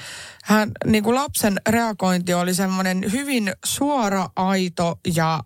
Hän, 0.44 0.72
niin 0.86 1.04
kuin 1.04 1.16
lapsen 1.16 1.62
reagointi 1.70 2.34
oli 2.34 2.54
semmoinen 2.54 3.12
hyvin 3.22 3.54
suora, 3.66 4.30
aito 4.36 5.00
ja, 5.16 5.40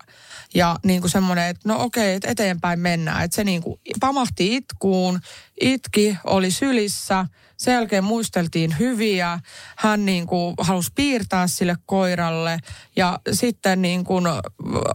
ja 0.54 0.76
niin 0.84 1.02
kuin 1.02 1.12
semmoinen, 1.12 1.48
että 1.48 1.70
no 1.70 1.84
okei, 1.84 2.16
että 2.16 2.30
eteenpäin 2.30 2.80
mennään. 2.80 3.24
Että 3.24 3.36
se 3.36 3.44
niin 3.44 3.62
kuin 3.62 3.80
pamahti 4.00 4.56
itkuun, 4.56 5.20
itki, 5.62 6.18
oli 6.24 6.52
sylissä– 6.52 7.26
sen 7.58 7.74
jälkeen 7.74 8.04
muisteltiin 8.04 8.76
hyviä. 8.80 9.40
Hän 9.78 10.06
niin 10.06 10.28
kuin 10.28 10.56
halusi 10.60 10.92
piirtää 10.96 11.48
sille 11.48 11.76
koiralle. 11.86 12.60
Ja 12.96 13.20
sitten 13.32 13.82
niin 13.82 14.04
kuin 14.04 14.26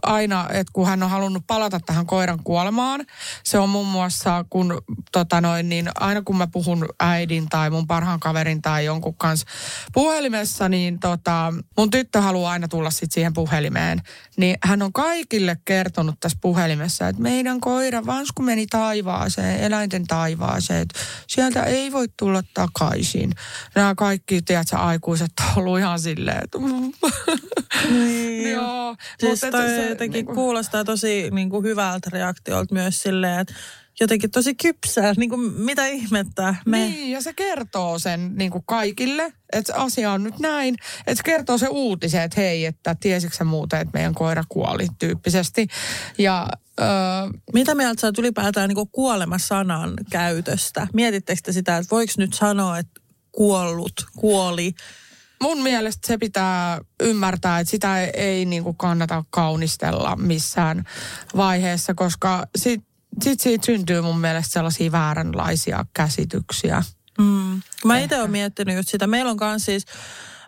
aina, 0.03 0.47
että 0.49 0.71
kun 0.73 0.87
hän 0.87 1.03
on 1.03 1.09
halunnut 1.09 1.43
palata 1.47 1.79
tähän 1.79 2.05
koiran 2.05 2.39
kuolemaan, 2.43 3.05
se 3.43 3.59
on 3.59 3.69
muun 3.69 3.87
muassa, 3.87 4.45
kun 4.49 4.81
tota 5.11 5.41
noin, 5.41 5.69
niin 5.69 5.89
aina 5.95 6.21
kun 6.21 6.37
mä 6.37 6.47
puhun 6.47 6.85
äidin 6.99 7.49
tai 7.49 7.69
mun 7.69 7.87
parhaan 7.87 8.19
kaverin 8.19 8.61
tai 8.61 8.85
jonkun 8.85 9.15
kanssa 9.15 9.47
puhelimessa, 9.93 10.69
niin 10.69 10.99
tota, 10.99 11.53
mun 11.77 11.89
tyttö 11.89 12.21
haluaa 12.21 12.51
aina 12.51 12.67
tulla 12.67 12.89
sitten 12.89 13.11
siihen 13.11 13.33
puhelimeen. 13.33 14.01
Niin 14.37 14.57
hän 14.63 14.81
on 14.81 14.93
kaikille 14.93 15.57
kertonut 15.65 16.15
tässä 16.19 16.37
puhelimessa, 16.41 17.07
että 17.07 17.21
meidän 17.21 17.61
koira 17.61 18.05
Vansku 18.05 18.43
meni 18.43 18.67
taivaaseen, 18.67 19.59
eläinten 19.59 20.07
taivaaseen. 20.07 20.87
Sieltä 21.27 21.63
ei 21.63 21.91
voi 21.91 22.07
tulla 22.17 22.43
takaisin. 22.53 23.31
Nämä 23.75 23.95
kaikki, 23.95 24.41
tiedätkö, 24.41 24.77
aikuiset 24.77 25.31
on 25.39 25.45
ollut 25.55 25.79
ihan 25.79 25.99
silleen, 25.99 26.43
että... 26.43 26.57
Niin. 27.89 28.51
Joo. 28.51 28.95
Siis 29.19 29.43
mutta 29.43 29.67
se, 29.67 29.89
jotenkin 29.89 30.17
niin 30.17 30.25
kuin... 30.25 30.35
kuulostaa 30.35 30.83
tosi 30.83 31.29
niin 31.31 31.49
kuin 31.49 31.63
hyvältä 31.63 32.09
reaktiolta 32.13 32.73
myös 32.73 33.01
silleen, 33.01 33.39
että 33.39 33.53
jotenkin 33.99 34.31
tosi 34.31 34.55
kypsää, 34.55 35.13
niin 35.17 35.29
kuin 35.29 35.41
mitä 35.41 35.87
ihmettä. 35.87 36.55
Me... 36.65 36.77
Niin, 36.77 37.11
ja 37.11 37.21
se 37.21 37.33
kertoo 37.33 37.99
sen 37.99 38.31
niin 38.35 38.51
kuin 38.51 38.63
kaikille, 38.67 39.33
että 39.53 39.75
asia 39.75 40.11
on 40.11 40.23
nyt 40.23 40.39
näin. 40.39 40.75
Että 40.99 41.15
se 41.15 41.23
kertoo 41.23 41.57
se 41.57 41.67
uutisen, 41.67 42.21
että 42.21 42.41
hei, 42.41 42.65
että 42.65 42.95
tiesitkö 42.99 43.43
muuten, 43.43 43.81
että 43.81 43.91
meidän 43.93 44.13
koira 44.13 44.43
kuoli 44.49 44.87
tyyppisesti. 44.99 45.67
Ja 46.17 46.47
Öö, 46.81 46.87
Mitä 47.53 47.75
mieltä 47.75 48.01
sä 48.01 48.11
ylipäätään 48.17 48.69
niin 48.69 48.87
kuolemasanan 48.91 49.93
käytöstä? 50.09 50.87
Mietittekö 50.93 51.41
te 51.43 51.51
sitä, 51.51 51.77
että 51.77 51.91
voiko 51.91 52.13
nyt 52.17 52.33
sanoa, 52.33 52.77
että 52.77 53.01
kuollut, 53.31 53.93
kuoli? 54.17 54.73
Mun 55.41 55.61
mielestä 55.61 56.07
se 56.07 56.17
pitää 56.17 56.81
ymmärtää, 57.03 57.59
että 57.59 57.71
sitä 57.71 58.01
ei, 58.01 58.09
ei 58.13 58.45
niin 58.45 58.63
kuin 58.63 58.77
kannata 58.77 59.23
kaunistella 59.29 60.15
missään 60.15 60.83
vaiheessa, 61.35 61.93
koska 61.93 62.47
sit, 62.55 62.83
sit 63.21 63.39
siitä 63.39 63.65
syntyy 63.65 64.01
mun 64.01 64.19
mielestä 64.19 64.53
sellaisia 64.53 64.91
vääränlaisia 64.91 65.85
käsityksiä. 65.93 66.83
Mm. 67.19 67.61
Mä 67.85 67.99
itse 67.99 68.19
olen 68.19 68.31
miettinyt 68.31 68.75
just 68.75 68.89
sitä. 68.89 69.07
Meillä 69.07 69.31
on 69.31 69.37
myös 69.41 69.65
siis, 69.65 69.85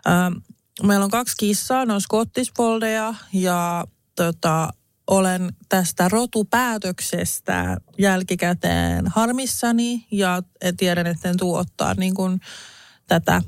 äh, 0.06 0.42
meillä 0.82 1.04
on 1.04 1.10
kaksi 1.10 1.34
kissaa, 1.38 1.86
ne 1.86 1.92
on 1.92 2.00
skottispoldeja 2.00 3.14
ja 3.32 3.84
tota, 4.16 4.68
olen 5.06 5.52
tästä 5.68 6.08
rotupäätöksestä 6.08 7.76
jälkikäteen 7.98 9.06
harmissani 9.06 10.06
ja 10.10 10.42
tiedän, 10.76 11.06
että 11.06 11.28
en 11.28 11.36
tuu 11.36 11.54
ottaa 11.54 11.94
niin 11.94 12.14
kuin 12.14 12.40
tätä 13.06 13.42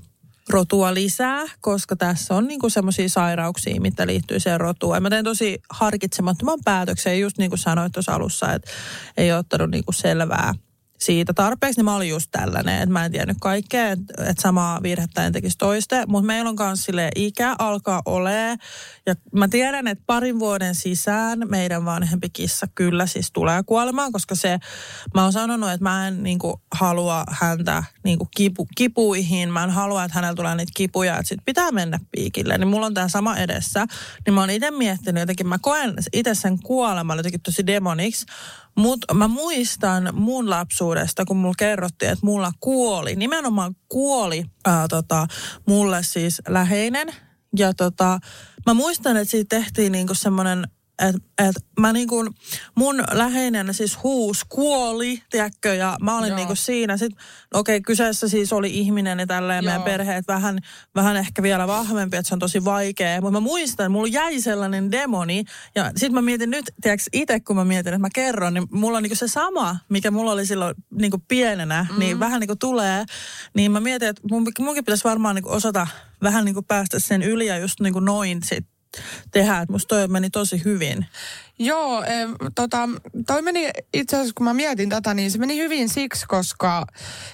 rotua 0.48 0.94
lisää, 0.94 1.44
koska 1.60 1.96
tässä 1.96 2.34
on 2.34 2.46
niin 2.46 2.70
semmoisia 2.70 3.08
sairauksia, 3.08 3.80
mitä 3.80 4.06
liittyy 4.06 4.40
siihen 4.40 4.60
rotuun. 4.60 5.02
Mä 5.02 5.10
teen 5.10 5.24
tosi 5.24 5.58
harkitsemattoman 5.70 6.58
päätöksen, 6.64 7.20
just 7.20 7.38
niin 7.38 7.50
kuin 7.50 7.58
sanoit 7.58 7.92
tuossa 7.92 8.14
alussa, 8.14 8.52
että 8.52 8.70
ei 9.16 9.32
ottanut 9.32 9.70
niin 9.70 9.84
kuin 9.84 9.94
selvää 9.94 10.54
siitä 11.06 11.32
tarpeeksi, 11.34 11.78
niin 11.78 11.84
mä 11.84 11.96
olin 11.96 12.08
just 12.08 12.30
tällainen, 12.30 12.74
että 12.74 12.92
mä 12.92 13.04
en 13.04 13.12
tiennyt 13.12 13.36
kaikkea, 13.40 13.90
että, 13.90 14.34
samaa 14.38 14.82
virhettä 14.82 15.26
en 15.26 15.32
tekisi 15.32 15.58
toiste. 15.58 16.04
Mutta 16.06 16.26
meillä 16.26 16.50
on 16.50 16.56
myös 16.58 16.86
ikä 17.16 17.54
alkaa 17.58 18.02
ole 18.04 18.58
ja 19.06 19.14
mä 19.32 19.48
tiedän, 19.48 19.86
että 19.86 20.04
parin 20.06 20.38
vuoden 20.38 20.74
sisään 20.74 21.38
meidän 21.48 21.84
vanhempi 21.84 22.30
kissa 22.30 22.66
kyllä 22.74 23.06
siis 23.06 23.32
tulee 23.32 23.62
kuolemaan, 23.66 24.12
koska 24.12 24.34
se, 24.34 24.58
mä 25.14 25.22
oon 25.22 25.32
sanonut, 25.32 25.70
että 25.70 25.84
mä 25.84 26.08
en 26.08 26.22
niin 26.22 26.38
kuin, 26.38 26.54
halua 26.74 27.24
häntä 27.30 27.84
niin 28.04 28.18
kuin 28.18 28.28
kipu, 28.36 28.68
kipuihin, 28.76 29.52
mä 29.52 29.64
en 29.64 29.70
halua, 29.70 30.04
että 30.04 30.14
hänellä 30.14 30.34
tulee 30.34 30.54
niitä 30.54 30.72
kipuja, 30.76 31.14
että 31.14 31.28
sit 31.28 31.40
pitää 31.44 31.72
mennä 31.72 31.98
piikille. 32.12 32.58
Niin 32.58 32.68
mulla 32.68 32.86
on 32.86 32.94
tämä 32.94 33.08
sama 33.08 33.36
edessä, 33.36 33.86
niin 34.26 34.34
mä 34.34 34.40
oon 34.40 34.50
itse 34.50 34.70
miettinyt 34.70 35.20
jotenkin, 35.20 35.48
mä 35.48 35.58
koen 35.60 35.94
itse 36.12 36.34
sen 36.34 36.58
kuoleman 36.62 37.16
jotenkin 37.16 37.40
tosi 37.40 37.66
demoniksi, 37.66 38.26
mutta 38.76 39.14
mä 39.14 39.28
muistan 39.28 40.08
mun 40.12 40.50
lapsuudesta, 40.50 41.24
kun 41.24 41.36
mulla 41.36 41.54
kerrottiin, 41.58 42.12
että 42.12 42.26
mulla 42.26 42.52
kuoli, 42.60 43.16
nimenomaan 43.16 43.74
kuoli 43.88 44.44
ää, 44.64 44.88
tota, 44.88 45.26
mulle 45.66 46.02
siis 46.02 46.42
läheinen. 46.48 47.08
Ja 47.58 47.74
tota, 47.74 48.18
mä 48.66 48.74
muistan, 48.74 49.16
että 49.16 49.30
siitä 49.30 49.56
tehtiin 49.56 49.92
niinku 49.92 50.14
semmoinen 50.14 50.68
että 50.98 51.20
et 51.38 51.56
mä 51.80 51.92
niin 51.92 52.08
mun 52.74 53.04
läheinen 53.12 53.74
siis 53.74 54.02
huus 54.02 54.44
kuoli, 54.44 55.22
tiedätkö, 55.30 55.74
ja 55.74 55.96
mä 56.00 56.18
olin 56.18 56.36
niin 56.36 56.46
kuin 56.46 56.56
siinä. 56.56 56.96
Sitten, 56.96 57.24
okei, 57.54 57.76
okay, 57.76 57.80
kyseessä 57.80 58.28
siis 58.28 58.52
oli 58.52 58.70
ihminen 58.70 59.18
ja 59.18 59.26
tälleen 59.26 59.64
Joo. 59.64 59.70
meidän 59.70 59.82
perheet 59.82 60.28
vähän, 60.28 60.58
vähän 60.94 61.16
ehkä 61.16 61.42
vielä 61.42 61.66
vahvempi, 61.66 62.16
että 62.16 62.28
se 62.28 62.34
on 62.34 62.38
tosi 62.38 62.64
vaikea. 62.64 63.20
Mutta 63.20 63.30
mä 63.30 63.40
muistan, 63.40 63.92
mulla 63.92 64.08
jäi 64.08 64.40
sellainen 64.40 64.92
demoni, 64.92 65.44
ja 65.74 65.84
sitten 65.86 66.14
mä 66.14 66.22
mietin 66.22 66.50
nyt, 66.50 66.64
tiedätkö, 66.80 67.04
itse 67.12 67.40
kun 67.40 67.56
mä 67.56 67.64
mietin, 67.64 67.92
että 67.92 67.98
mä 67.98 68.08
kerron, 68.14 68.54
niin 68.54 68.66
mulla 68.70 68.96
on 68.96 69.02
niin 69.02 69.16
se 69.16 69.28
sama, 69.28 69.76
mikä 69.88 70.10
mulla 70.10 70.32
oli 70.32 70.46
silloin 70.46 70.74
niin 71.00 71.12
pienenä, 71.28 71.86
mm. 71.92 71.98
niin 71.98 72.20
vähän 72.20 72.40
niin 72.40 72.48
kuin 72.48 72.58
tulee. 72.58 73.04
Niin 73.54 73.72
mä 73.72 73.80
mietin, 73.80 74.08
että 74.08 74.22
mun, 74.30 74.46
munkin 74.58 74.84
pitäisi 74.84 75.04
varmaan 75.04 75.34
niin 75.34 75.48
osata 75.48 75.86
vähän 76.22 76.44
niin 76.44 76.64
päästä 76.68 76.98
sen 76.98 77.22
yli 77.22 77.46
ja 77.46 77.58
just 77.58 77.80
niin 77.80 77.94
noin 78.04 78.42
sitten 78.42 78.75
tehdä. 79.30 79.66
Musta 79.68 79.88
toi 79.88 80.08
meni 80.08 80.30
tosi 80.30 80.64
hyvin. 80.64 81.06
Joo, 81.58 82.02
e, 82.02 82.12
tota, 82.54 82.88
toi 83.26 83.42
meni 83.42 83.70
itse 83.94 84.16
asiassa, 84.16 84.32
kun 84.36 84.44
mä 84.44 84.54
mietin 84.54 84.88
tätä, 84.88 85.14
niin 85.14 85.30
se 85.30 85.38
meni 85.38 85.56
hyvin 85.56 85.88
siksi, 85.88 86.26
koska 86.28 86.86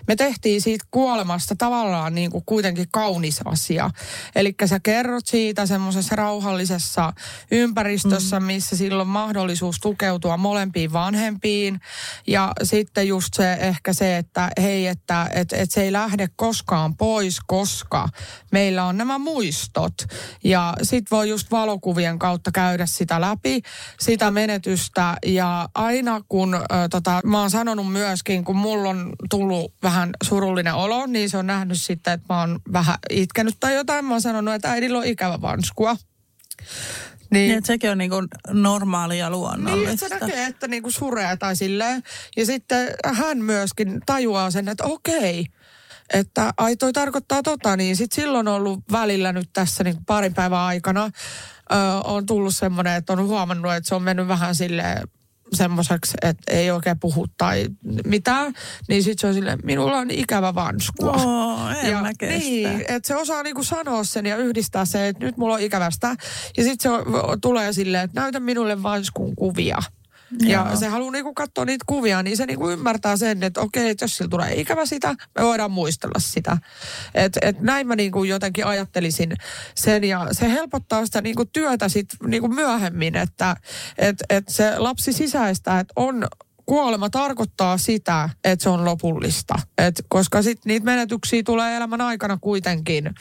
me 0.08 0.16
tehtiin 0.16 0.60
siitä 0.60 0.84
kuolemasta 0.90 1.54
tavallaan 1.56 2.14
niin 2.14 2.30
kuin 2.30 2.44
kuitenkin 2.46 2.86
kaunis 2.90 3.40
asia. 3.44 3.90
Eli 4.34 4.54
sä 4.64 4.80
kerrot 4.80 5.26
siitä 5.26 5.66
semmoisessa 5.66 6.16
rauhallisessa 6.16 7.12
ympäristössä, 7.50 8.40
mm. 8.40 8.46
missä 8.46 8.76
silloin 8.76 9.08
mahdollisuus 9.08 9.80
tukeutua 9.80 10.36
molempiin 10.36 10.92
vanhempiin. 10.92 11.80
Ja 12.26 12.52
sitten 12.62 13.08
just 13.08 13.34
se 13.34 13.52
ehkä 13.52 13.92
se, 13.92 14.16
että 14.16 14.50
hei, 14.60 14.86
että 14.86 15.28
et, 15.34 15.52
et 15.52 15.70
se 15.70 15.82
ei 15.82 15.92
lähde 15.92 16.28
koskaan 16.36 16.96
pois, 16.96 17.38
koska 17.46 18.08
meillä 18.52 18.84
on 18.84 18.96
nämä 18.96 19.18
muistot. 19.18 19.94
Ja 20.44 20.74
sit 20.82 21.10
voi 21.10 21.28
just 21.28 21.50
valokuvien 21.50 22.18
kautta 22.18 22.50
käydä 22.52 22.86
sitä 22.86 23.20
läpi 23.20 23.62
sitä 24.12 24.30
menetystä 24.30 25.16
ja 25.26 25.68
aina 25.74 26.20
kun, 26.28 26.54
äh, 26.54 26.62
tota, 26.90 27.20
mä 27.24 27.40
oon 27.40 27.50
sanonut 27.50 27.92
myöskin, 27.92 28.44
kun 28.44 28.56
mulla 28.56 28.88
on 28.88 29.12
tullut 29.30 29.74
vähän 29.82 30.10
surullinen 30.24 30.74
olo, 30.74 31.06
niin 31.06 31.30
se 31.30 31.36
on 31.36 31.46
nähnyt 31.46 31.80
sitten, 31.80 32.12
että 32.12 32.34
mä 32.34 32.40
oon 32.40 32.60
vähän 32.72 32.96
itkenyt 33.10 33.56
tai 33.60 33.74
jotain. 33.74 34.04
Mä 34.04 34.14
oon 34.14 34.20
sanonut, 34.20 34.54
että 34.54 34.70
äidillä 34.70 34.98
on 34.98 35.04
ikävä 35.04 35.40
vanskua. 35.40 35.96
Niin, 37.30 37.48
niin 37.48 37.58
että 37.58 37.66
sekin 37.66 37.90
on 37.90 37.98
niinku 37.98 38.22
normaalia 38.50 39.30
luonnollista. 39.30 40.08
Niin, 40.08 40.20
se 40.20 40.26
näkee, 40.26 40.46
että 40.46 40.68
niinku 40.68 40.90
suree 40.90 41.36
tai 41.36 41.56
silleen. 41.56 42.02
Ja 42.36 42.46
sitten 42.46 42.88
hän 43.04 43.38
myöskin 43.38 44.00
tajuaa 44.06 44.50
sen, 44.50 44.68
että 44.68 44.84
okei, 44.84 45.46
että 46.12 46.52
ai 46.56 46.76
toi 46.76 46.92
tarkoittaa 46.92 47.42
tota, 47.42 47.76
niin 47.76 47.96
sitten 47.96 48.22
silloin 48.22 48.48
on 48.48 48.54
ollut 48.54 48.80
välillä 48.92 49.32
nyt 49.32 49.50
tässä 49.52 49.84
niin 49.84 50.04
parin 50.06 50.34
päivän 50.34 50.58
aikana 50.58 51.10
ö, 51.72 52.00
on 52.04 52.26
tullut 52.26 52.56
semmoinen, 52.56 52.96
että 52.96 53.12
on 53.12 53.26
huomannut, 53.26 53.72
että 53.72 53.88
se 53.88 53.94
on 53.94 54.02
mennyt 54.02 54.28
vähän 54.28 54.54
sille 54.54 54.82
semmoiseksi, 55.52 56.14
että 56.22 56.52
ei 56.52 56.70
oikein 56.70 56.98
puhu 56.98 57.26
tai 57.38 57.66
mitään, 58.04 58.52
niin 58.88 59.02
sitten 59.02 59.20
se 59.20 59.26
on 59.26 59.34
silleen, 59.34 59.58
minulla 59.62 59.96
on 59.96 60.10
ikävä 60.10 60.54
vanskua. 60.54 61.12
Oh, 61.12 61.70
en 61.84 61.90
ja, 61.90 62.00
mä 62.00 62.12
kestä. 62.18 62.48
Niin, 62.48 62.84
että 62.88 63.06
se 63.06 63.16
osaa 63.16 63.42
niinku 63.42 63.64
sanoa 63.64 64.04
sen 64.04 64.26
ja 64.26 64.36
yhdistää 64.36 64.84
se, 64.84 65.08
että 65.08 65.24
nyt 65.24 65.36
mulla 65.36 65.54
on 65.54 65.60
ikävästä. 65.60 66.08
Ja 66.56 66.64
sitten 66.64 66.78
se 66.80 66.90
on, 66.90 67.40
tulee 67.40 67.72
silleen, 67.72 68.04
että 68.04 68.20
näytä 68.20 68.40
minulle 68.40 68.82
vanskun 68.82 69.36
kuvia. 69.36 69.78
Ja 70.40 70.66
Joo. 70.68 70.76
se 70.76 70.88
haluaa 70.88 71.12
niinku 71.12 71.34
katsoa 71.34 71.64
niitä 71.64 71.84
kuvia, 71.88 72.22
niin 72.22 72.36
se 72.36 72.46
niinku 72.46 72.70
ymmärtää 72.70 73.16
sen, 73.16 73.42
että 73.42 73.60
okei, 73.60 73.90
että 73.90 74.04
jos 74.04 74.16
sillä 74.16 74.28
tulee 74.28 74.60
ikävä 74.60 74.86
sitä, 74.86 75.14
me 75.38 75.44
voidaan 75.44 75.70
muistella 75.70 76.18
sitä. 76.18 76.58
Et, 77.14 77.38
et 77.42 77.60
näin 77.60 77.86
mä 77.86 77.96
niinku 77.96 78.24
jotenkin 78.24 78.66
ajattelisin 78.66 79.32
sen 79.74 80.04
ja 80.04 80.28
se 80.32 80.52
helpottaa 80.52 81.06
sitä 81.06 81.20
niinku 81.20 81.44
työtä 81.44 81.88
sit 81.88 82.08
niinku 82.26 82.48
myöhemmin, 82.48 83.16
että 83.16 83.56
et, 83.98 84.16
et 84.30 84.44
se 84.48 84.78
lapsi 84.78 85.12
sisäistää, 85.12 85.80
että 85.80 85.92
on 85.96 86.28
kuolema 86.66 87.10
tarkoittaa 87.10 87.78
sitä, 87.78 88.30
että 88.44 88.62
se 88.62 88.68
on 88.68 88.84
lopullista. 88.84 89.54
Et 89.78 90.04
koska 90.08 90.42
sitten 90.42 90.70
niitä 90.70 90.84
menetyksiä 90.84 91.42
tulee 91.42 91.76
elämän 91.76 92.00
aikana 92.00 92.38
kuitenkin 92.40 93.14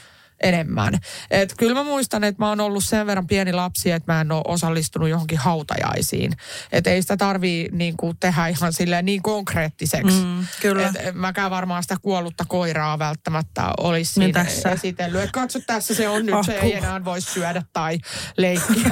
enemmän. 0.43 0.93
Et 1.31 1.53
kyllä 1.57 1.73
mä 1.73 1.83
muistan, 1.83 2.23
että 2.23 2.41
mä 2.41 2.49
oon 2.49 2.59
ollut 2.59 2.83
sen 2.83 3.07
verran 3.07 3.27
pieni 3.27 3.53
lapsi, 3.53 3.91
että 3.91 4.13
mä 4.13 4.21
en 4.21 4.31
ole 4.31 4.41
osallistunut 4.47 5.09
johonkin 5.09 5.37
hautajaisiin. 5.37 6.33
Että 6.71 6.89
ei 6.89 7.01
sitä 7.01 7.17
tarvii 7.17 7.69
niin 7.71 7.97
kuin, 7.97 8.17
tehdä 8.19 8.47
ihan 8.47 8.73
silleen 8.73 9.05
niin 9.05 9.21
konkreettiseksi. 9.21 10.25
Mm, 10.25 10.45
kyllä. 10.61 10.87
Et 10.87 11.15
mäkään 11.15 11.51
varmaan 11.51 11.83
sitä 11.83 11.97
kuollutta 12.01 12.45
koiraa 12.47 12.99
välttämättä 12.99 13.73
olisi 13.77 14.19
niin 14.19 14.27
siinä 14.33 14.43
tässä. 14.43 14.69
esitellyt. 14.71 15.21
Et 15.21 15.31
katso 15.31 15.59
tässä 15.67 15.95
se 15.95 16.09
on 16.09 16.25
nyt, 16.25 16.35
oh, 16.35 16.45
se 16.45 16.59
ei 16.59 16.73
enää 16.73 17.05
voi 17.05 17.21
syödä 17.21 17.63
tai 17.73 17.97
leikkiä. 18.37 18.75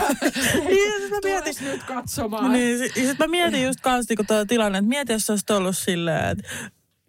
niin, 0.69 1.09
mä 1.09 1.17
mietin. 1.23 1.55
nyt 1.61 1.83
katsomaan. 1.83 2.51
Niin, 2.51 2.79
sit 2.93 3.19
mä 3.19 3.27
mietin 3.27 3.63
just 3.63 3.81
kanssa 3.81 4.13
niin 4.17 4.27
tuo 4.27 4.45
tilanne, 4.45 4.77
että 4.77 4.89
mieti, 4.89 5.13
jos 5.13 5.29
olisi 5.29 5.45
ollut 5.49 5.77
silleen, 5.77 6.25
että 6.25 6.43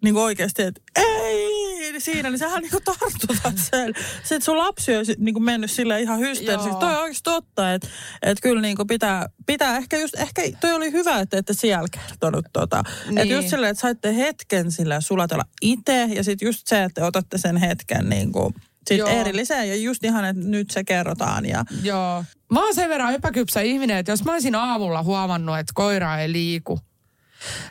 niin 0.03 0.13
kuin 0.13 0.23
oikeasti, 0.23 0.61
että 0.61 0.81
ei 0.95 1.60
siinä, 1.99 2.29
niin 2.29 2.39
sähän 2.39 2.61
niin 2.61 2.71
kuin 2.71 2.83
tartutat 2.83 3.57
sen. 3.71 3.93
Se, 4.23 4.35
että 4.35 4.45
sun 4.45 4.57
lapsi 4.57 4.95
on 4.95 5.05
niin 5.17 5.33
kuin 5.33 5.43
mennyt 5.43 5.71
sille 5.71 6.01
ihan 6.01 6.19
hysteeriseksi. 6.19 6.79
Toi 6.79 6.95
on 6.95 7.01
oikeasti 7.01 7.23
totta, 7.23 7.73
että, 7.73 7.87
että 8.21 8.41
kyllä 8.41 8.61
niin 8.61 8.77
kuin 8.77 8.87
pitää, 8.87 9.29
pitää 9.45 9.77
ehkä 9.77 9.97
just, 9.97 10.15
ehkä 10.15 10.41
toi 10.61 10.73
oli 10.73 10.91
hyvä, 10.91 11.19
että 11.19 11.37
ette 11.37 11.53
siellä 11.53 11.87
kertonut 11.91 12.45
tota. 12.53 12.83
Niin. 13.05 13.17
Että 13.17 13.33
just 13.33 13.47
silleen, 13.47 13.71
että 13.71 13.81
saitte 13.81 14.15
hetken 14.15 14.71
sillä 14.71 15.01
sulatella 15.01 15.45
itse 15.61 16.03
ja 16.03 16.23
sitten 16.23 16.45
just 16.45 16.67
se, 16.67 16.83
että 16.83 17.05
otatte 17.05 17.37
sen 17.37 17.57
hetken 17.57 18.09
niin 18.09 18.31
kuin 18.31 18.55
sitten 18.87 19.19
erilliseen 19.19 19.69
ja 19.69 19.75
just 19.75 20.03
ihan, 20.03 20.25
että 20.25 20.43
nyt 20.45 20.71
se 20.71 20.83
kerrotaan. 20.83 21.45
Ja... 21.45 21.65
Joo. 21.83 22.23
Mä 22.51 22.63
oon 22.65 22.75
sen 22.75 22.89
verran 22.89 23.13
epäkypsä 23.13 23.61
ihminen, 23.61 23.97
että 23.97 24.11
jos 24.11 24.23
mä 24.23 24.33
olisin 24.33 24.55
aamulla 24.55 25.03
huomannut, 25.03 25.57
että 25.57 25.71
koira 25.75 26.19
ei 26.19 26.31
liiku, 26.31 26.79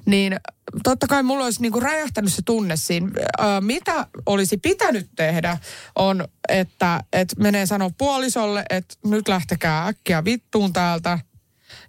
niin 0.07 0.37
totta 0.85 1.07
kai 1.07 1.23
mulla 1.23 1.45
olisi 1.45 1.63
niinku 1.63 1.81
räjähtänyt 1.81 2.33
se 2.33 2.43
tunne 2.45 2.77
siinä. 2.77 3.11
Ää, 3.39 3.61
mitä 3.61 4.07
olisi 4.27 4.57
pitänyt 4.57 5.11
tehdä 5.17 5.59
on, 5.97 6.29
että 6.49 7.01
et 7.13 7.29
menee 7.39 7.67
sanoa 7.67 7.91
puolisolle, 7.99 8.65
että 8.71 8.95
nyt 9.05 9.29
lähtekää 9.29 9.87
äkkiä 9.87 10.25
vittuun 10.25 10.73
täältä. 10.73 11.19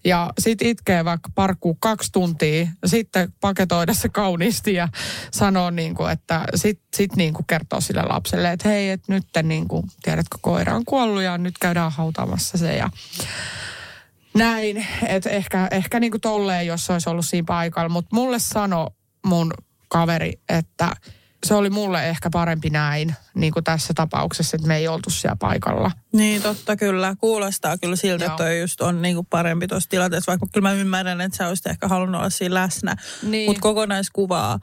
Ja 0.03 0.33
sit 0.39 0.61
itkee 0.61 1.05
vaikka 1.05 1.29
parkkuu 1.35 1.77
kaksi 1.79 2.11
tuntia, 2.11 2.67
sitten 2.85 3.33
paketoida 3.41 3.93
se 3.93 4.09
kauniisti 4.09 4.73
ja 4.73 4.87
sanoo 5.31 5.69
niin 5.69 5.95
kuin, 5.95 6.11
että 6.11 6.45
sit, 6.55 6.79
sit 6.95 7.15
niin 7.15 7.33
kuin 7.33 7.45
kertoo 7.47 7.81
sille 7.81 8.03
lapselle, 8.03 8.51
että 8.51 8.69
hei, 8.69 8.89
että 8.89 9.13
nyt 9.13 9.25
niin 9.43 9.67
kuin, 9.67 9.87
tiedätkö, 10.01 10.37
koira 10.41 10.75
on 10.75 10.85
kuollut 10.85 11.23
ja 11.23 11.37
nyt 11.37 11.55
käydään 11.59 11.91
hautaamassa 11.91 12.57
se. 12.57 12.75
Ja 12.75 12.89
näin, 14.33 14.87
että 15.07 15.29
ehkä, 15.29 15.67
ehkä 15.71 15.99
niin 15.99 16.11
kuin 16.11 16.21
tolleen, 16.21 16.67
jos 16.67 16.89
olisi 16.89 17.09
ollut 17.09 17.25
siinä 17.25 17.45
paikalla. 17.47 17.89
Mutta 17.89 18.15
mulle 18.15 18.39
sano 18.39 18.87
mun 19.25 19.53
kaveri, 19.87 20.33
että 20.49 20.95
se 21.45 21.53
oli 21.53 21.69
mulle 21.69 22.09
ehkä 22.09 22.29
parempi 22.29 22.69
näin, 22.69 23.15
niin 23.33 23.53
kuin 23.53 23.63
tässä 23.63 23.93
tapauksessa, 23.93 24.55
että 24.55 24.67
me 24.67 24.77
ei 24.77 24.87
oltu 24.87 25.09
siellä 25.09 25.35
paikalla. 25.35 25.91
Niin, 26.13 26.41
totta 26.41 26.75
kyllä. 26.75 27.15
Kuulostaa 27.19 27.77
kyllä 27.77 27.95
siltä, 27.95 28.23
Joo. 28.25 28.33
että 28.33 28.43
toi 28.43 28.61
just 28.61 28.81
on 28.81 29.01
niin 29.01 29.15
kuin 29.15 29.27
parempi 29.29 29.67
tuossa 29.67 29.89
tilanteessa, 29.89 30.31
vaikka 30.31 30.47
kyllä 30.53 30.69
mä 30.69 30.73
ymmärrän, 30.73 31.21
että 31.21 31.37
sä 31.37 31.47
olisit 31.47 31.67
ehkä 31.67 31.87
halunnut 31.87 32.19
olla 32.19 32.29
siinä 32.29 32.55
läsnä. 32.55 32.95
Niin. 33.23 33.49
Mutta 33.49 33.61
kokonaiskuvaa 33.61 34.59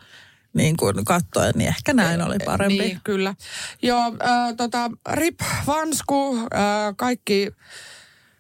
niin 0.53 0.77
kuin 0.77 1.05
katsoen, 1.05 1.53
niin 1.55 1.69
ehkä 1.69 1.95
näin 1.95 2.23
oli 2.23 2.37
parempi. 2.45 2.79
Niin, 2.79 3.01
kyllä. 3.05 3.35
Joo, 3.83 4.05
äh, 4.07 4.55
tota, 4.57 4.91
Rip 5.13 5.41
Vansku, 5.67 6.37
äh, 6.37 6.95
kaikki 6.97 7.51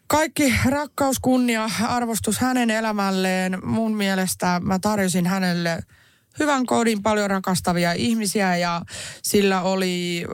kaikki 0.08 0.54
rakkaus, 0.64 1.18
kunnia, 1.18 1.70
arvostus 1.82 2.38
hänen 2.38 2.70
elämälleen. 2.70 3.58
Mun 3.64 3.96
mielestä 3.96 4.60
mä 4.64 4.78
tarjosin 4.78 5.26
hänelle 5.26 5.78
hyvän 6.38 6.66
kodin, 6.66 7.02
paljon 7.02 7.30
rakastavia 7.30 7.92
ihmisiä 7.92 8.56
ja 8.56 8.82
sillä 9.22 9.62
oli 9.62 10.24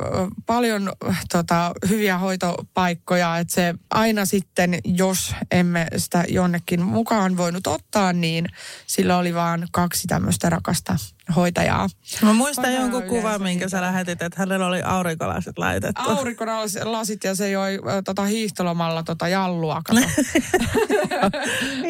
paljon 0.47 0.93
tota, 1.33 1.73
hyviä 1.89 2.19
hoitopaikkoja. 2.19 3.39
Että 3.39 3.55
se 3.55 3.75
aina 3.91 4.25
sitten, 4.25 4.79
jos 4.85 5.35
emme 5.51 5.87
sitä 5.97 6.25
jonnekin 6.29 6.83
mukaan 6.83 7.37
voinut 7.37 7.67
ottaa, 7.67 8.13
niin 8.13 8.47
sillä 8.87 9.19
oli 9.19 9.35
vaan 9.35 9.69
kaksi 9.73 10.07
tämmöistä 10.07 10.51
rakasta 10.51 10.97
hoitajaa. 11.37 11.89
Mä 12.23 12.33
muistan 12.33 12.65
Hoitaja 12.65 12.83
jonkun 12.83 13.03
kuvan, 13.03 13.43
minkä 13.43 13.69
sä 13.69 13.81
lähetit, 13.81 14.23
että 14.23 14.41
hänellä 14.41 14.67
oli 14.67 14.83
aurinkolasit 14.83 15.59
laitettu. 15.59 16.03
Aurinkolasit 16.11 17.25
ja 17.25 17.35
se 17.35 17.51
joi 17.51 17.79
tota, 18.05 18.23
hiihtolomalla 18.23 19.03
tota 19.03 19.29
jallua. 19.29 19.83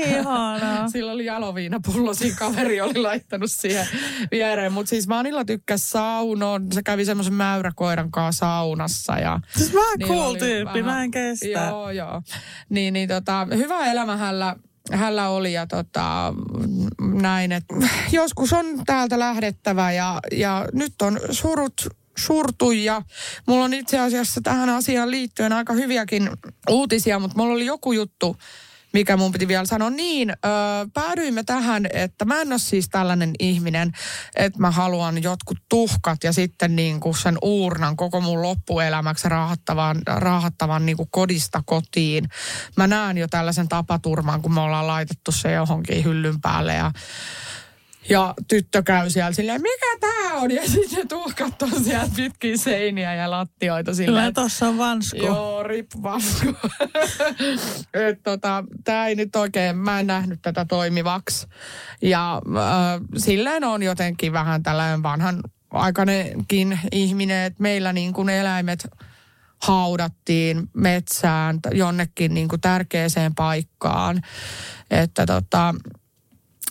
Ihanaa. 0.06 0.88
Sillä 0.88 1.12
oli 1.12 1.24
jaloviinapullo, 1.24 2.14
siinä 2.14 2.36
kaveri 2.38 2.80
oli 2.80 2.98
laittanut 2.98 3.50
siihen 3.50 3.86
viereen. 4.30 4.72
Mutta 4.72 4.90
siis 4.90 5.08
Vanilla 5.08 5.44
tykkäsi 5.44 5.88
saunoon. 5.88 6.66
Se 6.72 6.82
kävi 6.82 7.04
semmoisen 7.04 7.34
mäyräkoiran 7.34 8.10
kanssa 8.10 8.46
saunassa. 8.46 9.18
Ja 9.18 9.40
siis 9.56 9.74
vähän 9.74 9.98
niin 9.98 10.08
cool 10.08 10.34
tyyppi, 10.34 10.84
vähän, 10.84 10.84
mä 10.84 11.04
en 11.04 11.10
kestä. 11.10 11.46
Joo, 11.46 11.90
joo. 11.90 12.22
Niin, 12.68 12.94
niin 12.94 13.08
tota, 13.08 13.46
hyvä 13.56 13.86
elämä 13.86 14.16
hänellä 14.16 14.56
hänellä 14.92 15.28
oli 15.28 15.52
ja 15.52 15.66
tota, 15.66 16.34
näin, 17.00 17.52
että 17.52 17.74
joskus 18.12 18.52
on 18.52 18.66
täältä 18.86 19.18
lähdettävä 19.18 19.92
ja, 19.92 20.20
ja 20.32 20.68
nyt 20.72 21.02
on 21.02 21.20
surut 21.30 21.88
surtu 22.18 22.72
ja 22.72 23.02
mulla 23.46 23.64
on 23.64 23.74
itse 23.74 23.98
asiassa 23.98 24.40
tähän 24.44 24.68
asiaan 24.68 25.10
liittyen 25.10 25.52
aika 25.52 25.72
hyviäkin 25.72 26.30
uutisia, 26.70 27.18
mutta 27.18 27.36
mulla 27.36 27.54
oli 27.54 27.66
joku 27.66 27.92
juttu, 27.92 28.36
mikä 28.94 29.16
mun 29.16 29.32
piti 29.32 29.48
vielä 29.48 29.66
sanoa. 29.66 29.90
Niin, 29.90 30.30
ö, 30.30 30.34
päädyimme 30.94 31.42
tähän, 31.42 31.86
että 31.92 32.24
mä 32.24 32.40
en 32.40 32.52
ole 32.52 32.58
siis 32.58 32.88
tällainen 32.88 33.30
ihminen, 33.38 33.92
että 34.36 34.60
mä 34.60 34.70
haluan 34.70 35.22
jotkut 35.22 35.58
tuhkat 35.68 36.24
ja 36.24 36.32
sitten 36.32 36.76
niin 36.76 37.00
kuin 37.00 37.16
sen 37.16 37.38
uurnan 37.42 37.96
koko 37.96 38.20
mun 38.20 38.42
loppuelämäksi 38.42 39.28
raahattavan, 39.28 40.02
raahattavan 40.06 40.86
niin 40.86 40.96
kuin 40.96 41.08
kodista 41.10 41.62
kotiin. 41.66 42.28
Mä 42.76 42.86
näen 42.86 43.18
jo 43.18 43.28
tällaisen 43.28 43.68
tapaturman, 43.68 44.42
kun 44.42 44.54
me 44.54 44.60
ollaan 44.60 44.86
laitettu 44.86 45.32
se 45.32 45.52
johonkin 45.52 46.04
hyllyn 46.04 46.40
päälle 46.40 46.74
ja 46.74 46.92
Ja 48.08 48.34
tyttö 48.48 48.82
käy 48.82 49.10
siellä 49.10 49.32
silleen, 49.32 49.62
mikä 49.62 49.98
tää 50.00 50.32
on? 50.34 50.50
Ja 50.50 50.68
sitten 50.68 51.08
tuhkat 51.08 51.62
on 51.62 51.84
sieltä 51.84 52.12
pitkin 52.16 52.58
seiniä 52.58 53.14
ja 53.14 53.30
lattioita 53.30 53.94
silleen. 53.94 54.32
Kyllä 54.32 54.32
tossa 54.32 54.68
on 54.68 54.78
vansku. 54.78 55.26
Joo, 55.26 55.62
rip 55.62 55.90
vasku. 56.02 56.56
Et 58.08 58.22
tota, 58.22 58.64
tää 58.84 59.06
ei 59.06 59.14
nyt 59.14 59.36
oikein, 59.36 59.76
mä 59.76 60.00
en 60.00 60.06
nähnyt 60.06 60.42
tätä 60.42 60.64
toimivaksi. 60.64 61.46
Ja 62.02 62.42
äh, 62.56 63.00
silleen 63.16 63.64
on 63.64 63.82
jotenkin 63.82 64.32
vähän 64.32 64.62
tällainen 64.62 65.02
vanhan 65.02 65.40
aikainenkin 65.70 66.80
ihminen, 66.92 67.44
että 67.44 67.62
meillä 67.62 67.92
niin 67.92 68.12
kuin 68.12 68.28
eläimet 68.28 68.86
haudattiin 69.62 70.68
metsään 70.74 71.60
jonnekin 71.72 72.34
niin 72.34 72.48
kuin 72.48 72.60
tärkeäseen 72.60 73.34
paikkaan. 73.34 74.22
Että 74.90 75.26
tota, 75.26 75.74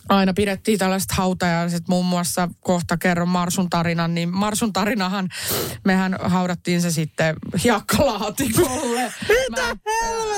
aina 0.09 0.33
pidettiin 0.33 0.79
tällaiset 0.79 1.11
hautajaiset, 1.11 1.87
muun 1.87 2.05
muassa 2.05 2.49
kohta 2.59 2.97
kerron 2.97 3.29
Marsun 3.29 3.69
tarinan, 3.69 4.15
niin 4.15 4.29
Marsun 4.29 4.73
tarinahan, 4.73 5.29
mehän 5.85 6.15
haudattiin 6.21 6.81
se 6.81 6.91
sitten 6.91 7.35
hiekkalaatikolle. 7.63 9.13
Mitä 9.49 9.75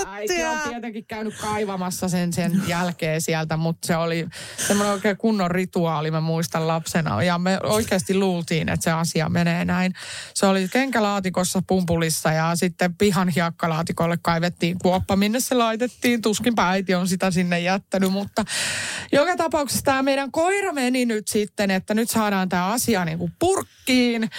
Äiti 0.08 0.44
on 0.44 0.70
tietenkin 0.70 1.06
käynyt 1.06 1.34
kaivamassa 1.42 2.10
sen 2.10 2.34
sen 2.34 2.64
jälkeen 2.68 3.22
sieltä, 3.22 3.58
mutta 3.58 3.88
se 3.88 3.96
oli 3.98 4.28
semmoinen 4.68 4.94
oikein 4.94 5.18
kunnon 5.18 5.52
rituaali, 5.52 6.12
mä 6.12 6.22
muistan 6.22 6.68
lapsena. 6.68 7.24
Ja 7.24 7.38
me 7.38 7.60
oikeasti 7.64 8.18
luultiin, 8.18 8.70
että 8.70 8.84
se 8.84 8.92
asia 8.92 9.30
menee 9.30 9.66
näin. 9.66 9.94
Se 10.34 10.46
oli 10.46 10.68
kenkälaatikossa 10.68 11.62
pumpulissa 11.68 12.32
ja 12.32 12.56
sitten 12.56 12.96
pihan 12.96 13.30
hiekkalaatikolle 13.30 14.18
kaivettiin 14.22 14.80
kuoppa, 14.80 15.16
minne 15.16 15.40
se 15.40 15.56
laitettiin. 15.56 16.22
Tuskinpä 16.22 16.70
äiti 16.70 16.96
on 16.96 17.08
sitä 17.08 17.32
sinne 17.32 17.60
jättänyt, 17.60 18.12
mutta 18.12 18.46
joka 19.12 19.38
tapauksessa 19.38 19.55
tämä 19.84 20.04
meidän 20.04 20.32
koira 20.32 20.74
meni 20.74 21.06
nyt 21.06 21.28
sitten, 21.28 21.72
että 21.72 21.94
nyt 21.94 22.10
saadaan 22.10 22.50
tämä 22.50 22.66
asia 22.66 23.06
niin 23.06 23.18
kuin 23.18 23.34
purkkiin. 23.40 24.30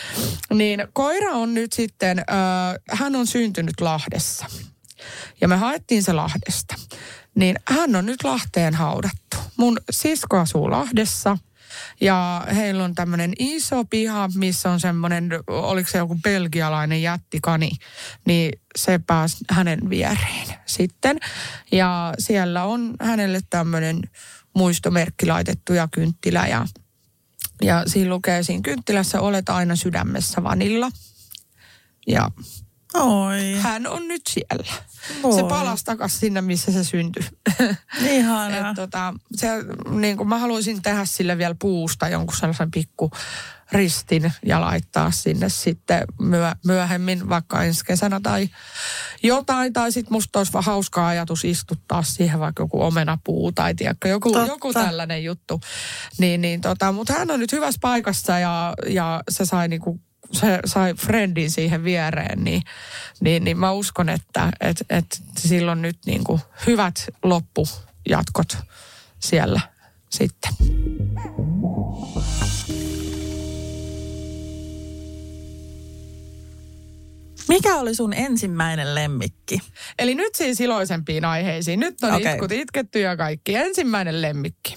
Niin 0.54 0.88
koira 0.92 1.32
on 1.32 1.54
nyt 1.54 1.72
sitten, 1.72 2.18
äh, 2.18 2.98
hän 2.98 3.16
on 3.16 3.26
syntynyt 3.26 3.80
Lahdessa. 3.80 4.46
Ja 5.40 5.48
me 5.48 5.56
haettiin 5.56 6.02
se 6.02 6.12
Lahdesta. 6.12 6.74
Niin 7.34 7.56
hän 7.68 7.96
on 7.96 8.06
nyt 8.06 8.24
Lahteen 8.24 8.74
haudattu. 8.74 9.36
Mun 9.56 9.78
sisko 9.90 10.38
asuu 10.38 10.70
Lahdessa. 10.70 11.38
Ja 12.00 12.46
heillä 12.54 12.84
on 12.84 12.94
tämmöinen 12.94 13.32
iso 13.38 13.84
piha, 13.84 14.28
missä 14.34 14.70
on 14.70 14.80
semmoinen, 14.80 15.30
oliko 15.46 15.90
se 15.90 15.98
joku 15.98 16.16
belgialainen 16.22 17.02
jättikani, 17.02 17.70
niin 18.26 18.60
se 18.76 19.00
pääsi 19.06 19.44
hänen 19.50 19.90
viereen 19.90 20.46
sitten. 20.66 21.18
Ja 21.72 22.14
siellä 22.18 22.64
on 22.64 22.94
hänelle 23.00 23.40
tämmöinen 23.50 24.00
muistomerkki 24.56 25.26
laitettu 25.26 25.72
ja 25.72 25.88
kynttilä 25.92 26.46
ja, 26.46 26.66
ja 27.62 27.82
siinä 27.86 28.10
lukee 28.10 28.42
siinä 28.42 28.62
kynttilässä, 28.62 29.20
olet 29.20 29.48
aina 29.48 29.76
sydämessä 29.76 30.42
vanilla. 30.42 30.90
Ja 32.06 32.30
Oi, 33.02 33.54
hän 33.60 33.86
on 33.86 34.08
nyt 34.08 34.22
siellä. 34.28 34.74
Voi. 35.22 35.34
Se 35.34 35.42
palasi 35.42 35.84
takaisin 35.84 36.18
sinne, 36.18 36.40
missä 36.40 36.72
se 36.72 36.84
syntyi. 36.84 37.22
ihana. 38.00 38.56
Et 38.70 38.76
tota, 38.76 39.14
se, 39.36 39.48
niin 39.90 40.16
kuin 40.16 40.28
mä 40.28 40.38
haluaisin 40.38 40.82
tehdä 40.82 41.04
sille 41.04 41.38
vielä 41.38 41.54
puusta 41.58 42.08
jonkun 42.08 42.36
sellaisen 42.36 42.70
pikku 42.70 43.10
ristin 43.72 44.32
ja 44.46 44.60
laittaa 44.60 45.10
sinne 45.10 45.48
sitten 45.48 46.04
myö, 46.20 46.52
myöhemmin, 46.64 47.28
vaikka 47.28 47.62
ensi 47.62 47.84
kesänä 47.84 48.20
tai 48.22 48.48
jotain. 49.22 49.72
Tai 49.72 49.92
sitten 49.92 50.12
musta 50.12 50.38
olisi 50.38 50.52
vaan 50.52 50.64
hauska 50.64 51.06
ajatus 51.06 51.44
istuttaa 51.44 52.02
siihen 52.02 52.40
vaikka 52.40 52.62
joku 52.62 52.82
omenapuu 52.82 53.52
tai 53.52 53.74
tiedätkö, 53.74 54.08
joku, 54.08 54.32
Totta. 54.32 54.52
joku 54.52 54.72
tällainen 54.72 55.24
juttu. 55.24 55.60
Niin, 56.18 56.40
niin 56.40 56.60
tota, 56.60 56.92
mutta 56.92 57.12
hän 57.12 57.30
on 57.30 57.40
nyt 57.40 57.52
hyvässä 57.52 57.78
paikassa 57.80 58.38
ja, 58.38 58.74
ja 58.86 59.22
se 59.30 59.44
sai 59.44 59.68
niinku 59.68 60.00
se 60.32 60.58
sai 60.64 60.94
friendin 60.94 61.50
siihen 61.50 61.84
viereen, 61.84 62.44
niin, 62.44 62.62
niin, 63.20 63.44
niin 63.44 63.58
mä 63.58 63.72
uskon, 63.72 64.08
että 64.08 64.52
et, 64.60 64.84
et 64.90 65.22
silloin 65.38 65.82
nyt 65.82 65.98
niin 66.06 66.24
kuin 66.24 66.40
hyvät 66.66 67.06
loppujatkot 67.22 68.58
siellä 69.18 69.60
sitten. 70.10 70.52
Mikä 77.48 77.76
oli 77.76 77.94
sun 77.94 78.12
ensimmäinen 78.12 78.94
lemmikki? 78.94 79.60
Eli 79.98 80.14
nyt 80.14 80.34
siis 80.34 80.60
iloisempiin 80.60 81.24
aiheisiin. 81.24 81.80
Nyt 81.80 82.02
on 82.02 82.14
okay. 82.14 82.32
itkut 82.32 82.52
itketty 82.52 83.00
ja 83.00 83.16
kaikki. 83.16 83.54
Ensimmäinen 83.54 84.22
lemmikki. 84.22 84.74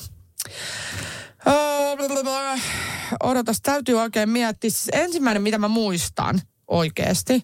Odotas, 3.24 3.62
täytyy 3.62 3.96
oikein 3.96 4.30
miettiä. 4.30 4.70
Siis 4.70 4.90
ensimmäinen, 4.94 5.44
mitä 5.44 5.58
mä 5.58 5.68
muistan 5.68 6.42
oikeasti, 6.68 7.44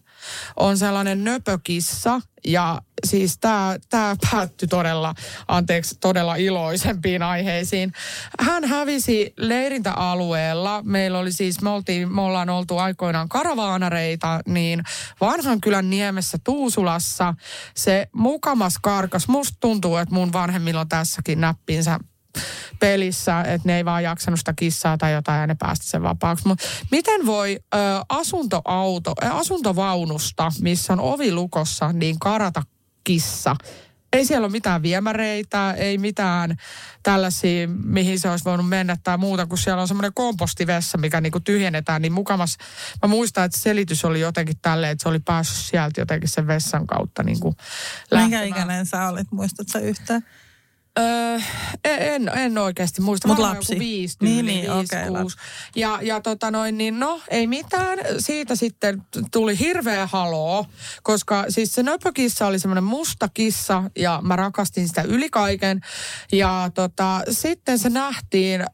on 0.56 0.78
sellainen 0.78 1.24
nöpökissa. 1.24 2.22
Ja 2.48 2.82
siis 3.06 3.38
tämä 3.38 3.76
tää 3.90 4.16
päättyi 4.32 4.68
todella, 4.68 5.16
anteeksi, 5.48 5.98
todella 6.02 6.36
iloisempiin 6.36 7.24
aiheisiin. 7.24 7.94
Hän 8.40 8.64
hävisi 8.64 9.34
leirintäalueella. 9.38 10.82
Meillä 10.84 11.20
oli 11.20 11.32
siis, 11.32 11.62
me, 11.62 11.70
oltiin, 11.70 12.16
me 12.16 12.22
ollaan 12.22 12.50
oltu 12.50 12.78
aikoinaan 12.78 13.30
karavaanareita, 13.30 14.40
niin 14.48 14.84
vanhan 15.22 15.62
kylän 15.62 15.90
niemessä 15.90 16.38
Tuusulassa 16.44 17.34
se 17.76 18.08
mukamas 18.12 18.76
karkas. 18.82 19.28
Musta 19.28 19.58
tuntuu, 19.60 19.98
että 19.98 20.16
mun 20.16 20.34
vanhemmilla 20.34 20.82
on 20.82 20.90
tässäkin 20.90 21.42
näppinsä 21.42 22.00
pelissä, 22.80 23.42
että 23.42 23.68
ne 23.68 23.78
ei 23.78 23.86
vaan 23.86 24.04
jaksanut 24.04 24.40
sitä 24.40 24.54
kissaa 24.54 24.98
tai 24.98 25.14
jotain 25.14 25.42
ja 25.42 25.48
ne 25.48 25.56
päästi 25.60 25.86
sen 25.86 26.04
vapaaksi. 26.04 26.48
Mutta 26.48 26.66
miten 26.92 27.26
voi 27.26 27.60
ö, 27.76 27.78
asuntoauto, 28.10 29.14
asuntovaunusta, 29.32 30.52
missä 30.62 30.94
on 30.94 31.00
ovi 31.00 31.32
lukossa, 31.32 31.94
niin 31.94 32.20
karata 32.20 32.64
kissa? 33.04 33.56
Ei 34.14 34.26
siellä 34.26 34.46
ole 34.46 34.52
mitään 34.52 34.82
viemäreitä, 34.82 35.74
ei 35.74 35.98
mitään 35.98 36.56
tällaisia, 37.04 37.68
mihin 37.68 38.20
se 38.20 38.30
olisi 38.30 38.46
voinut 38.46 38.70
mennä 38.70 38.98
tai 39.04 39.18
muuta, 39.18 39.46
kun 39.46 39.58
siellä 39.58 39.82
on 39.82 39.88
semmoinen 39.88 40.12
kompostivessa, 40.14 40.98
mikä 40.98 41.22
niinku 41.22 41.40
tyhjennetään, 41.40 42.02
niin 42.02 42.14
mukamas, 42.14 42.58
mä 43.02 43.08
muistan, 43.08 43.46
että 43.46 43.58
selitys 43.58 44.06
oli 44.06 44.20
jotenkin 44.20 44.56
tälleen, 44.62 44.92
että 44.92 45.04
se 45.04 45.10
oli 45.10 45.20
päässyt 45.20 45.66
sieltä 45.66 46.02
jotenkin 46.02 46.30
sen 46.30 46.48
vessan 46.48 46.88
kautta 46.88 47.24
niinku 47.24 47.48
Minkä 47.48 48.16
lähtemään. 48.16 48.48
ikäinen 48.48 48.86
sä 48.86 49.08
olit, 49.08 49.32
muistatko 49.32 49.80
yhtään? 49.80 50.22
Öö, 51.00 51.40
en, 51.84 52.32
en 52.36 52.58
oikeasti 52.58 53.02
muista. 53.02 53.28
Mut 53.28 53.38
Varmaan 53.38 53.56
lapsi. 53.56 53.74
Joku 53.74 53.80
viisi 53.80 54.18
Niin, 54.22 54.46
tyyli, 54.46 54.52
niin, 54.52 54.74
viisi, 54.74 54.96
okei, 54.96 55.08
kuusi. 55.08 55.38
Ja, 55.76 56.00
ja 56.02 56.22
tota 56.22 56.52
noin, 56.52 56.78
niin 56.78 57.00
no 57.00 57.22
ei 57.30 57.48
mitään. 57.48 58.00
Siitä 58.20 58.56
sitten 58.56 59.04
tuli 59.32 59.60
hirveä 59.60 60.08
haloo, 60.08 60.66
koska 61.04 61.46
siis 61.50 61.74
se 61.76 61.84
nöpökissa 61.84 62.48
oli 62.48 62.60
semmoinen 62.60 62.84
musta 62.84 63.30
kissa 63.34 63.84
ja 63.96 64.20
mä 64.24 64.36
rakastin 64.36 64.88
sitä 64.88 65.02
yli 65.02 65.30
kaiken. 65.30 65.82
Ja 66.32 66.72
tota, 66.74 67.22
sitten 67.30 67.80
se 67.80 67.90
nähtiin, 67.90 68.62
ö, 68.62 68.66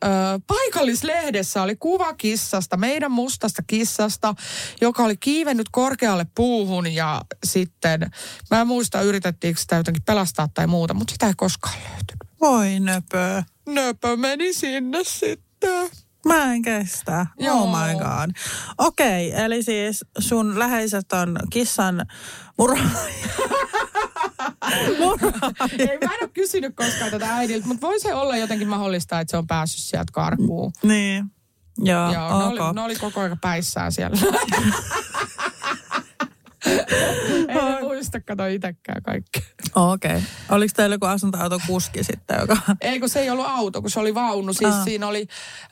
paikallislehdessä 0.48 1.62
oli 1.62 1.76
kuva 1.76 2.14
kissasta, 2.14 2.78
meidän 2.78 3.12
mustasta 3.12 3.64
kissasta, 3.68 4.36
joka 4.82 5.04
oli 5.04 5.18
kiivennyt 5.18 5.68
korkealle 5.72 6.26
puuhun 6.36 6.94
ja 6.94 7.22
sitten, 7.44 8.12
mä 8.52 8.62
en 8.62 8.68
muista 8.68 9.02
yritettiinkö 9.02 9.62
sitä 9.62 9.76
jotenkin 9.76 10.04
pelastaa 10.04 10.50
tai 10.54 10.68
muuta, 10.68 10.94
mutta 10.94 11.12
sitä 11.12 11.28
ei 11.28 11.34
koskaan 11.38 11.76
löytynyt. 11.90 12.11
Voi 12.42 12.80
nöpö. 12.80 13.44
Nöpö 13.70 14.18
meni 14.18 14.54
sinne 14.54 15.00
sitten. 15.04 15.90
Mä 16.26 16.54
en 16.54 16.62
kestä. 16.62 17.26
Joo. 17.40 17.56
Oh 17.64 17.70
my 17.70 17.94
god. 18.00 18.32
Okei, 18.78 19.34
eli 19.42 19.64
siis 19.64 20.06
sun 20.20 20.60
läheiset 20.60 21.14
on 21.14 21.38
kissan 21.50 22.06
murhaajia. 22.58 23.28
Ei, 25.80 25.88
mä 25.88 26.14
en 26.14 26.22
ole 26.22 26.30
kysynyt 26.34 26.76
koskaan 26.76 27.12
tätä 27.12 27.36
äidiltä, 27.36 27.68
mutta 27.68 27.88
voi 27.88 28.00
se 28.00 28.14
olla 28.14 28.38
jotenkin 28.38 28.68
mahdollista, 28.68 29.20
että 29.20 29.32
se 29.32 29.38
on 29.38 29.48
päässyt 29.48 29.84
sieltä 29.84 30.12
karkuun. 30.14 30.72
niin. 30.84 31.26
Joo, 31.78 32.14
Joo, 32.14 32.40
ne, 32.40 32.46
ok. 32.46 32.62
oli, 32.62 32.74
ne 32.74 32.82
oli 32.82 32.96
koko 32.96 33.20
ajan 33.20 33.40
päissään 33.40 33.92
siellä. 33.92 34.18
Ei 37.48 37.56
ne 37.58 37.81
muista, 38.02 38.22
kato 38.22 38.46
itsekään 38.46 39.04
kaikki. 39.04 39.44
Okei. 39.76 40.12
Okay. 40.12 40.22
Oliko 40.50 40.74
teillä 40.76 40.96
joku 40.96 41.06
asuntoautokuski 41.06 42.04
sitten, 42.04 42.38
joka... 42.40 42.58
Ei, 42.82 43.00
kun 43.00 43.10
se 43.10 43.20
ei 43.20 43.30
ollut 43.30 43.46
auto, 43.48 43.82
kun 43.82 43.90
se 43.90 44.00
oli 44.00 44.16
vaunu. 44.16 44.54
Siis 44.54 44.76
Aa. 44.76 44.84
siinä 44.84 45.08
oli, 45.08 45.28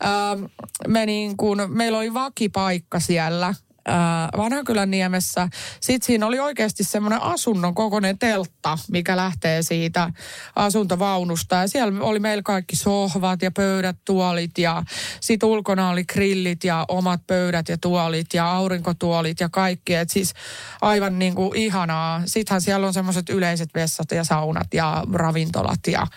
ähm, 0.05 0.43
me 0.87 1.05
niin 1.05 1.37
kuin, 1.37 1.59
meillä 1.67 1.97
oli 1.97 2.13
vakipaikka 2.13 2.99
siellä 2.99 3.53
ää, 3.85 4.29
Vanhankylän 4.37 4.91
niemessä. 4.91 5.49
Sitten 5.79 6.05
siinä 6.07 6.27
oli 6.27 6.39
oikeasti 6.39 6.83
semmoinen 6.83 7.21
asunnon 7.21 7.75
kokoinen 7.75 8.19
teltta, 8.19 8.77
mikä 8.91 9.17
lähtee 9.17 9.61
siitä 9.61 10.11
asuntovaunusta. 10.55 11.55
Ja 11.55 11.67
siellä 11.67 12.03
oli 12.03 12.19
meillä 12.19 12.43
kaikki 12.43 12.75
sohvat 12.75 13.41
ja 13.41 13.51
pöydät, 13.51 13.97
tuolit 14.05 14.57
ja 14.57 14.83
sitten 15.21 15.49
ulkona 15.49 15.89
oli 15.89 16.03
grillit 16.03 16.63
ja 16.63 16.85
omat 16.87 17.27
pöydät 17.27 17.69
ja 17.69 17.77
tuolit 17.77 18.33
ja 18.33 18.51
aurinkotuolit 18.51 19.39
ja 19.39 19.49
kaikki. 19.49 19.95
Et 19.95 20.09
siis 20.09 20.33
aivan 20.81 21.19
niin 21.19 21.35
kuin 21.35 21.55
ihanaa. 21.55 22.21
Sittenhän 22.25 22.61
siellä 22.61 22.87
on 22.87 22.93
semmoiset 22.93 23.29
yleiset 23.29 23.69
vessat 23.75 24.11
ja 24.11 24.23
saunat 24.23 24.73
ja 24.73 25.03
ravintolat 25.13 25.79
ja 25.87 26.07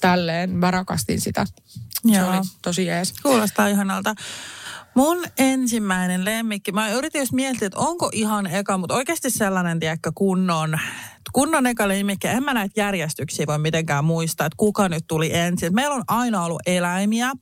tälleen. 0.00 0.50
Mä 0.50 0.70
rakastin 0.70 1.20
sitä. 1.20 1.44
Se 2.12 2.16
Joo. 2.16 2.28
oli 2.28 2.38
tosi 2.62 2.86
jees. 2.86 3.12
Kuulostaa 3.22 3.66
ihanalta. 3.66 4.14
Mun 4.94 5.24
ensimmäinen 5.38 6.24
lemmikki, 6.24 6.72
mä 6.72 6.90
yritin 6.90 7.18
just 7.18 7.32
miettiä, 7.32 7.66
että 7.66 7.78
onko 7.78 8.10
ihan 8.12 8.46
eka, 8.46 8.78
mutta 8.78 8.94
oikeasti 8.94 9.30
sellainen, 9.30 9.80
tiedätkö, 9.80 10.12
kunnon, 10.14 10.78
kunnon 11.32 11.66
eka 11.66 11.88
lemmikki. 11.88 12.28
En 12.28 12.44
mä 12.44 12.54
näitä 12.54 12.80
järjestyksiä 12.80 13.46
voi 13.46 13.58
mitenkään 13.58 14.04
muistaa, 14.04 14.46
että 14.46 14.56
kuka 14.56 14.88
nyt 14.88 15.04
tuli 15.08 15.36
ensin. 15.36 15.74
Meillä 15.74 15.94
on 15.94 16.04
aina 16.08 16.44
ollut 16.44 16.62
eläimiä, 16.66 17.32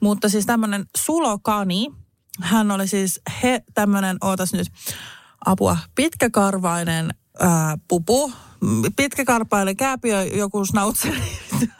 mutta 0.00 0.28
siis 0.28 0.46
tämmöinen 0.46 0.84
sulokani, 0.96 1.86
hän 2.40 2.70
oli 2.70 2.88
siis 2.88 3.20
he, 3.42 3.62
tämmöinen, 3.74 4.16
ootas 4.20 4.52
nyt, 4.52 4.68
apua, 5.46 5.76
pitkäkarvainen 5.94 7.10
ää, 7.40 7.78
pupu, 7.88 8.32
pitkäkarpainen 8.96 9.76
kääpiö, 9.76 10.22
joku 10.22 10.64
snautseri. 10.64 11.22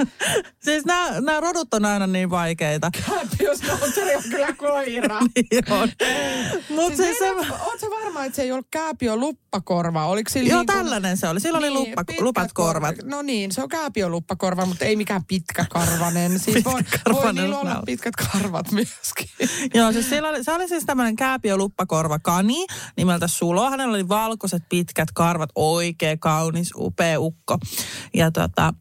siis 0.64 0.84
nämä, 0.84 1.20
nämä 1.20 1.40
rodut 1.40 1.74
on 1.74 1.84
aina 1.84 2.06
niin 2.06 2.30
vaikeita. 2.30 2.90
Kääpiösnautseri 3.06 4.16
on 4.16 4.22
kyllä 4.22 4.52
koira. 4.52 5.20
Niin 5.34 5.72
on. 5.72 5.88
Mut 6.68 6.96
Siis 6.96 7.06
siis 7.08 7.18
se, 7.18 7.30
Oletko 7.30 7.90
varma, 7.90 8.24
että 8.24 8.36
se 8.36 8.42
ei 8.42 8.52
ollut 8.52 8.66
kääpiö 8.70 9.16
luppakorva? 9.16 10.06
Oliko 10.06 10.30
sillä 10.30 10.50
joo, 10.50 10.58
niin 10.58 10.66
kuin- 10.66 10.76
tällainen 10.76 11.16
se 11.16 11.28
oli. 11.28 11.40
Sillä 11.40 11.58
oli 11.58 11.70
luppa, 11.70 12.04
lupat 12.20 12.52
korvat. 12.52 12.96
No 13.04 13.22
niin, 13.22 13.52
se 13.52 13.62
on 13.62 13.68
kääpiö 13.68 14.08
luppakorva, 14.08 14.66
mutta 14.66 14.84
ei 14.84 14.96
mikään 14.96 15.24
pitkäkarvanen. 15.24 16.38
Siis 16.44 16.64
voi, 16.64 16.72
voi 16.72 16.82
Pitkäkarvanen 16.82 17.34
niillä 17.34 17.58
olla 17.58 17.82
pitkät 17.86 18.14
karvat 18.16 18.72
myöskin. 18.72 19.28
Joo, 19.74 19.92
siis 19.92 20.08
sillä 20.08 20.28
oli, 20.28 20.44
se 20.44 20.52
oli 20.52 20.68
siis 20.68 20.84
tämmöinen 20.84 21.16
kääpiö 21.16 21.56
luppakorva 21.56 22.18
kani 22.18 22.66
nimeltä 22.96 23.28
Sulo. 23.28 23.70
Hänellä 23.70 23.94
oli 23.94 24.08
valkoiset 24.08 24.62
pitkät 24.68 25.08
karvat, 25.14 25.50
oikein 25.54 26.20
kaunis, 26.20 26.73
upea 26.76 27.20
ukko. 27.20 27.58
Ja 28.14 28.30
tota, 28.30 28.74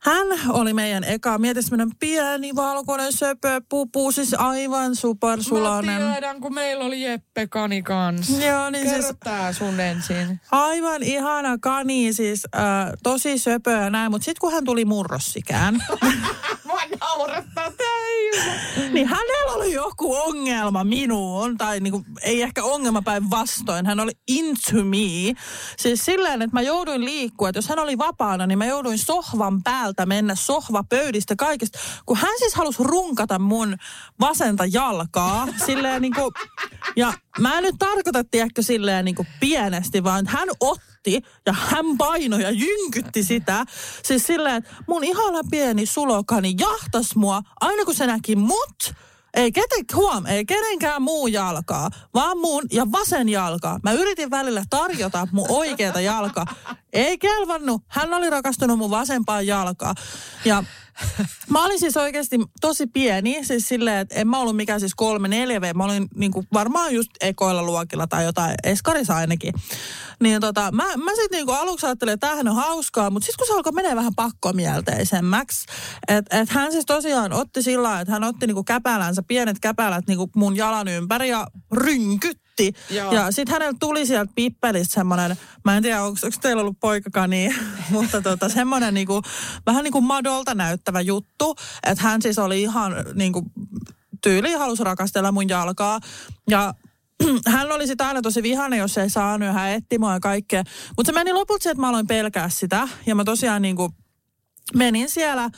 hän 0.00 0.26
oli 0.48 0.74
meidän 0.74 1.04
eka, 1.04 1.38
mieti 1.38 1.62
semmoinen 1.62 1.96
pieni 2.00 2.54
valkoinen 2.56 3.12
söpö 3.12 3.60
pupu, 3.68 4.12
siis 4.12 4.34
aivan 4.34 4.90
Mä 4.90 4.94
supersulainen. 4.94 6.10
tiedän, 6.12 6.40
kun 6.40 6.54
meillä 6.54 6.84
oli 6.84 7.02
Jeppe 7.02 7.46
Kani 7.46 7.82
kanssa. 7.82 8.44
Joo, 8.44 8.70
niin 8.70 8.84
Kerro 8.84 9.02
siis 9.02 9.16
tää 9.24 9.52
sun 9.52 9.80
ensin. 9.80 10.40
aivan 10.50 11.02
ihana 11.02 11.58
kani, 11.58 12.12
siis 12.12 12.46
äh, 12.56 12.62
tosi 13.02 13.38
söpö 13.38 13.70
ja 13.70 13.90
näin, 13.90 14.10
mutta 14.10 14.24
sitten 14.24 14.40
kun 14.40 14.52
hän 14.52 14.64
tuli 14.64 14.84
murrossikään, 14.84 15.84
naurattaa 17.00 17.70
täysin. 17.70 18.94
niin 18.94 19.06
hänellä 19.06 19.52
oli 19.52 19.72
joku 19.72 20.14
ongelma 20.16 20.84
minuun, 20.84 21.56
tai 21.58 21.80
niinku, 21.80 22.04
ei 22.22 22.42
ehkä 22.42 22.64
ongelma 22.64 23.02
päin 23.02 23.30
vastoin. 23.30 23.86
Hän 23.86 24.00
oli 24.00 24.12
into 24.28 24.84
me. 24.84 25.34
Siis 25.78 26.04
silleen, 26.04 26.42
että 26.42 26.56
mä 26.56 26.62
jouduin 26.62 27.04
liikkua, 27.04 27.48
että 27.48 27.58
jos 27.58 27.68
hän 27.68 27.78
oli 27.78 27.98
vapaana, 27.98 28.46
niin 28.46 28.58
mä 28.58 28.66
jouduin 28.66 28.98
sohvan 28.98 29.62
päältä 29.62 30.06
mennä 30.06 30.34
sohvapöydistä 30.34 31.36
kaikista. 31.36 31.78
Kun 32.06 32.16
hän 32.16 32.38
siis 32.38 32.54
halusi 32.54 32.82
runkata 32.82 33.38
mun 33.38 33.76
vasenta 34.20 34.64
jalkaa, 34.72 35.48
silleen 35.66 36.02
niinku, 36.02 36.32
ja 36.96 37.12
mä 37.40 37.58
en 37.58 37.62
nyt 37.62 37.76
tarkoita, 37.78 38.24
tiedätkö, 38.30 38.62
silleen 38.62 39.04
niinku 39.04 39.26
pienesti, 39.40 40.04
vaan 40.04 40.26
hän 40.26 40.48
otti 40.60 40.93
ja 41.46 41.52
hän 41.52 41.98
painoi 41.98 42.42
ja 42.42 42.50
jynkytti 42.50 43.22
sitä. 43.22 43.64
Siis 44.02 44.26
silleen, 44.26 44.56
että 44.56 44.70
mun 44.88 45.04
ihana 45.04 45.40
pieni 45.50 45.86
sulokani 45.86 46.54
jahtas 46.58 47.16
mua 47.16 47.42
aina 47.60 47.84
kun 47.84 47.94
se 47.94 48.06
näki 48.06 48.36
mut. 48.36 48.94
Ei, 49.34 49.52
keten, 49.52 49.84
huom, 49.94 50.26
ei 50.26 50.44
kenenkään 50.44 51.02
muu 51.02 51.26
jalkaa, 51.26 51.90
vaan 52.14 52.38
mun 52.38 52.62
ja 52.72 52.86
vasen 52.92 53.28
jalka. 53.28 53.80
Mä 53.82 53.92
yritin 53.92 54.30
välillä 54.30 54.64
tarjota 54.70 55.28
mun 55.32 55.46
oikeata 55.48 56.00
jalkaa. 56.00 56.46
Ei 56.92 57.18
kelvannut. 57.18 57.82
Hän 57.88 58.14
oli 58.14 58.30
rakastunut 58.30 58.78
mun 58.78 58.90
vasempaan 58.90 59.46
jalkaan. 59.46 59.96
Ja 60.44 60.64
mä 61.50 61.64
olin 61.64 61.80
siis 61.80 61.96
oikeasti 61.96 62.38
tosi 62.60 62.86
pieni, 62.86 63.44
siis 63.44 63.68
silleen, 63.68 63.98
että 63.98 64.14
en 64.14 64.28
mä 64.28 64.38
ollut 64.38 64.56
mikään 64.56 64.80
siis 64.80 64.94
kolme, 64.94 65.28
neljä 65.28 65.60
V. 65.60 65.74
Mä 65.74 65.84
olin 65.84 66.08
niinku 66.14 66.44
varmaan 66.52 66.94
just 66.94 67.10
ekoilla 67.20 67.62
luokilla 67.62 68.06
tai 68.06 68.24
jotain, 68.24 68.54
eskarissa 68.64 69.16
ainakin. 69.16 69.54
Niin 70.20 70.40
tota, 70.40 70.72
mä, 70.72 70.84
mä 70.84 71.10
sitten 71.10 71.38
niinku 71.38 71.52
aluksi 71.52 71.86
ajattelin, 71.86 72.14
että 72.14 72.26
tämähän 72.26 72.48
on 72.48 72.56
hauskaa, 72.56 73.10
mutta 73.10 73.26
sitten 73.26 73.38
kun 73.38 73.46
se 73.46 73.52
alkoi 73.52 73.72
menee 73.72 73.96
vähän 73.96 74.14
pakkomielteisemmäksi, 74.14 75.66
että 76.08 76.40
et 76.40 76.48
hän 76.48 76.72
siis 76.72 76.86
tosiaan 76.86 77.32
otti 77.32 77.62
sillä 77.62 78.00
että 78.00 78.12
hän 78.12 78.24
otti 78.24 78.46
niinku 78.46 78.64
käpälänsä, 78.64 79.22
pienet 79.22 79.60
käpälät 79.60 80.06
niinku 80.08 80.30
mun 80.36 80.56
jalan 80.56 80.88
ympäri 80.88 81.28
ja 81.28 81.46
rynkytti. 82.58 82.94
Joo. 82.94 83.12
Ja 83.12 83.32
sitten 83.32 83.52
hänellä 83.52 83.76
tuli 83.80 84.06
sieltä 84.06 84.32
pippelistä 84.34 84.94
semmoinen, 84.94 85.36
mä 85.64 85.76
en 85.76 85.82
tiedä, 85.82 86.02
onko 86.02 86.18
teillä 86.40 86.60
ollut 86.60 86.80
poikakani, 86.80 87.54
mutta 87.90 88.22
tota, 88.22 88.48
semmoinen 88.48 88.94
niinku, 88.94 89.22
vähän 89.66 89.84
niin 89.84 89.92
kuin 89.92 90.04
madolta 90.04 90.54
näyttävä 90.54 91.00
juttu. 91.00 91.54
Että 91.82 92.04
hän 92.04 92.22
siis 92.22 92.38
oli 92.38 92.62
ihan 92.62 92.92
niinku, 93.14 93.42
tyyli 94.22 94.52
halusi 94.52 94.84
rakastella 94.84 95.32
mun 95.32 95.48
jalkaa. 95.48 96.00
Ja 96.50 96.74
hän 97.46 97.72
oli 97.72 97.86
sitä 97.86 98.08
aina 98.08 98.22
tosi 98.22 98.42
vihainen, 98.42 98.78
jos 98.78 98.98
ei 98.98 99.10
saanut 99.10 99.46
ja 99.46 99.52
hän 99.52 99.70
etti 99.70 99.98
mua 99.98 100.12
ja 100.12 100.20
kaikkea. 100.20 100.64
Mutta 100.96 101.12
se 101.12 101.14
meni 101.14 101.32
lopulta 101.32 101.62
siihen, 101.62 101.72
että 101.72 101.80
mä 101.80 101.88
aloin 101.88 102.06
pelkää 102.06 102.48
sitä. 102.48 102.88
Ja 103.06 103.14
mä 103.14 103.24
tosiaan 103.24 103.62
niinku 103.62 103.90
menin 104.74 105.10
siellä 105.10 105.50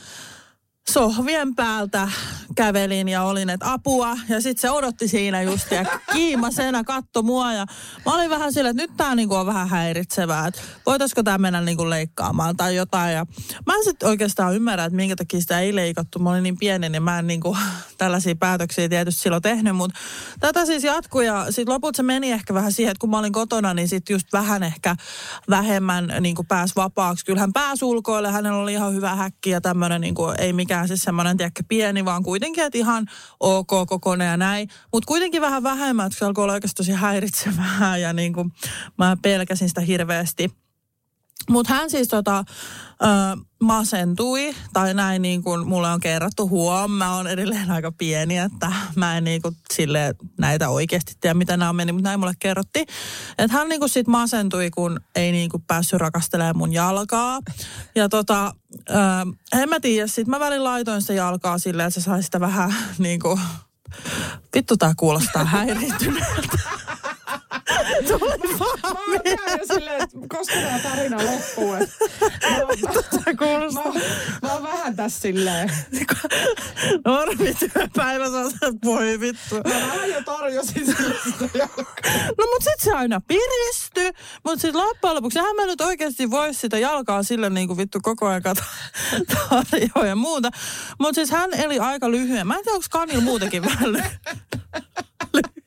sohvien 0.91 1.55
päältä 1.55 2.09
kävelin 2.55 3.09
ja 3.09 3.23
olin, 3.23 3.49
että 3.49 3.71
apua. 3.71 4.17
Ja 4.29 4.41
sitten 4.41 4.61
se 4.61 4.71
odotti 4.71 5.07
siinä 5.07 5.41
just 5.41 5.71
ja 5.71 5.85
kiimasena 6.11 6.83
katto 6.83 7.23
mua. 7.23 7.53
Ja 7.53 7.65
mä 8.05 8.15
olin 8.15 8.29
vähän 8.29 8.53
sillä, 8.53 8.69
että 8.69 8.81
nyt 8.81 8.91
tää 8.97 9.15
niinku 9.15 9.35
on 9.35 9.45
vähän 9.45 9.69
häiritsevää. 9.69 10.47
Että 10.47 10.61
voitaisiko 10.85 11.23
tämä 11.23 11.37
mennä 11.37 11.61
niinku 11.61 11.89
leikkaamaan 11.89 12.57
tai 12.57 12.75
jotain. 12.75 13.13
Ja 13.13 13.25
mä 13.65 13.75
en 13.75 13.83
sitten 13.83 14.09
oikeastaan 14.09 14.55
ymmärrä, 14.55 14.85
että 14.85 14.95
minkä 14.95 15.15
takia 15.15 15.41
sitä 15.41 15.59
ei 15.59 15.75
leikattu. 15.75 16.19
Mä 16.19 16.29
olin 16.29 16.43
niin 16.43 16.57
pieni, 16.57 16.89
niin 16.89 17.03
mä 17.03 17.19
en 17.19 17.27
niinku 17.27 17.57
tällaisia 17.97 18.35
päätöksiä 18.35 18.89
tietysti 18.89 19.21
silloin 19.21 19.41
tehnyt. 19.41 19.75
Mutta 19.75 19.99
tätä 20.39 20.65
siis 20.65 20.83
jatkui 20.83 21.25
ja 21.25 21.45
sitten 21.49 21.73
lopulta 21.73 21.97
se 21.97 22.03
meni 22.03 22.31
ehkä 22.31 22.53
vähän 22.53 22.71
siihen, 22.71 22.91
että 22.91 23.01
kun 23.01 23.09
mä 23.09 23.19
olin 23.19 23.33
kotona, 23.33 23.73
niin 23.73 23.87
sitten 23.87 24.13
just 24.13 24.33
vähän 24.33 24.63
ehkä 24.63 24.95
vähemmän 25.49 26.13
niinku 26.19 26.43
pääsi 26.43 26.73
vapaaksi. 26.75 27.25
Kyllä 27.25 27.39
hän 27.39 27.53
pääsi 27.53 27.85
ulkoille, 27.85 28.31
hänellä 28.31 28.59
oli 28.59 28.73
ihan 28.73 28.93
hyvä 28.93 29.15
häkki 29.15 29.49
ja 29.49 29.61
tämmöinen 29.61 30.01
niinku, 30.01 30.23
ei 30.37 30.53
mikään 30.53 30.76
siis 30.85 31.01
semmoinen 31.01 31.37
tiedäkö, 31.37 31.63
pieni, 31.67 32.05
vaan 32.05 32.23
kuitenkin, 32.23 32.63
että 32.63 32.77
ihan 32.77 33.05
ok 33.39 33.69
kokoinen 33.87 34.27
ja 34.27 34.37
näin. 34.37 34.69
Mutta 34.93 35.07
kuitenkin 35.07 35.41
vähän 35.41 35.63
vähemmän, 35.63 36.07
että 36.07 36.19
se 36.19 36.25
alkoi 36.25 36.43
olla 36.43 36.53
oikeasti 36.53 36.75
tosi 36.75 36.91
häiritsevää 36.91 37.97
ja 37.97 38.13
niinku, 38.13 38.49
mä 38.97 39.17
pelkäsin 39.21 39.69
sitä 39.69 39.81
hirveästi. 39.81 40.66
Mutta 41.49 41.73
hän 41.73 41.89
siis 41.89 42.07
tota, 42.07 42.43
ö, 43.03 43.05
masentui, 43.59 44.55
tai 44.73 44.93
näin 44.93 45.21
niin 45.21 45.43
kuin 45.43 45.67
mulle 45.67 45.89
on 45.91 45.99
kerrottu 45.99 46.49
huom, 46.49 46.91
mä 46.91 47.15
oon 47.15 47.27
edelleen 47.27 47.71
aika 47.71 47.91
pieni, 47.91 48.37
että 48.37 48.71
mä 48.95 49.17
en 49.17 49.23
niin 49.23 49.41
kuin 49.41 49.55
sille 49.73 50.15
näitä 50.37 50.69
oikeasti 50.69 51.13
tiedä, 51.21 51.33
mitä 51.33 51.57
nämä 51.57 51.69
on 51.69 51.75
mennyt, 51.75 51.95
mutta 51.95 52.09
näin 52.09 52.19
mulle 52.19 52.33
kerrotti. 52.39 52.79
Että 53.37 53.57
hän 53.57 53.69
niin 53.69 53.79
kuin 53.79 53.89
sit 53.89 54.07
masentui, 54.07 54.69
kun 54.69 54.99
ei 55.15 55.31
niin 55.31 55.49
kuin 55.49 55.63
päässyt 55.67 55.99
rakastelemaan 55.99 56.57
mun 56.57 56.73
jalkaa. 56.73 57.39
Ja 57.95 58.09
tota, 58.09 58.53
ö, 58.89 58.93
en 59.61 59.69
mä 59.69 59.79
tiedä, 59.79 60.07
sit 60.07 60.27
mä 60.27 60.39
välin 60.39 60.63
laitoin 60.63 61.01
sitä 61.01 61.13
jalkaa 61.13 61.57
silleen, 61.57 61.87
että 61.87 61.99
se 61.99 62.03
sai 62.03 62.23
sitä 62.23 62.39
vähän 62.39 62.75
niin 62.97 63.19
kuin, 63.19 63.39
vittu 64.55 64.77
tää 64.77 64.93
kuulostaa 64.97 65.45
häiriintyneeltä. 65.45 66.57
Tuli 68.07 68.59
vaan 68.59 68.79
Mä 68.83 69.51
oon 69.51 69.59
silleen, 69.73 70.01
että 70.03 70.17
koska 70.29 70.53
tämä 70.53 70.79
tarina 70.79 71.17
loppuu. 71.17 71.71
Mä 72.49 72.57
oon, 72.57 73.01
Tää 73.23 73.33
kuulostaa. 73.39 73.93
mä, 73.93 73.99
mä 74.41 74.53
oon 74.53 74.63
vähän 74.63 74.95
tässä 74.95 75.21
silleen. 75.21 75.71
Normityöpäivä, 77.05 78.25
sä 78.25 78.37
oot, 78.37 78.75
voi 78.85 79.19
vittu. 79.19 79.55
Mä 79.55 79.63
vähän 79.73 80.09
jo 80.09 80.23
torjusin 80.25 80.85
sitä. 80.85 81.03
No 82.37 82.45
mut 82.53 82.63
sit 82.63 82.79
se 82.79 82.91
aina 82.91 83.21
piristy, 83.27 84.19
mut 84.45 84.61
sit 84.61 84.75
loppujen 84.75 85.15
lopuksi, 85.15 85.39
eihän 85.39 85.55
mä 85.55 85.65
nyt 85.65 85.81
oikeasti 85.81 86.31
vois 86.31 86.61
sitä 86.61 86.77
jalkaa 86.77 87.23
sille 87.23 87.49
niinku 87.49 87.77
vittu 87.77 87.99
koko 88.03 88.27
ajan 88.27 88.41
tarjoa 89.49 90.05
ja 90.07 90.15
muuta. 90.15 90.49
Mut 90.99 91.15
siis 91.15 91.31
hän 91.31 91.53
eli 91.53 91.79
aika 91.79 92.11
lyhyen. 92.11 92.47
Mä 92.47 92.55
en 92.57 92.63
tiedä, 92.63 92.75
onko 92.75 92.87
Kanil 92.91 93.21
muutenkin 93.21 93.65
vähän 93.65 93.93
ly- 93.93 94.03
lyhyempi 95.33 95.66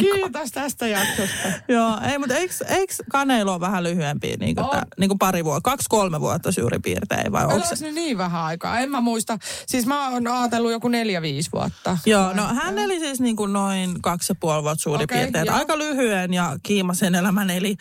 Kiitos 0.00 0.50
tästä 0.52 0.86
jaksosta. 0.86 1.48
Joo, 1.68 1.98
ei, 2.10 2.18
mutta 2.18 2.34
eikö, 2.34 2.54
eikö 2.68 2.94
kaneilu 3.10 3.50
ole 3.50 3.60
vähän 3.60 3.84
lyhyempi, 3.84 4.36
niin 4.40 4.56
kuin, 4.56 4.68
tää, 4.70 4.86
niin 4.98 5.08
kuin 5.08 5.18
pari 5.18 5.44
vuotta, 5.44 5.70
kaksi-kolme 5.70 6.20
vuotta 6.20 6.52
suurin 6.52 6.82
piirtein, 6.82 7.32
vai 7.32 7.46
onko 7.46 7.66
se? 7.74 7.90
niin 7.90 8.18
vähän 8.18 8.42
aikaa? 8.42 8.78
En 8.78 8.90
mä 8.90 9.00
muista. 9.00 9.38
Siis 9.66 9.86
mä 9.86 10.08
oon 10.08 10.26
ajatellut 10.26 10.72
joku 10.72 10.88
neljä-viisi 10.88 11.52
vuotta. 11.52 11.98
Joo, 12.06 12.32
no 12.32 12.46
hän 12.54 12.78
eli 12.78 12.98
siis 12.98 13.20
niin 13.20 13.36
kuin 13.36 13.52
noin 13.52 14.02
kaksi 14.02 14.32
ja 14.32 14.36
puoli 14.40 14.62
vuotta 14.62 14.82
suurin 14.82 15.04
okay, 15.04 15.18
piirtein. 15.18 15.50
Aika 15.50 15.78
lyhyen 15.78 16.34
ja 16.34 16.58
kiimasen 16.62 17.14
elämän 17.14 17.50
eli 17.50 17.76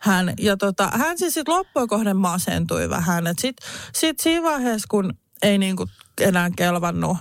hän. 0.00 0.34
Ja 0.38 0.56
tota, 0.56 0.90
hän 0.94 1.18
siis 1.18 1.34
sitten 1.34 1.54
loppujen 1.54 1.88
kohden 1.88 2.16
masentui 2.16 2.90
vähän. 2.90 3.24
Sitten 3.38 3.68
sit 3.92 4.20
siinä 4.20 4.42
vaiheessa, 4.42 4.86
kun 4.90 5.14
ei 5.42 5.58
niin 5.58 5.76
kuin 5.76 5.90
enää 6.20 6.50
kelvannut 6.56 7.16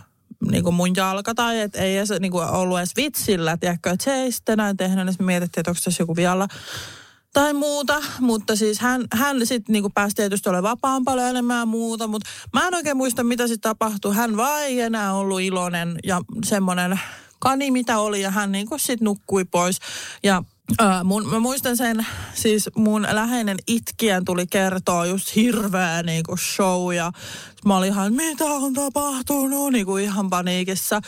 niin 0.52 0.64
kuin 0.64 0.76
mun 0.76 0.96
jalka 0.96 1.36
tai 1.36 1.60
että 1.60 1.80
ei 1.80 1.98
edes 1.98 2.10
niin 2.20 2.32
kuin 2.32 2.48
ollut 2.48 2.78
edes 2.78 2.96
vitsillä, 2.96 3.58
tiedätkö, 3.58 3.90
että 3.90 4.04
se 4.04 4.14
ei 4.14 4.32
sitten 4.32 4.58
näin 4.58 4.78
tehnyt, 4.78 5.06
niin 5.06 5.16
mietittiin, 5.20 5.62
että 5.62 5.72
onko 5.72 5.82
tässä 5.84 6.02
joku 6.02 6.16
vialla 6.16 6.48
tai 7.34 7.54
muuta, 7.54 8.04
mutta 8.20 8.56
siis 8.56 8.80
hän, 8.80 9.06
hän 9.14 9.48
sitten 9.48 9.74
niinku 9.74 9.90
pääsi 9.90 10.16
tietysti 10.16 10.50
olemaan 10.50 10.72
vapaan 10.72 11.04
paljon 11.06 11.28
enemmän 11.28 11.60
ja 11.60 11.66
muuta, 11.66 12.08
mutta 12.08 12.30
mä 12.54 12.68
en 12.68 12.76
oikein 12.76 12.98
muista, 12.98 13.24
mitä 13.24 13.48
sitten 13.48 13.70
tapahtui. 13.70 14.16
Hän 14.16 14.38
vaan 14.38 14.64
ei 14.64 14.82
enää 14.82 15.14
ollut 15.14 15.42
iloinen 15.42 15.96
ja 16.04 16.22
semmoinen 16.46 17.00
kani, 17.40 17.72
mitä 17.72 18.00
oli, 18.00 18.22
ja 18.22 18.32
hän 18.32 18.52
niinku 18.52 18.78
sitten 18.78 19.06
nukkui 19.06 19.46
pois. 19.46 19.80
Ja 20.24 20.44
Äh, 20.82 21.04
mun, 21.04 21.28
mä 21.30 21.40
muistan 21.40 21.78
sen, 21.78 22.08
siis 22.34 22.70
mun 22.76 23.08
läheinen 23.12 23.58
itkien 23.68 24.26
tuli 24.26 24.48
kertoa 24.48 25.06
just 25.06 25.36
hirveä 25.36 26.04
niinku 26.04 26.38
show 26.38 26.94
ja 26.94 27.12
mä 27.66 27.78
olin 27.78 27.90
ihan, 27.90 28.14
mitä 28.14 28.46
on 28.46 28.74
tapahtunut, 28.74 29.74
niinku 29.74 29.98
ihan 29.98 30.30
paniikissa. 30.30 31.02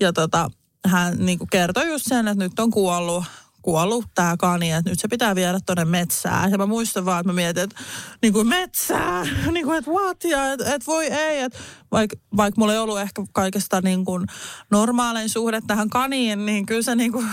Ja 0.00 0.12
tota, 0.12 0.50
hän 0.86 1.16
niinku 1.18 1.46
kertoi 1.46 1.88
just 1.88 2.06
sen, 2.08 2.28
että 2.28 2.44
nyt 2.44 2.58
on 2.58 2.70
kuollut 2.70 3.24
kuollut 3.66 4.04
tämä 4.14 4.36
kani, 4.36 4.72
että 4.72 4.90
nyt 4.90 5.00
se 5.00 5.08
pitää 5.08 5.34
viedä 5.34 5.58
tuonne 5.66 5.84
metsään. 5.84 6.50
Ja 6.50 6.58
mä 6.58 6.66
muistan 6.66 7.04
vaan, 7.04 7.20
että 7.20 7.32
mä 7.32 7.36
mietin, 7.36 7.62
että 7.62 7.76
niin 8.22 8.32
kuin 8.32 8.46
metsää, 8.46 9.24
niin 9.52 9.66
kuin, 9.66 9.78
että 9.78 9.90
what, 9.90 10.24
ja 10.24 10.52
että 10.52 10.74
et 10.74 10.86
voi 10.86 11.06
ei, 11.06 11.40
että 11.40 11.58
vaikka 11.92 12.16
vaik 12.36 12.56
mulla 12.56 12.72
ei 12.72 12.78
ollut 12.78 13.00
ehkä 13.00 13.22
kaikesta 13.32 13.80
niin 13.80 14.04
kuin 14.04 14.26
normaalein 14.70 15.28
suhde 15.28 15.60
tähän 15.66 15.90
kaniin, 15.90 16.46
niin 16.46 16.66
kyllä 16.66 16.82
se 16.82 16.94
niin 16.94 17.12
kuin, 17.12 17.26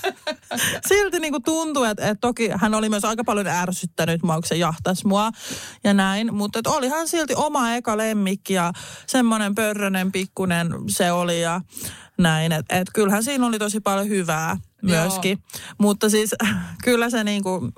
silti 0.88 1.20
niin 1.20 1.32
kuin 1.32 1.42
tuntuu, 1.42 1.84
että, 1.84 2.08
että 2.08 2.20
toki 2.20 2.50
hän 2.54 2.74
oli 2.74 2.88
myös 2.88 3.04
aika 3.04 3.24
paljon 3.24 3.46
ärsyttänyt 3.46 4.22
mua, 4.22 4.34
kun 4.34 4.44
se 4.46 4.56
jahtaisi 4.56 5.06
mua 5.06 5.30
ja 5.84 5.94
näin, 5.94 6.34
mutta 6.34 6.58
että 6.58 6.70
olihan 6.70 7.08
silti 7.08 7.34
oma 7.36 7.74
eka 7.74 7.96
lemmikki 7.96 8.52
ja 8.52 8.72
semmoinen 9.06 9.54
pörrönen 9.54 10.12
pikkunen 10.12 10.74
se 10.88 11.12
oli 11.12 11.40
ja 11.40 11.60
näin, 12.18 12.52
että 12.52 12.76
et 12.76 12.88
kyllähän 12.94 13.24
siinä 13.24 13.46
oli 13.46 13.58
tosi 13.58 13.80
paljon 13.80 14.08
hyvää 14.08 14.56
myöskin. 14.84 15.38
Joo. 15.38 15.60
Mutta 15.78 16.10
siis 16.10 16.34
kyllä 16.84 17.10
se 17.10 17.24
niinku, 17.24 17.72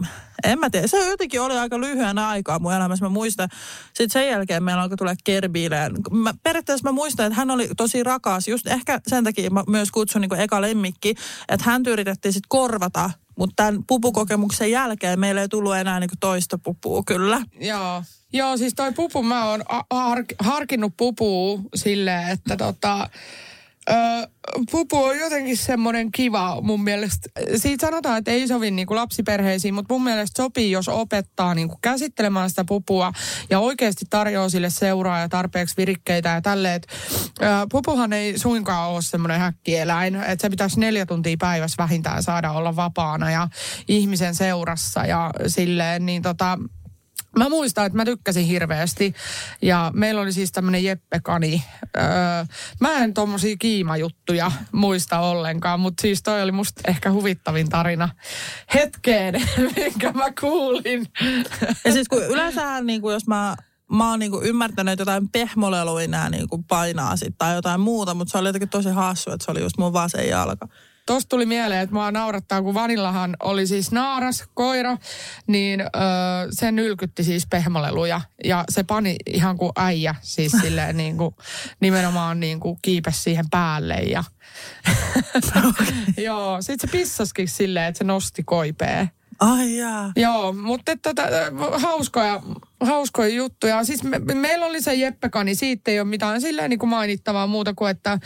en 0.44 0.58
mä 0.58 0.70
tiedä, 0.70 0.86
se 0.86 1.10
jotenkin 1.10 1.40
oli 1.40 1.58
aika 1.58 1.80
lyhyen 1.80 2.18
aikaa 2.18 2.58
mun 2.58 2.74
elämässä. 2.74 3.04
Mä 3.04 3.08
muistan, 3.08 3.48
sitten 3.86 4.10
sen 4.10 4.28
jälkeen 4.28 4.62
meillä 4.62 4.82
alkoi 4.82 4.96
tulla 4.96 5.14
Kerbileen. 5.24 5.92
Mä, 6.10 6.34
periaatteessa 6.42 6.88
mä 6.88 6.92
muistan, 6.92 7.26
että 7.26 7.36
hän 7.36 7.50
oli 7.50 7.68
tosi 7.76 8.02
rakas. 8.02 8.48
Just 8.48 8.66
ehkä 8.66 9.00
sen 9.08 9.24
takia 9.24 9.50
mä 9.50 9.64
myös 9.68 9.90
kutsun 9.90 10.20
niinku 10.20 10.34
eka 10.34 10.60
lemmikki, 10.60 11.14
että 11.48 11.64
hän 11.66 11.82
yritettiin 11.86 12.32
sitten 12.32 12.48
korvata 12.48 13.10
mutta 13.38 13.54
tämän 13.56 13.84
pupukokemuksen 13.86 14.70
jälkeen 14.70 15.20
meillä 15.20 15.40
ei 15.40 15.48
tullut 15.48 15.76
enää 15.76 16.00
niinku 16.00 16.14
toista 16.20 16.58
pupua 16.58 17.02
kyllä. 17.06 17.42
Joo. 17.60 18.02
Joo, 18.32 18.56
siis 18.56 18.74
toi 18.74 18.92
pupu, 18.92 19.22
mä 19.22 19.44
oon 19.44 19.62
har- 19.90 20.24
harkinnut 20.38 20.92
pupua 20.96 21.58
silleen, 21.74 22.28
että 22.28 22.56
tota, 22.56 23.10
Pupu 24.70 25.04
on 25.04 25.18
jotenkin 25.18 25.56
semmoinen 25.56 26.12
kiva 26.12 26.60
mun 26.60 26.84
mielestä. 26.84 27.28
Siitä 27.56 27.86
sanotaan, 27.86 28.18
että 28.18 28.30
ei 28.30 28.48
sovi 28.48 28.70
niin 28.70 28.86
kuin 28.86 28.96
lapsiperheisiin, 28.96 29.74
mutta 29.74 29.94
mun 29.94 30.04
mielestä 30.04 30.42
sopii, 30.42 30.70
jos 30.70 30.88
opettaa 30.88 31.54
niin 31.54 31.68
kuin 31.68 31.78
käsittelemään 31.82 32.50
sitä 32.50 32.64
pupua 32.64 33.12
ja 33.50 33.60
oikeasti 33.60 34.04
tarjoaa 34.10 34.48
sille 34.48 34.70
seuraa 34.70 35.20
ja 35.20 35.28
tarpeeksi 35.28 35.76
virikkeitä 35.76 36.28
ja 36.28 36.42
tälleen. 36.42 36.80
Pupuhan 37.70 38.12
ei 38.12 38.38
suinkaan 38.38 38.90
ole 38.90 39.02
semmoinen 39.02 39.40
häkkieläin, 39.40 40.14
että 40.14 40.42
se 40.42 40.50
pitäisi 40.50 40.80
neljä 40.80 41.06
tuntia 41.06 41.36
päivässä 41.40 41.82
vähintään 41.82 42.22
saada 42.22 42.52
olla 42.52 42.76
vapaana 42.76 43.30
ja 43.30 43.48
ihmisen 43.88 44.34
seurassa 44.34 45.06
ja 45.06 45.30
silleen, 45.46 46.06
niin 46.06 46.22
tota, 46.22 46.58
Mä 47.38 47.48
muistan, 47.48 47.86
että 47.86 47.96
mä 47.96 48.04
tykkäsin 48.04 48.46
hirveästi 48.46 49.14
ja 49.62 49.90
meillä 49.94 50.20
oli 50.20 50.32
siis 50.32 50.52
tämmöinen 50.52 50.84
Jeppe 50.84 51.20
Kani. 51.20 51.64
Öö, 51.96 52.02
mä 52.80 52.92
en 52.92 53.14
tommosia 53.14 53.56
kiimajuttuja 53.58 54.52
muista 54.72 55.18
ollenkaan, 55.18 55.80
mutta 55.80 56.00
siis 56.00 56.22
toi 56.22 56.42
oli 56.42 56.52
musta 56.52 56.80
ehkä 56.88 57.12
huvittavin 57.12 57.68
tarina 57.68 58.08
hetkeen, 58.74 59.34
minkä 59.76 60.12
mä 60.12 60.32
kuulin. 60.40 61.06
Ja 61.84 61.92
siis 61.92 62.08
kun 62.08 62.22
yleensä 62.22 62.80
niin 62.80 63.00
kuin 63.00 63.12
jos 63.12 63.26
mä 63.26 63.56
mä 63.92 64.10
oon 64.10 64.18
niinku 64.18 64.40
ymmärtänyt, 64.42 64.92
että 64.92 65.02
jotain 65.02 65.28
pehmoleluja 65.28 66.08
nämä 66.08 66.30
niinku 66.30 66.64
painaa 66.68 67.16
sit 67.16 67.34
tai 67.38 67.54
jotain 67.54 67.80
muuta, 67.80 68.14
mutta 68.14 68.32
se 68.32 68.38
oli 68.38 68.48
jotenkin 68.48 68.68
tosi 68.68 68.88
hassu, 68.88 69.30
että 69.30 69.44
se 69.44 69.50
oli 69.50 69.60
just 69.60 69.78
mun 69.78 69.92
vasen 69.92 70.28
jalka. 70.28 70.68
Tuosta 71.06 71.28
tuli 71.28 71.46
mieleen, 71.46 71.80
että 71.80 71.94
mua 71.94 72.10
naurattaa, 72.10 72.62
kun 72.62 72.74
Vanillahan 72.74 73.36
oli 73.42 73.66
siis 73.66 73.92
naaras, 73.92 74.44
koira, 74.54 74.96
niin 75.46 75.80
öö, 75.80 75.88
se 76.50 76.72
nylkytti 76.72 77.24
siis 77.24 77.46
pehmoleluja. 77.46 78.20
Ja 78.44 78.64
se 78.68 78.84
pani 78.84 79.16
ihan 79.26 79.56
kuin 79.56 79.72
äijä, 79.76 80.14
siis 80.20 80.52
silleen 80.62 80.96
niin 80.96 81.16
kuin, 81.16 81.34
nimenomaan 81.80 82.40
niin 82.40 82.60
kuin 82.60 82.78
kiipes 82.82 83.24
siihen 83.24 83.44
päälle. 83.50 83.94
Ja 83.94 84.24
Joo, 86.26 86.62
sit 86.62 86.80
se 86.80 86.86
pissaskin 86.86 87.48
silleen, 87.48 87.86
että 87.86 87.98
se 87.98 88.04
nosti 88.04 88.42
koipeen. 88.44 89.10
Ai 89.40 89.76
jaa. 89.76 90.12
Joo, 90.16 90.52
mutta 90.52 90.92
tota, 91.02 91.22
hauskoja, 91.72 92.42
hauskoja 92.80 93.28
juttuja. 93.28 93.84
Siis 93.84 94.02
me, 94.02 94.18
meillä 94.18 94.66
oli 94.66 94.82
se 94.82 94.94
Jeppekani, 94.94 95.54
siitä 95.54 95.90
ei 95.90 96.00
ole 96.00 96.08
mitään 96.08 96.40
silleen 96.40 96.70
niin 96.70 96.78
kuin 96.78 96.90
mainittavaa 96.90 97.46
muuta 97.46 97.74
kuin, 97.74 97.90
että, 97.90 98.18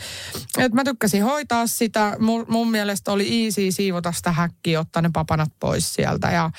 että 0.57 0.75
mä 0.75 0.83
tykkäsin 0.83 1.23
hoitaa 1.23 1.67
sitä. 1.67 2.15
Mun, 2.19 2.45
mun 2.47 2.71
mielestä 2.71 3.11
oli 3.11 3.45
easy 3.45 3.71
siivota 3.71 4.11
sitä 4.11 4.31
häkkiä, 4.31 4.79
ottaa 4.79 5.01
ne 5.01 5.09
papanat 5.13 5.49
pois 5.59 5.93
sieltä 5.93 6.31
ja 6.31 6.51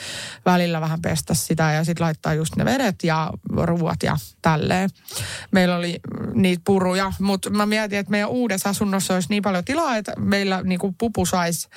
välillä 0.46 0.80
vähän 0.80 1.02
pestä 1.02 1.34
sitä 1.34 1.72
ja 1.72 1.84
sitten 1.84 2.04
laittaa 2.04 2.34
just 2.34 2.56
ne 2.56 2.64
vedet 2.64 2.96
ja 3.04 3.30
ruuat 3.56 4.02
ja 4.02 4.16
tälleen. 4.42 4.90
Meillä 5.50 5.76
oli 5.76 6.00
niitä 6.34 6.62
puruja, 6.64 7.12
mutta 7.18 7.50
mä 7.50 7.66
mietin, 7.66 7.98
että 7.98 8.10
meidän 8.10 8.28
uudessa 8.28 8.68
asunnossa 8.68 9.14
olisi 9.14 9.28
niin 9.28 9.42
paljon 9.42 9.64
tilaa, 9.64 9.96
että 9.96 10.12
meillä 10.18 10.62
niin 10.62 10.78
kuin 10.78 10.94
pupu 10.98 11.26
saisi 11.26 11.68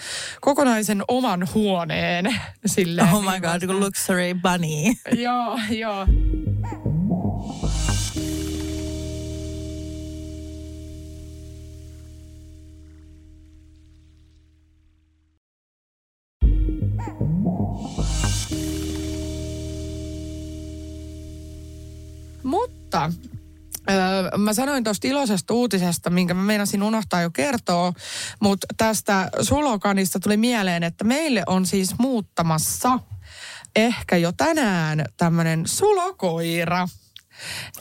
kokonaisen 0.42 1.04
oman 1.08 1.48
huoneen. 1.54 2.36
Silleen, 2.66 3.14
oh 3.14 3.24
my 3.24 3.40
god, 3.40 3.64
luxury 3.70 4.34
bunny. 4.34 4.94
joo, 5.26 5.60
joo. 5.70 6.05
Mutta 22.44 23.12
Öö, 23.90 24.38
mä 24.38 24.54
sanoin 24.54 24.84
tuosta 24.84 25.08
iloisesta 25.08 25.54
uutisesta, 25.54 26.10
minkä 26.10 26.34
mä 26.34 26.44
meinasin 26.44 26.84
unohtaa 26.84 27.22
jo 27.22 27.30
kertoa, 27.32 27.94
mutta 28.40 28.68
tästä 28.78 29.30
sulokanista 29.42 30.20
tuli 30.20 30.38
mieleen, 30.38 30.84
että 30.84 31.04
meille 31.04 31.44
on 31.48 31.66
siis 31.66 31.96
muuttamassa 32.00 33.00
ehkä 33.76 34.18
jo 34.18 34.32
tänään 34.32 35.06
tämmöinen 35.18 35.68
sulokoira. 35.68 36.88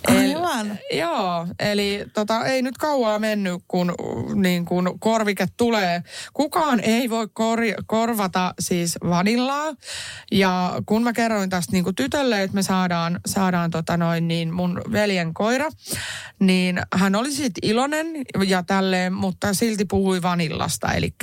Aivan. 0.08 0.70
Eli, 0.70 1.00
joo, 1.00 1.46
eli 1.58 2.04
tota, 2.14 2.44
ei 2.44 2.62
nyt 2.62 2.78
kauaa 2.78 3.18
mennyt, 3.18 3.62
kun, 3.68 3.94
niin 4.34 4.64
kun 4.64 4.96
korvike 5.00 5.46
tulee. 5.56 6.02
Kukaan 6.32 6.80
ei 6.80 7.10
voi 7.10 7.28
kor, 7.32 7.58
korvata 7.86 8.54
siis 8.60 8.98
vanillaa. 9.08 9.74
Ja 10.32 10.74
kun 10.86 11.02
mä 11.02 11.12
kerroin 11.12 11.50
tästä 11.50 11.72
niin 11.72 11.84
kuin 11.84 11.96
tytölle, 11.96 12.42
että 12.42 12.54
me 12.54 12.62
saadaan, 12.62 13.20
saadaan 13.26 13.70
tota 13.70 13.96
noin, 13.96 14.28
niin 14.28 14.54
mun 14.54 14.82
veljen 14.92 15.34
koira, 15.34 15.68
niin 16.40 16.82
hän 16.94 17.14
oli 17.14 17.32
sitten 17.32 17.70
iloinen 17.70 18.06
ja 18.46 18.62
tälleen, 18.62 19.12
mutta 19.12 19.54
silti 19.54 19.84
puhui 19.84 20.22
vanillasta. 20.22 20.92
Eli 20.92 21.14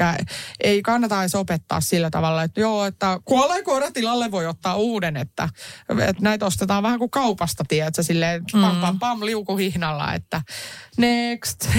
ei 0.63 0.82
kannata 0.82 1.21
edes 1.21 1.36
opettaa 1.36 1.82
sillä 1.82 2.09
tavalla, 2.09 2.43
että 2.43 2.61
joo, 2.61 2.86
että 2.86 3.19
kuolleen 3.25 3.63
koira 3.63 3.91
tilalle 3.91 4.32
voi 4.32 4.47
ottaa 4.47 4.75
uuden, 4.75 5.17
että, 5.17 5.49
että 5.89 6.23
näitä 6.23 6.45
ostetaan 6.45 6.84
vähän 6.84 6.99
kuin 6.99 7.11
kaupasta, 7.11 7.63
tiedätkö, 7.67 8.03
silleen 8.22 8.43
pam 8.51 8.82
pam 8.82 8.99
pam 8.99 9.26
liukuhihnalla, 9.26 10.13
että 10.13 10.41
next. 10.97 11.69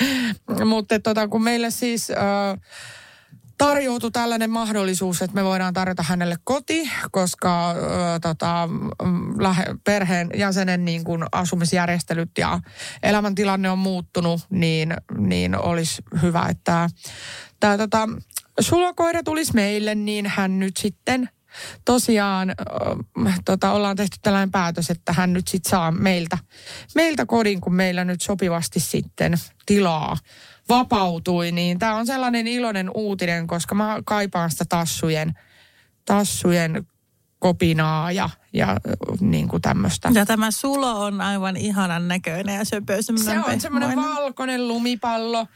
Mutta 0.64 0.98
tota, 1.00 1.28
kun 1.28 1.42
meille 1.42 1.70
siis... 1.70 2.10
Äh, 2.10 2.60
tarjoutui 3.58 4.10
tällainen 4.10 4.50
mahdollisuus, 4.50 5.22
että 5.22 5.34
me 5.34 5.44
voidaan 5.44 5.74
tarjota 5.74 6.02
hänelle 6.02 6.36
koti, 6.44 6.90
koska 7.10 7.70
ö, 7.70 7.74
tota, 8.22 8.68
lähe, 9.38 9.64
perheen 9.84 10.30
jäsenen 10.34 10.84
niin 10.84 11.04
kuin 11.04 11.24
asumisjärjestelyt 11.32 12.30
ja 12.38 12.60
elämäntilanne 13.02 13.70
on 13.70 13.78
muuttunut, 13.78 14.40
niin, 14.50 14.94
niin 15.18 15.56
olisi 15.56 16.02
hyvä, 16.22 16.46
että 16.50 16.90
tämä 17.60 17.78
tota, 17.78 18.08
sulokoira 18.60 19.22
tulisi 19.22 19.54
meille, 19.54 19.94
niin 19.94 20.26
hän 20.26 20.58
nyt 20.58 20.76
sitten 20.76 21.28
tosiaan 21.84 22.50
äh, 22.50 23.40
tota, 23.44 23.72
ollaan 23.72 23.96
tehty 23.96 24.16
tällainen 24.22 24.50
päätös, 24.50 24.90
että 24.90 25.12
hän 25.12 25.32
nyt 25.32 25.48
sitten 25.48 25.70
saa 25.70 25.90
meiltä, 25.90 26.38
meiltä 26.94 27.26
kodin, 27.26 27.60
kun 27.60 27.74
meillä 27.74 28.04
nyt 28.04 28.20
sopivasti 28.20 28.80
sitten 28.80 29.34
tilaa 29.66 30.16
vapautui, 30.68 31.52
niin 31.52 31.78
tämä 31.78 31.94
on 31.94 32.06
sellainen 32.06 32.46
iloinen 32.46 32.90
uutinen, 32.94 33.46
koska 33.46 33.74
mä 33.74 33.98
kaipaan 34.04 34.50
sitä 34.50 34.64
tassujen, 34.68 35.34
tassujen 36.04 36.86
kopinaa 37.38 38.12
ja, 38.12 38.30
ja 38.52 38.76
niin 39.20 39.48
kuin 39.48 39.62
tämmöistä. 39.62 40.10
Ja 40.14 40.26
tämä 40.26 40.50
sulo 40.50 41.04
on 41.04 41.20
aivan 41.20 41.56
ihanan 41.56 42.08
näköinen 42.08 42.56
ja 42.56 42.64
söpö. 42.64 43.02
Se 43.02 43.12
on 43.38 43.60
semmoinen 43.60 43.96
valkoinen 43.96 44.68
lumipallo. 44.68 45.46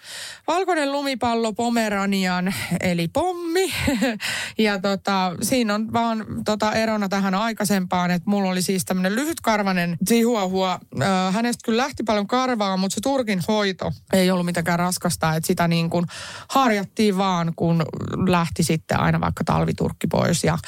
Valkoinen 0.47 0.93
lumipallo 0.93 1.53
Pomeranian, 1.53 2.55
eli 2.81 3.09
pommi. 3.09 3.73
ja 4.59 4.79
tota, 4.79 5.33
siinä 5.43 5.75
on 5.75 5.93
vaan 5.93 6.27
tota 6.45 6.73
erona 6.73 7.09
tähän 7.09 7.35
aikaisempaan, 7.35 8.11
että 8.11 8.31
mulla 8.31 8.51
oli 8.51 8.63
siis 8.63 8.85
tämmöinen 8.85 9.15
lyhytkarvainen 9.15 9.97
chihuahua. 10.07 10.81
Äh, 11.03 11.35
hänestä 11.35 11.65
kyllä 11.65 11.83
lähti 11.83 12.03
paljon 12.03 12.27
karvaa, 12.27 12.77
mutta 12.77 12.95
se 12.95 13.01
Turkin 13.01 13.43
hoito 13.49 13.93
ei 14.13 14.31
ollut 14.31 14.47
mitenkään 14.47 14.79
raskasta, 14.79 15.35
että 15.35 15.47
sitä 15.47 15.69
niin 15.69 15.91
kuin 15.91 16.07
harjattiin 16.49 17.19
vaan, 17.19 17.53
kun 17.57 17.83
lähti 18.27 18.63
sitten 18.63 19.01
aina 19.01 19.21
vaikka 19.21 19.45
talviturkki 19.45 20.07
pois 20.07 20.45
ja 20.45 20.59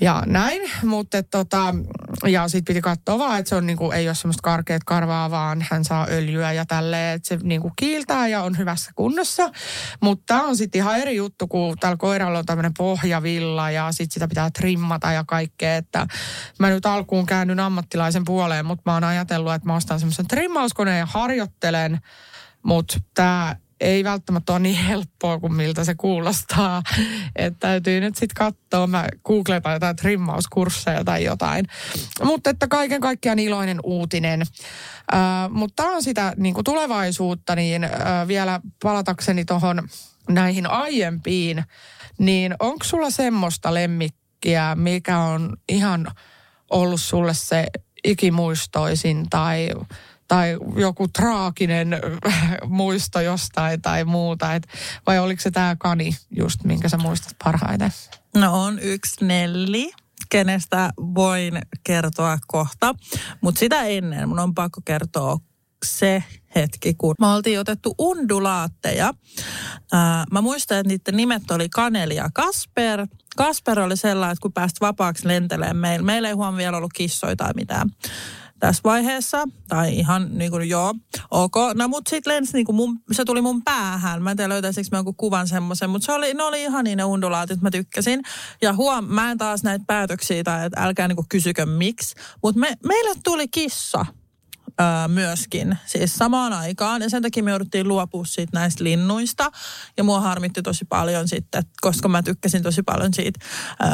ja 0.00 0.22
näin, 0.26 0.70
mutta 0.84 1.22
tota, 1.22 1.74
ja 2.26 2.48
sitten 2.48 2.74
piti 2.74 2.80
katsoa 2.80 3.18
vaan, 3.18 3.38
että 3.38 3.48
se 3.48 3.54
on 3.54 3.66
niinku, 3.66 3.90
ei 3.90 4.08
ole 4.08 4.14
semmoista 4.14 4.42
karkeat 4.42 4.84
karvaa, 4.84 5.30
vaan 5.30 5.66
hän 5.70 5.84
saa 5.84 6.06
öljyä 6.10 6.52
ja 6.52 6.66
tälleen, 6.66 7.16
että 7.16 7.28
se 7.28 7.38
niinku 7.42 7.72
kiiltää 7.76 8.28
ja 8.28 8.42
on 8.42 8.58
hyvässä 8.58 8.90
kunnossa. 8.94 9.50
Mutta 10.00 10.42
on 10.42 10.56
sitten 10.56 10.78
ihan 10.78 10.98
eri 10.98 11.16
juttu, 11.16 11.48
kun 11.48 11.76
tällä 11.78 11.96
koiralla 11.96 12.38
on 12.38 12.46
tämmöinen 12.46 12.74
pohjavilla 12.74 13.70
ja 13.70 13.92
sitten 13.92 14.14
sitä 14.14 14.28
pitää 14.28 14.50
trimmata 14.50 15.12
ja 15.12 15.24
kaikkea, 15.24 15.76
että 15.76 16.06
mä 16.58 16.70
nyt 16.70 16.86
alkuun 16.86 17.26
käännyn 17.26 17.60
ammattilaisen 17.60 18.24
puoleen, 18.24 18.66
mutta 18.66 18.90
mä 18.90 18.94
oon 18.94 19.04
ajatellut, 19.04 19.54
että 19.54 19.66
mä 19.66 19.76
ostan 19.76 20.00
semmoisen 20.00 20.28
trimmauskoneen 20.28 20.98
ja 20.98 21.06
harjoittelen, 21.06 21.98
mutta 22.62 22.98
tämä 23.14 23.56
ei 23.80 24.04
välttämättä 24.04 24.52
ole 24.52 24.60
niin 24.60 24.84
helppoa 24.84 25.38
kuin 25.38 25.54
miltä 25.54 25.84
se 25.84 25.94
kuulostaa. 25.94 26.82
Että 27.36 27.58
täytyy 27.60 28.00
nyt 28.00 28.16
sitten 28.16 28.34
katsoa, 28.34 28.86
mä 28.86 29.08
googletan 29.24 29.72
jotain 29.72 29.96
trimmauskursseja 29.96 31.04
tai 31.04 31.24
jotain. 31.24 31.66
Mutta 32.24 32.50
että 32.50 32.68
kaiken 32.68 33.00
kaikkiaan 33.00 33.38
iloinen 33.38 33.80
uutinen. 33.82 34.42
Äh, 34.42 35.50
mutta 35.50 35.84
on 35.84 36.02
sitä 36.02 36.32
niin 36.36 36.54
kuin 36.54 36.64
tulevaisuutta, 36.64 37.56
niin 37.56 37.84
äh, 37.84 38.28
vielä 38.28 38.60
palatakseni 38.82 39.44
tuohon 39.44 39.88
näihin 40.28 40.70
aiempiin, 40.70 41.64
niin 42.18 42.54
onko 42.58 42.84
sulla 42.84 43.10
semmoista 43.10 43.74
lemmikkiä, 43.74 44.74
mikä 44.74 45.18
on 45.18 45.56
ihan 45.68 46.06
ollut 46.70 47.00
sulle 47.00 47.34
se 47.34 47.66
ikimuistoisin 48.04 49.26
tai 49.30 49.68
tai 50.30 50.58
joku 50.76 51.08
traaginen 51.08 51.88
muisto 52.66 53.20
jostain 53.20 53.82
tai 53.82 54.04
muuta. 54.04 54.54
Et, 54.54 54.68
vai 55.06 55.18
oliko 55.18 55.42
se 55.42 55.50
tämä 55.50 55.76
kani 55.78 56.16
just, 56.36 56.64
minkä 56.64 56.88
sä 56.88 56.96
muistat 56.96 57.36
parhaiten? 57.44 57.92
No 58.36 58.64
on 58.64 58.78
yksi 58.78 59.24
Nelli, 59.24 59.90
kenestä 60.28 60.90
voin 61.14 61.58
kertoa 61.84 62.38
kohta. 62.46 62.94
Mutta 63.40 63.58
sitä 63.58 63.82
ennen 63.82 64.28
mun 64.28 64.38
on 64.38 64.54
pakko 64.54 64.80
kertoa 64.84 65.38
se 65.84 66.24
hetki, 66.54 66.94
kun 66.94 67.14
me 67.20 67.26
oltiin 67.26 67.60
otettu 67.60 67.94
undulaatteja. 67.98 69.14
Ää, 69.92 70.24
mä 70.32 70.40
muistan, 70.40 70.78
että 70.78 70.88
niiden 70.88 71.16
nimet 71.16 71.50
oli 71.50 71.68
Kaneli 71.68 72.16
ja 72.16 72.30
Kasper. 72.34 73.06
Kasper 73.36 73.80
oli 73.80 73.96
sellainen, 73.96 74.32
että 74.32 74.42
kun 74.42 74.52
pääst 74.52 74.80
vapaaksi 74.80 75.28
lentelemään 75.28 75.76
meillä, 75.76 76.04
meillä 76.04 76.28
ei 76.28 76.34
huom 76.34 76.56
vielä 76.56 76.76
ollut 76.76 76.92
kissoja 76.92 77.36
tai 77.36 77.52
mitään 77.54 77.90
tässä 78.60 78.80
vaiheessa. 78.84 79.44
Tai 79.68 79.98
ihan 79.98 80.28
niin 80.38 80.50
kuin 80.50 80.68
joo, 80.68 80.94
ok. 81.30 81.54
No 81.74 81.88
mut 81.88 82.06
sitten 82.06 82.34
lensi 82.34 82.52
niin 82.52 82.66
kuin 82.66 82.76
mun, 82.76 83.00
se 83.12 83.24
tuli 83.24 83.40
mun 83.40 83.62
päähän. 83.62 84.22
Mä 84.22 84.30
en 84.30 84.36
tiedä 84.36 84.48
löytäisikö 84.48 84.88
mä 84.92 84.98
jonkun 84.98 85.16
kuvan 85.16 85.48
semmoisen. 85.48 85.90
Mutta 85.90 86.06
se 86.06 86.12
oli, 86.12 86.34
ne 86.34 86.42
oli 86.42 86.62
ihan 86.62 86.84
niin 86.84 86.96
ne 86.96 87.04
undulaatit, 87.04 87.60
mä 87.60 87.70
tykkäsin. 87.70 88.22
Ja 88.62 88.72
huom, 88.72 89.04
mä 89.04 89.30
en 89.30 89.38
taas 89.38 89.62
näitä 89.62 89.84
päätöksiä 89.86 90.44
tai 90.44 90.66
että 90.66 90.82
älkää 90.82 91.08
niin 91.08 91.16
kuin 91.16 91.28
kysykö 91.28 91.66
miksi. 91.66 92.14
Mutta 92.42 92.60
me, 92.60 92.76
meille 92.86 93.14
tuli 93.24 93.48
kissa 93.48 94.06
öö, 94.80 95.08
myöskin, 95.08 95.78
siis 95.86 96.14
samaan 96.14 96.52
aikaan. 96.52 97.02
Ja 97.02 97.10
sen 97.10 97.22
takia 97.22 97.42
me 97.42 97.50
jouduttiin 97.50 97.88
luopua 97.88 98.24
siitä 98.24 98.50
näistä 98.54 98.84
linnuista. 98.84 99.50
Ja 99.96 100.04
mua 100.04 100.20
harmitti 100.20 100.62
tosi 100.62 100.84
paljon 100.84 101.28
sitten, 101.28 101.62
koska 101.80 102.08
mä 102.08 102.22
tykkäsin 102.22 102.62
tosi 102.62 102.82
paljon 102.82 103.14
siitä 103.14 103.40
öö, 103.82 103.88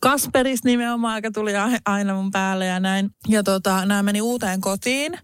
Kasperista 0.00 0.68
nimenomaan, 0.68 1.18
joka 1.18 1.30
tuli 1.30 1.52
aina 1.84 2.14
mun 2.14 2.30
päälle 2.30 2.66
ja 2.66 2.80
näin. 2.80 3.10
Ja 3.28 3.42
tota, 3.42 3.86
nämä 3.86 4.02
meni 4.02 4.20
uuteen 4.20 4.60
kotiin. 4.60 5.18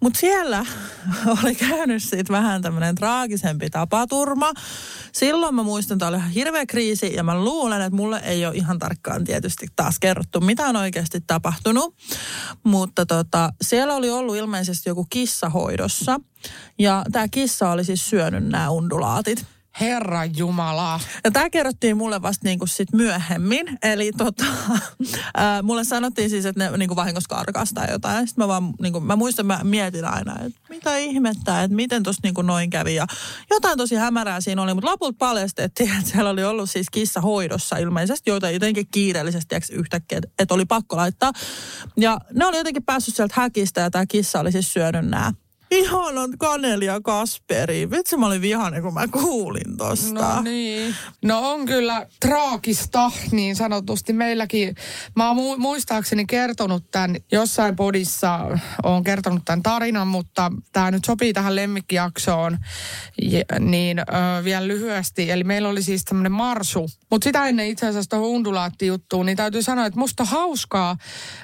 Mutta 0.00 0.20
siellä 0.20 0.66
oli 1.42 1.54
käynyt 1.54 2.02
siitä 2.02 2.32
vähän 2.32 2.62
tämmöinen 2.62 2.94
traagisempi 2.94 3.70
tapaturma. 3.70 4.52
Silloin 5.12 5.54
mä 5.54 5.62
muistan, 5.62 5.94
että 5.94 6.06
oli 6.06 6.16
ihan 6.16 6.30
hirveä 6.30 6.66
kriisi 6.66 7.14
ja 7.14 7.22
mä 7.22 7.44
luulen, 7.44 7.82
että 7.82 7.96
mulle 7.96 8.20
ei 8.24 8.46
ole 8.46 8.54
ihan 8.54 8.78
tarkkaan 8.78 9.24
tietysti 9.24 9.66
taas 9.76 9.98
kerrottu, 9.98 10.40
mitä 10.40 10.66
on 10.66 10.76
oikeasti 10.76 11.20
tapahtunut. 11.26 11.94
Mutta 12.64 13.06
tota, 13.06 13.52
siellä 13.62 13.94
oli 13.94 14.10
ollut 14.10 14.33
ilmeisesti 14.34 14.90
joku 14.90 15.06
kissahoidossa 15.10 16.20
ja 16.78 17.04
tämä 17.12 17.28
kissa 17.28 17.70
oli 17.70 17.84
siis 17.84 18.10
syönyt 18.10 18.44
nämä 18.48 18.70
undulaatit. 18.70 19.46
Herra 19.80 20.24
Jumala. 20.24 21.00
Ja 21.24 21.30
tämä 21.30 21.50
kerrottiin 21.50 21.96
mulle 21.96 22.22
vasta 22.22 22.44
niinku 22.44 22.66
sit 22.66 22.92
myöhemmin. 22.92 23.78
Eli 23.82 24.12
tota, 24.18 24.44
ää, 25.34 25.62
mulle 25.62 25.84
sanottiin 25.84 26.30
siis, 26.30 26.46
että 26.46 26.70
ne 26.70 26.76
niinku 26.76 26.96
vahingossa 26.96 27.36
karkas 27.36 27.72
tai 27.74 27.90
jotain. 27.90 28.28
Sitten 28.28 28.44
mä, 28.44 28.48
vaan, 28.48 28.74
niinku, 28.82 29.00
mä 29.00 29.16
muistan, 29.16 29.46
mä 29.46 29.60
mietin 29.62 30.04
aina, 30.04 30.36
että 30.46 30.60
mitä 30.68 30.96
ihmettä, 30.96 31.62
että 31.62 31.76
miten 31.76 32.02
tuossa 32.02 32.20
niinku 32.22 32.42
noin 32.42 32.70
kävi. 32.70 32.94
Ja 32.94 33.06
jotain 33.50 33.78
tosi 33.78 33.94
hämärää 33.94 34.40
siinä 34.40 34.62
oli, 34.62 34.74
mutta 34.74 34.90
lopulta 34.90 35.16
paljastettiin, 35.18 35.96
että 35.98 36.10
siellä 36.10 36.30
oli 36.30 36.44
ollut 36.44 36.70
siis 36.70 36.90
kissa 36.90 37.20
hoidossa 37.20 37.76
ilmeisesti, 37.76 38.30
joita 38.30 38.50
jotenkin 38.50 38.86
kiireellisesti 38.90 39.54
yhtäkkiä, 39.72 40.18
että 40.18 40.30
et 40.38 40.52
oli 40.52 40.64
pakko 40.64 40.96
laittaa. 40.96 41.32
Ja 41.96 42.18
ne 42.32 42.46
oli 42.46 42.56
jotenkin 42.56 42.84
päässyt 42.84 43.16
sieltä 43.16 43.34
häkistä 43.36 43.80
ja 43.80 43.90
tämä 43.90 44.06
kissa 44.06 44.40
oli 44.40 44.52
siis 44.52 44.72
syönyt 44.72 45.06
nämä 45.08 45.32
Ihanan 45.74 46.38
Kaneli 46.38 46.84
ja 46.84 47.00
Kasperi. 47.00 47.90
Vitsi 47.90 48.16
mä 48.16 48.26
olin 48.26 48.42
vihainen, 48.42 48.82
kun 48.82 48.94
mä 48.94 49.08
kuulin 49.08 49.76
tosta. 49.76 50.34
No 50.34 50.42
niin. 50.42 50.94
No 51.24 51.50
on 51.52 51.66
kyllä 51.66 52.06
traagista, 52.20 53.10
niin 53.30 53.56
sanotusti. 53.56 54.12
Meilläkin, 54.12 54.74
mä 55.16 55.30
oon 55.30 55.60
muistaakseni 55.60 56.26
kertonut 56.26 56.90
tämän 56.90 57.16
jossain 57.32 57.76
podissa, 57.76 58.40
on 58.82 59.04
kertonut 59.04 59.44
tämän 59.44 59.62
tarinan, 59.62 60.06
mutta 60.08 60.52
tämä 60.72 60.90
nyt 60.90 61.04
sopii 61.04 61.32
tähän 61.32 61.56
lemmikkijaksoon. 61.56 62.58
Ja, 63.22 63.42
niin 63.60 63.98
ö, 63.98 64.04
vielä 64.44 64.68
lyhyesti. 64.68 65.30
Eli 65.30 65.44
meillä 65.44 65.68
oli 65.68 65.82
siis 65.82 66.04
tämmöinen 66.04 66.32
marsu. 66.32 66.90
Mutta 67.10 67.24
sitä 67.24 67.46
ennen 67.46 67.66
itse 67.66 67.86
asiassa 67.86 68.10
tuohon 68.10 68.28
undulaattijuttuun, 68.28 69.26
niin 69.26 69.36
täytyy 69.36 69.62
sanoa, 69.62 69.86
että 69.86 69.98
musta 69.98 70.24
hauskaa, 70.24 70.96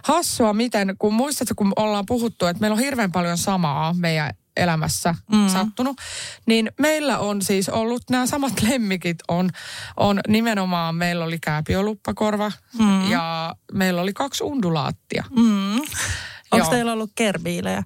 hassua 0.03 0.53
miten, 0.53 0.95
kun 0.99 1.15
muistatko, 1.15 1.55
kun 1.57 1.73
ollaan 1.77 2.07
puhuttu, 2.07 2.47
että 2.47 2.61
meillä 2.61 2.75
on 2.75 2.81
hirveän 2.81 3.13
paljon 3.13 3.39
samaa 3.39 3.95
meidän 3.95 4.20
elämässä 4.57 5.15
mm. 5.33 5.49
sattunut. 5.49 5.97
Niin 6.47 6.71
meillä 6.79 7.19
on 7.19 7.43
siis 7.43 7.69
ollut 7.69 8.03
nämä 8.11 8.27
samat 8.27 8.53
lemmikit 8.69 9.19
on, 9.29 9.51
on 9.97 10.21
nimenomaan, 10.29 10.95
meillä 10.95 11.25
oli 11.25 11.39
kääpioluppakorva 11.39 12.53
mm. 12.79 13.11
ja 13.11 13.55
meillä 13.73 14.03
oli 14.03 14.13
kaksi 14.13 14.45
undulaattia. 14.45 15.25
Mm. 15.37 15.81
Onko 16.51 16.71
teillä 16.71 16.93
ollut 16.93 17.13
kerbiilejä? 17.15 17.83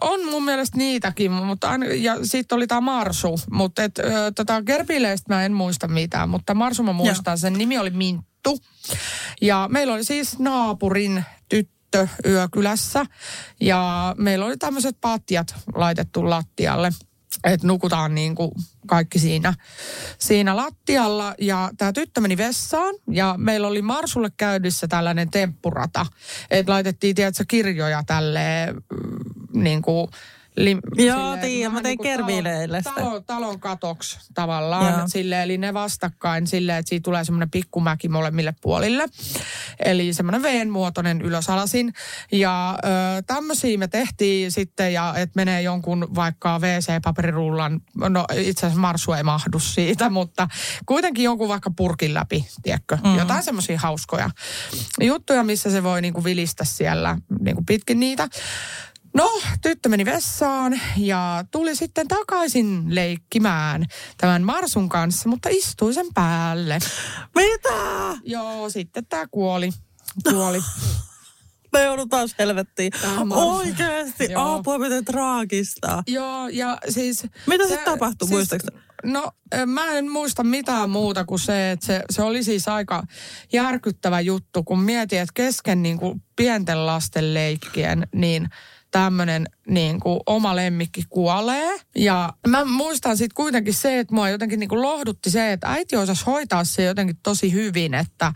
On 0.00 0.30
mun 0.30 0.44
mielestä 0.44 0.78
niitäkin, 0.78 1.32
mutta 1.32 1.70
aina, 1.70 1.86
ja 1.86 2.16
sitten 2.22 2.56
oli 2.56 2.66
tämä 2.66 2.80
Marsu, 2.80 3.40
mutta 3.50 3.82
et, 3.82 3.98
ö, 3.98 4.32
tota 4.36 4.62
Gerbileistä 4.62 5.34
mä 5.34 5.44
en 5.44 5.52
muista 5.52 5.88
mitään, 5.88 6.28
mutta 6.28 6.54
Marsu 6.54 6.82
mä 6.82 6.92
muistan, 6.92 7.38
sen 7.38 7.52
nimi 7.52 7.78
oli 7.78 7.90
Minttu. 7.90 8.58
Ja 9.42 9.68
meillä 9.72 9.94
oli 9.94 10.04
siis 10.04 10.38
naapurin 10.38 11.24
tyttö 11.48 11.77
tyttö 11.90 12.08
yökylässä 12.24 13.06
ja 13.60 14.14
meillä 14.18 14.46
oli 14.46 14.56
tämmöiset 14.56 14.96
patjat 15.00 15.54
laitettu 15.74 16.30
lattialle 16.30 16.90
että 17.44 17.66
nukutaan 17.66 18.14
niin 18.14 18.34
kuin 18.34 18.50
kaikki 18.86 19.18
siinä, 19.18 19.54
siinä 20.18 20.56
lattialla. 20.56 21.34
Ja 21.40 21.70
tämä 21.76 21.92
tyttö 21.92 22.20
meni 22.20 22.36
vessaan 22.36 22.94
ja 23.10 23.34
meillä 23.38 23.68
oli 23.68 23.82
Marsulle 23.82 24.30
käydyssä 24.36 24.88
tällainen 24.88 25.30
temppurata. 25.30 26.06
Että 26.50 26.72
laitettiin, 26.72 27.14
tiedätkö, 27.14 27.44
kirjoja 27.48 28.02
tälle 28.06 28.40
mm, 28.72 29.62
niin 29.62 29.82
kuin 29.82 30.08
Lim, 30.58 30.80
Joo, 30.96 31.36
tiedän, 31.36 31.72
mä 31.72 31.82
tein 31.82 31.90
niinku 31.90 32.02
kerviileille 32.02 32.82
talon, 32.82 33.04
talon, 33.04 33.24
talon 33.24 33.60
katoksi 33.60 34.18
tavallaan. 34.34 34.98
Joo. 34.98 35.08
Silleen, 35.08 35.42
eli 35.42 35.58
ne 35.58 35.74
vastakkain 35.74 36.46
silleen, 36.46 36.78
että 36.78 36.88
siitä 36.88 37.04
tulee 37.04 37.24
semmoinen 37.24 37.50
pikkumäki 37.50 38.08
molemmille 38.08 38.54
puolille. 38.60 39.04
Eli 39.84 40.12
semmoinen 40.12 40.42
V-muotoinen 40.42 41.22
ylösalasin. 41.22 41.92
Ja 42.32 42.78
ö, 42.84 42.88
tämmöisiä 43.26 43.78
me 43.78 43.88
tehtiin 43.88 44.52
sitten, 44.52 44.92
ja 44.92 45.14
että 45.16 45.32
menee 45.36 45.62
jonkun 45.62 46.14
vaikka 46.14 46.58
WC-paperirullan, 46.58 47.80
no 48.08 48.24
itse 48.34 48.66
asiassa 48.66 48.80
Marsu 48.80 49.12
ei 49.12 49.22
mahdu 49.22 49.58
siitä, 49.58 50.10
mutta 50.10 50.48
kuitenkin 50.86 51.24
jonkun 51.24 51.48
vaikka 51.48 51.70
purkin 51.76 52.14
läpi, 52.14 52.46
tiedätkö? 52.62 52.98
Mm. 53.04 53.18
Jotain 53.18 53.42
semmoisia 53.42 53.78
hauskoja 53.78 54.30
juttuja, 55.00 55.42
missä 55.44 55.70
se 55.70 55.82
voi 55.82 56.02
niinku 56.02 56.24
vilistä 56.24 56.64
siellä 56.64 57.18
niinku 57.40 57.62
pitkin 57.66 58.00
niitä. 58.00 58.28
No, 59.14 59.40
tyttö 59.62 59.88
meni 59.88 60.04
vessaan 60.04 60.80
ja 60.96 61.44
tuli 61.50 61.76
sitten 61.76 62.08
takaisin 62.08 62.84
leikkimään 62.88 63.84
tämän 64.18 64.42
Marsun 64.42 64.88
kanssa, 64.88 65.28
mutta 65.28 65.48
istui 65.52 65.94
sen 65.94 66.06
päälle. 66.14 66.78
Mitä? 67.34 68.18
Joo, 68.24 68.70
sitten 68.70 69.06
tämä 69.06 69.26
kuoli. 69.30 69.70
Kuoli. 70.30 70.58
Me 71.72 71.82
joudutaan 71.82 72.28
helvettiin. 72.38 72.92
Joo. 74.30 74.54
apua 74.54 74.78
miten 74.78 75.04
traagista. 75.04 76.02
Joo, 76.06 76.48
ja 76.48 76.78
siis... 76.88 77.26
Mitä 77.46 77.64
sitten 77.64 77.84
tapahtui, 77.84 78.28
muistaaksä? 78.28 78.68
No, 79.04 79.32
ö, 79.54 79.66
mä 79.66 79.92
en 79.92 80.10
muista 80.10 80.44
mitään 80.44 80.90
muuta 80.90 81.24
kuin 81.24 81.38
se, 81.38 81.70
että 81.70 81.86
se, 81.86 82.02
se 82.10 82.22
oli 82.22 82.42
siis 82.44 82.68
aika 82.68 83.02
järkyttävä 83.52 84.20
juttu, 84.20 84.62
kun 84.62 84.80
mietin, 84.80 85.18
että 85.18 85.32
kesken 85.34 85.82
niin 85.82 85.98
kuin 85.98 86.22
pienten 86.36 86.86
lasten 86.86 87.34
leikkien, 87.34 88.08
niin 88.14 88.48
tämmöinen 88.90 89.46
niin 89.68 90.00
kuin 90.00 90.20
oma 90.26 90.56
lemmikki 90.56 91.02
kuolee. 91.08 91.80
Ja 91.96 92.32
mä 92.46 92.64
muistan 92.64 93.16
sitten 93.16 93.34
kuitenkin 93.34 93.74
se, 93.74 93.98
että 93.98 94.14
mua 94.14 94.28
jotenkin 94.28 94.60
niin 94.60 94.68
kuin 94.68 94.82
lohdutti 94.82 95.30
se, 95.30 95.52
että 95.52 95.68
äiti 95.68 95.96
osasi 95.96 96.24
hoitaa 96.26 96.64
se 96.64 96.84
jotenkin 96.84 97.16
tosi 97.22 97.52
hyvin, 97.52 97.94
että, 97.94 98.32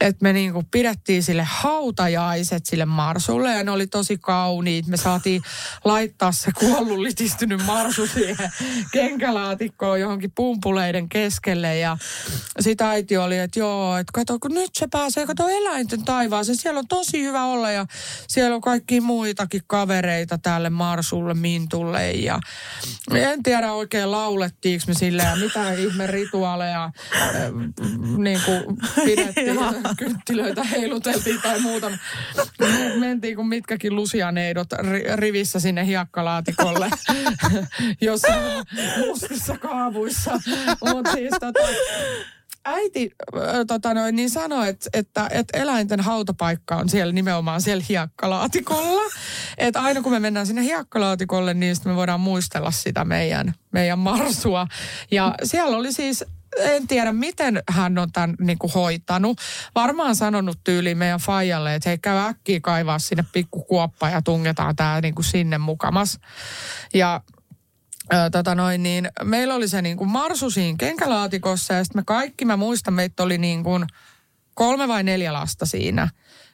että 0.00 0.22
me 0.22 0.32
niin 0.32 0.52
kuin 0.52 0.66
pidettiin 0.70 1.22
sille 1.22 1.46
hautajaiset 1.48 2.66
sille 2.66 2.84
Marsulle 2.84 3.52
ja 3.52 3.64
ne 3.64 3.70
oli 3.70 3.86
tosi 3.86 4.18
kauniit. 4.18 4.86
Me 4.86 4.96
saatiin 4.96 5.42
laittaa 5.84 6.32
se 6.32 6.50
kuollut 6.58 6.98
litistynyt 6.98 7.66
Marsu 7.66 8.06
siihen 8.06 8.52
kenkälaatikkoon 8.92 10.00
johonkin 10.00 10.32
pumpuleiden 10.34 11.08
keskelle 11.08 11.78
ja 11.78 11.96
sitä 12.60 12.90
äiti 12.90 13.16
oli, 13.16 13.38
että 13.38 13.58
joo, 13.58 13.96
että 13.96 14.10
kato, 14.14 14.38
kun 14.38 14.54
nyt 14.54 14.70
se 14.74 14.86
pääsee, 14.86 15.26
kato 15.26 15.48
eläinten 15.48 16.04
taivaaseen, 16.04 16.56
siellä 16.56 16.78
on 16.78 16.88
tosi 16.88 17.22
hyvä 17.22 17.44
olla 17.44 17.70
ja 17.70 17.86
siellä 18.28 18.54
on 18.54 18.60
kaikki 18.60 19.00
muitakin 19.00 19.62
kavereita 19.66 20.38
tälle 20.62 20.70
Marsulle, 20.70 21.34
Mintulle 21.34 22.10
ja 22.10 22.40
en 23.14 23.42
tiedä 23.42 23.72
oikein 23.72 24.10
laulettiinko 24.10 24.84
me 24.86 24.94
sille 24.94 25.22
ja 25.22 25.36
mitä 25.36 25.72
ihme 25.72 26.06
rituaaleja 26.06 26.84
äh, 26.84 26.92
niin 28.16 28.40
kuin 28.44 28.76
pidettiin, 29.04 29.58
kynttilöitä 29.98 30.64
heiluteltiin 30.64 31.42
tai 31.42 31.60
muuta. 31.60 31.90
Me 32.58 32.92
mentiin 32.96 33.36
kuin 33.36 33.48
mitkäkin 33.48 33.96
lusianeidot 33.96 34.72
ri- 34.72 35.16
rivissä 35.16 35.60
sinne 35.60 35.86
hiekkalaatikolle, 35.86 36.90
jossain 38.00 38.64
mustissa 38.98 39.58
kaavuissa. 39.58 40.40
Mutta 40.88 41.12
siis 41.12 41.34
tota, 41.40 41.60
äiti 42.64 43.10
ö, 43.36 43.64
tota 43.66 43.94
noin, 43.94 44.16
niin 44.16 44.30
sanoi, 44.30 44.68
että, 44.68 44.90
että, 44.92 45.28
että 45.30 45.58
eläinten 45.58 46.00
hautapaikka 46.00 46.76
on 46.76 46.88
siellä 46.88 47.12
nimenomaan 47.12 47.60
siellä 47.60 47.84
hiekkalaatikolla. 47.88 49.02
Että 49.58 49.80
aina 49.80 50.02
kun 50.02 50.12
me 50.12 50.20
mennään 50.20 50.46
sinne 50.46 50.62
hiekkalaatikolle, 50.62 51.54
niin 51.54 51.76
me 51.84 51.96
voidaan 51.96 52.20
muistella 52.20 52.70
sitä 52.70 53.04
meidän, 53.04 53.54
meidän 53.72 53.98
marsua. 53.98 54.66
Ja 55.10 55.34
siellä 55.44 55.76
oli 55.76 55.92
siis 55.92 56.24
en 56.58 56.86
tiedä, 56.86 57.12
miten 57.12 57.62
hän 57.70 57.98
on 57.98 58.12
tämän 58.12 58.34
niin 58.40 58.58
kuin 58.58 58.72
hoitanut. 58.72 59.40
Varmaan 59.74 60.16
sanonut 60.16 60.58
tyyliin 60.64 60.98
meidän 60.98 61.20
faijalle, 61.20 61.74
että 61.74 61.88
hei, 61.88 61.98
käy 61.98 62.18
äkkiä 62.18 62.60
kaivaa 62.60 62.98
sinne 62.98 63.24
pikkukuoppa 63.32 64.08
ja 64.08 64.22
tungetaan 64.22 64.76
tämä 64.76 65.00
niin 65.00 65.14
kuin 65.14 65.24
sinne 65.24 65.58
mukamas. 65.58 66.18
Ja 66.94 67.20
Tota 68.32 68.54
noin, 68.54 68.82
niin 68.82 69.08
meillä 69.24 69.54
oli 69.54 69.68
se 69.68 69.82
niin 69.82 69.96
kuin 69.96 70.10
marsu 70.10 70.50
siinä 70.50 70.76
kenkälaatikossa 70.78 71.74
ja 71.74 71.84
sitten 71.84 71.98
me 72.00 72.04
kaikki, 72.06 72.44
mä 72.44 72.56
muistan, 72.56 72.94
meitä 72.94 73.22
oli 73.22 73.38
niin 73.38 73.64
kuin 73.64 73.86
kolme 74.54 74.88
vai 74.88 75.02
neljä 75.02 75.32
lasta 75.32 75.66
siinä. 75.66 76.08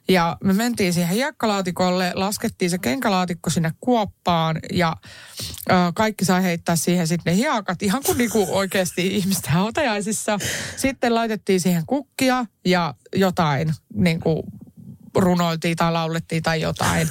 Ja 0.08 0.36
me 0.44 0.52
mentiin 0.52 0.92
siihen 0.92 1.14
hiekkalaatikolle, 1.14 2.12
laskettiin 2.14 2.70
se 2.70 2.78
kenkälaatikko 2.78 3.50
sinne 3.50 3.72
kuoppaan 3.80 4.56
ja 4.72 4.96
ö, 5.70 5.74
kaikki 5.94 6.24
sai 6.24 6.42
heittää 6.42 6.76
siihen 6.76 7.06
sitten 7.06 7.30
ne 7.32 7.36
hiekat, 7.36 7.82
ihan 7.82 8.02
kuin 8.06 8.18
niinku 8.18 8.46
oikeasti 8.50 9.06
ihmisten 9.06 9.52
hautajaisissa. 9.52 10.38
Sitten 10.76 11.14
laitettiin 11.14 11.60
siihen 11.60 11.82
kukkia 11.86 12.46
ja 12.64 12.94
jotain 13.14 13.74
niinku 13.94 14.44
runoiltiin 15.20 15.76
tai 15.76 15.92
laulettiin 15.92 16.42
tai 16.42 16.60
jotain. 16.60 17.08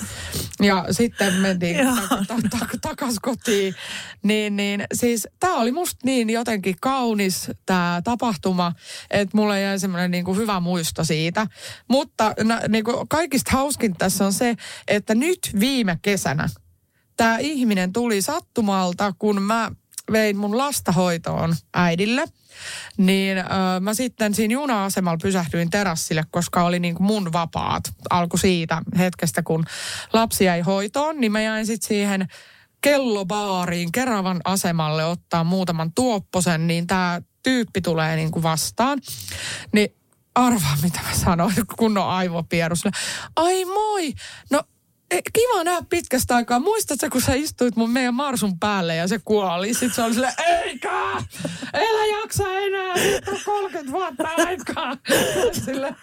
Ja 0.62 0.86
sitten 0.92 1.34
mentiin 1.34 1.78
Joo. 1.78 1.96
tak- 1.96 2.26
tak- 2.28 2.60
tak- 2.60 2.80
takas 2.82 3.16
kotiin. 3.22 3.76
Niin, 4.24 4.56
niin 4.56 4.84
siis 4.94 5.28
tämä 5.40 5.56
oli 5.56 5.72
musta 5.72 6.00
niin 6.04 6.30
jotenkin 6.30 6.76
kaunis 6.82 7.52
tämä 7.66 8.02
tapahtuma, 8.04 8.74
että 9.12 9.38
mulle 9.38 9.62
jäi 9.62 9.80
semmoinen 9.80 10.12
niinku 10.12 10.34
hyvä 10.34 10.60
muisto 10.60 11.04
siitä. 11.04 11.48
Mutta 11.88 12.34
na, 12.44 12.60
niinku 12.70 13.06
kaikista 13.10 13.52
hauskin 13.52 13.96
tässä 13.98 14.26
on 14.26 14.34
se, 14.34 14.56
että 14.88 15.16
nyt 15.16 15.40
viime 15.60 16.00
kesänä 16.02 16.50
tämä 17.18 17.38
ihminen 17.38 17.94
tuli 17.94 18.22
sattumalta, 18.22 19.14
kun 19.20 19.42
mä 19.42 19.72
vein 20.12 20.38
mun 20.38 20.58
lasta 20.58 20.92
hoitoon 20.92 21.56
äidille. 21.74 22.24
Niin 22.98 23.38
ö, 23.38 23.44
mä 23.80 23.94
sitten 23.94 24.34
siinä 24.34 24.54
juna-asemalla 24.54 25.20
pysähdyin 25.22 25.70
terassille, 25.70 26.24
koska 26.32 26.64
oli 26.64 26.80
niin 26.80 26.96
kuin 26.96 27.08
mun 27.08 27.34
vapaat. 27.34 27.84
Alku 28.10 28.38
siitä 28.38 28.82
hetkestä, 28.98 29.44
kun 29.44 29.66
lapsi 30.14 30.46
jäi 30.46 30.62
hoitoon, 30.62 31.22
niin 31.22 31.32
mä 31.32 31.42
jäin 31.42 31.66
sitten 31.66 31.88
siihen 31.88 32.28
kellobaariin 32.82 33.92
Keravan 33.92 34.42
asemalle 34.44 35.06
ottaa 35.06 35.44
muutaman 35.44 35.92
tuopposen, 35.96 36.68
niin 36.68 36.88
tämä 36.88 37.22
tyyppi 37.44 37.82
tulee 37.82 38.16
niin 38.16 38.32
kuin 38.32 38.44
vastaan. 38.44 39.00
Niin 39.72 39.96
arvaa, 40.36 40.78
mitä 40.84 41.00
mä 41.04 41.14
sanoin, 41.14 41.56
kun 41.78 41.98
on 41.98 42.10
aivopierus. 42.10 42.84
Ai 43.36 43.66
moi, 43.66 44.14
no 44.52 44.64
kiva 45.10 45.64
nähdä 45.64 45.86
pitkästä 45.90 46.36
aikaa. 46.36 46.60
Muistatko, 46.60 47.10
kun 47.12 47.22
sä 47.22 47.34
istuit 47.34 47.76
mun 47.76 47.90
meidän 47.90 48.14
Marsun 48.14 48.60
päälle 48.60 48.96
ja 48.96 49.08
se 49.08 49.20
kuoli? 49.26 49.74
Sitten 49.74 49.94
se 49.94 50.02
oli 50.02 50.14
silleen, 50.14 50.34
eikä, 50.48 51.24
elä 51.74 52.20
jaksa 52.22 52.44
enää, 52.54 52.96
nyt 52.96 53.28
on 53.28 53.40
30 53.46 53.92
vuotta 53.92 54.30
aikaa. 54.38 54.98
Sille, 55.66 55.96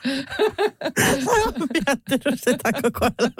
Mä 1.24 1.30
oon 1.30 1.54
miettinyt 1.58 2.40
sitä 2.44 2.72
koko 2.72 3.04
ajan. 3.04 3.32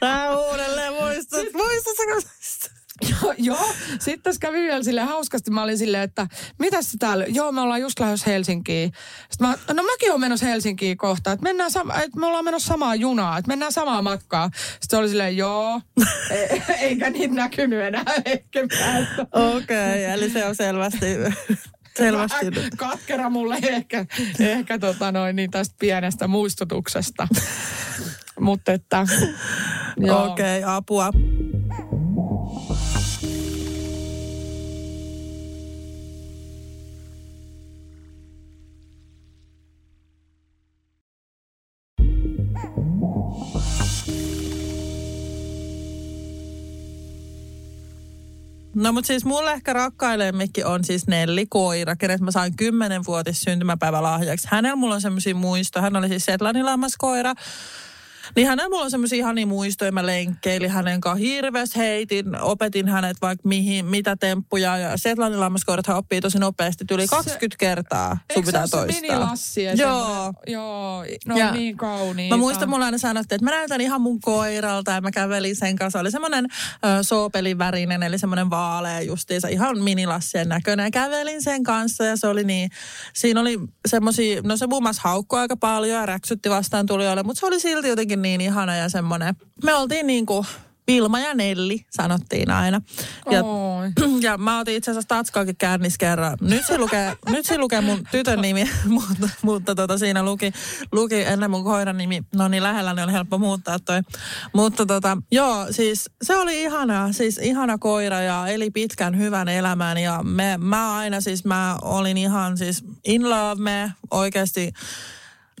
Tää 0.00 0.38
uudelleen 0.38 0.92
muistat. 0.92 1.46
Muistatko 1.52 2.20
sä? 2.20 2.28
joo, 3.10 3.34
joo, 3.38 3.72
sitten 3.98 4.22
tässä 4.22 4.40
kävi 4.40 4.58
vielä 4.62 4.82
sille 4.82 5.00
hauskasti. 5.00 5.50
Mä 5.50 5.62
olin 5.62 5.78
silleen, 5.78 6.02
että 6.02 6.26
mitä 6.58 6.82
se 6.82 6.98
täällä? 6.98 7.24
Joo, 7.28 7.52
me 7.52 7.60
ollaan 7.60 7.80
just 7.80 8.00
lähdössä 8.00 8.30
Helsinkiin. 8.30 8.92
Sitten 9.30 9.48
mä, 9.48 9.74
no 9.74 9.82
mäkin 9.82 10.10
oon 10.10 10.20
menossa 10.20 10.46
Helsinkiin 10.46 10.96
kohta. 10.96 11.32
Että 11.32 11.42
mennään 11.42 11.70
sama, 11.70 11.94
että 11.94 12.20
me 12.20 12.26
ollaan 12.26 12.44
menossa 12.44 12.68
samaa 12.68 12.94
junaa, 12.94 13.38
että 13.38 13.48
mennään 13.48 13.72
samaa 13.72 14.02
matkaa. 14.02 14.50
Sitten 14.80 14.98
oli 14.98 15.08
silleen, 15.08 15.36
joo, 15.36 15.80
e- 16.30 16.62
eikä 16.86 17.10
niitä 17.10 17.34
näkynyt 17.34 17.80
enää 17.80 18.04
päästä. 18.04 19.26
Okei, 19.32 20.04
okay, 20.04 20.14
eli 20.14 20.30
se 20.30 20.46
on 20.46 20.54
selvästi, 20.54 21.06
selvästi. 21.96 22.46
Vähän 22.54 22.70
katkera 22.76 23.30
mulle 23.30 23.58
ehkä, 23.62 24.06
ehkä 24.38 24.78
tota 24.78 25.12
noin, 25.12 25.36
niin 25.36 25.50
tästä 25.50 25.74
pienestä 25.78 26.28
muistutuksesta. 26.28 27.28
Mutta 28.40 28.72
että... 28.72 29.06
Okei, 30.10 30.58
okay, 30.58 30.76
apua. 30.76 31.10
No 48.74 48.92
mutta 48.92 49.06
siis 49.06 49.24
mulle 49.24 49.52
ehkä 49.52 49.72
rakkain 49.72 50.20
on 50.64 50.84
siis 50.84 51.06
Nelli 51.06 51.46
koira, 51.46 51.96
kenet 51.96 52.20
mä 52.20 52.30
sain 52.30 52.52
10-vuotis 52.62 53.40
syntymäpäivälahjaksi. 53.40 54.48
Hänellä 54.50 54.76
mulla 54.76 54.94
on 54.94 55.00
semmoisia 55.00 55.34
muistoja. 55.34 55.82
Hän 55.82 55.96
oli 55.96 56.08
siis 56.08 56.24
Setlanin 56.24 56.66
lammaskoira. 56.66 57.34
Niin 58.36 58.46
hänellä 58.46 58.68
mulla 58.68 58.84
on 58.84 58.90
semmoisia 58.90 59.18
ihania 59.18 59.46
muistoja. 59.46 59.92
Mä 59.92 60.06
lenkkeilin 60.06 60.70
hänen 60.70 61.00
kanssa 61.00 61.24
hirveästi 61.24 61.78
heitin. 61.78 62.40
Opetin 62.40 62.88
hänet 62.88 63.16
vaikka 63.22 63.48
mihin, 63.48 63.86
mitä 63.86 64.16
temppuja. 64.16 64.78
Ja 64.78 64.96
Setlannin 64.96 65.40
lammaskoirat 65.40 65.86
hän 65.86 65.96
oppii 65.96 66.20
tosi 66.20 66.38
nopeasti. 66.38 66.84
Yli 66.90 67.06
20 67.06 67.56
kertaa. 67.58 68.18
Sun 68.34 68.44
pitää 68.44 68.66
se 68.66 68.70
se 68.70 68.76
toistaa. 68.76 69.00
minilassi 69.00 69.62
ja 69.62 69.74
Joo. 69.74 70.32
Joo, 70.46 71.04
no 71.26 71.36
Ja 71.36 71.52
niin 71.52 71.76
kauniita. 71.76 72.36
Mä 72.36 72.40
muistan, 72.40 72.68
mulla 72.68 72.84
aina 72.84 72.98
sanottiin, 72.98 73.36
että 73.36 73.44
mä 73.44 73.50
näytän 73.50 73.80
ihan 73.80 74.00
mun 74.00 74.20
koiralta 74.20 74.90
ja 74.90 75.00
mä 75.00 75.10
kävelin 75.10 75.56
sen 75.56 75.76
kanssa. 75.76 76.00
Oli 76.00 76.10
semmoinen 76.10 76.46
soopelin 77.02 77.58
värinen, 77.58 78.02
eli 78.02 78.18
semmoinen 78.18 78.50
vaalea 78.50 79.00
justiinsa, 79.00 79.48
ihan 79.48 79.82
minilassien 79.82 80.48
näköinen. 80.48 80.84
Ja 80.84 80.90
kävelin 80.90 81.42
sen 81.42 81.62
kanssa 81.62 82.04
ja 82.04 82.16
se 82.16 82.26
oli 82.26 82.44
niin, 82.44 82.70
siinä 83.14 83.40
oli 83.40 83.58
semmosia, 83.88 84.42
no 84.42 84.56
se 84.56 84.66
muun 84.66 84.82
muassa 84.82 85.02
haukkui 85.04 85.38
aika 85.38 85.56
paljon 85.56 85.98
ja 85.98 86.06
räksytti 86.06 86.50
vastaan 86.50 86.86
tulijoille, 86.86 87.22
mutta 87.22 87.40
se 87.40 87.46
oli 87.46 87.60
silti 87.60 87.88
jotenkin 87.88 88.19
niin 88.22 88.40
ihana 88.40 88.76
ja 88.76 88.88
semmoinen. 88.88 89.34
Me 89.64 89.74
oltiin 89.74 90.06
niin 90.06 90.26
kuin 90.26 90.46
Vilma 90.90 91.20
ja 91.20 91.34
Nelli, 91.34 91.84
sanottiin 91.90 92.50
aina. 92.50 92.80
Ja 93.30 93.44
Oi. 93.44 93.90
ja 94.26 94.38
mä 94.38 94.58
otin 94.58 94.74
itse 94.74 94.90
asiassa 94.90 95.08
Tatskaakin 95.08 95.56
kännis 95.56 95.98
kerran. 95.98 96.38
Nyt 96.40 96.66
se 96.66 96.78
lukee, 96.78 97.16
nyt 97.28 97.46
se 97.46 97.58
lukee 97.58 97.80
mun 97.80 98.04
tytön 98.10 98.40
nimi, 98.40 98.70
mutta, 98.86 99.28
mutta 99.42 99.74
tota, 99.74 99.98
siinä 99.98 100.22
luki, 100.22 100.52
luki 100.92 101.22
ennen 101.22 101.50
mun 101.50 101.64
koiran 101.64 101.96
nimi. 101.96 102.24
No 102.34 102.48
niin 102.48 102.62
lähellä, 102.62 102.94
niin 102.94 103.04
oli 103.04 103.12
helppo 103.12 103.38
muuttaa 103.38 103.78
toi. 103.78 104.00
Mutta 104.52 104.86
tota, 104.86 105.18
joo, 105.32 105.66
siis 105.70 106.10
se 106.22 106.36
oli 106.36 106.62
ihana, 106.62 107.12
siis 107.12 107.38
ihana 107.38 107.78
koira 107.78 108.20
ja 108.20 108.46
eli 108.46 108.70
pitkän 108.70 109.18
hyvän 109.18 109.48
elämän. 109.48 109.98
Ja 109.98 110.20
me, 110.22 110.58
mä 110.58 110.96
aina 110.96 111.20
siis, 111.20 111.44
mä 111.44 111.76
olin 111.82 112.16
ihan 112.16 112.58
siis 112.58 112.84
in 113.04 113.30
love, 113.30 113.62
me 113.62 113.92
oikeasti 114.10 114.72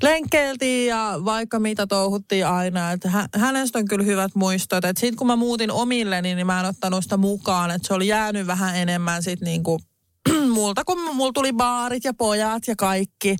lenkkeiltiin 0.02 0.88
ja 0.88 1.18
vaikka 1.24 1.58
mitä 1.58 1.86
touhuttiin 1.86 2.46
aina. 2.46 2.92
Että 2.92 3.10
hä- 3.10 3.28
hänestä 3.34 3.78
on 3.78 3.88
kyllä 3.88 4.04
hyvät 4.04 4.34
muistot. 4.34 4.84
Että 4.84 5.00
sitten 5.00 5.16
kun 5.16 5.26
mä 5.26 5.36
muutin 5.36 5.70
omilleni, 5.70 6.34
niin 6.34 6.46
mä 6.46 6.60
en 6.60 6.66
ottanut 6.66 7.02
sitä 7.02 7.16
mukaan. 7.16 7.70
Että 7.70 7.88
se 7.88 7.94
oli 7.94 8.06
jäänyt 8.06 8.46
vähän 8.46 8.76
enemmän 8.76 9.22
sitten 9.22 9.46
niinku 9.46 9.80
multa, 10.54 10.84
kun 10.84 11.14
mulla 11.14 11.32
tuli 11.32 11.52
baarit 11.52 12.04
ja 12.04 12.14
pojat 12.14 12.62
ja 12.66 12.76
kaikki 12.76 13.36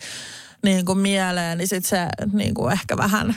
niin 0.65 0.85
kuin 0.85 0.99
mieleen, 0.99 1.59
niin 1.59 1.69
sitten 1.69 1.89
se 1.89 2.27
niin 2.33 2.55
kuin 2.55 2.73
ehkä 2.73 2.97
vähän, 2.97 3.37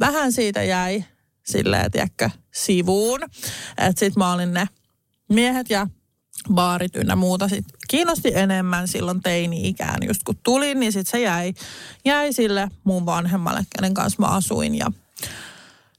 vähän 0.00 0.32
siitä 0.32 0.62
jäi 0.62 1.04
silleen, 1.46 1.90
tiedätkö, 1.90 2.30
sivuun. 2.54 3.22
Että 3.78 4.00
sitten 4.00 4.12
mä 4.18 4.32
olin 4.32 4.52
ne 4.52 4.68
miehet 5.28 5.70
ja 5.70 5.86
baarit 6.52 6.96
ynnä 6.96 7.16
muuta 7.16 7.48
sit 7.48 7.64
kiinnosti 7.88 8.32
enemmän 8.34 8.88
silloin 8.88 9.22
teini-ikään. 9.22 9.98
Just 10.06 10.22
kun 10.22 10.38
tulin, 10.42 10.80
niin 10.80 10.92
sitten 10.92 11.10
se 11.10 11.20
jäi, 11.20 11.54
jäi 12.04 12.32
sille 12.32 12.68
mun 12.84 13.06
vanhemmalle, 13.06 13.66
kenen 13.76 13.94
kanssa 13.94 14.22
mä 14.22 14.26
asuin. 14.26 14.74
Ja 14.74 14.86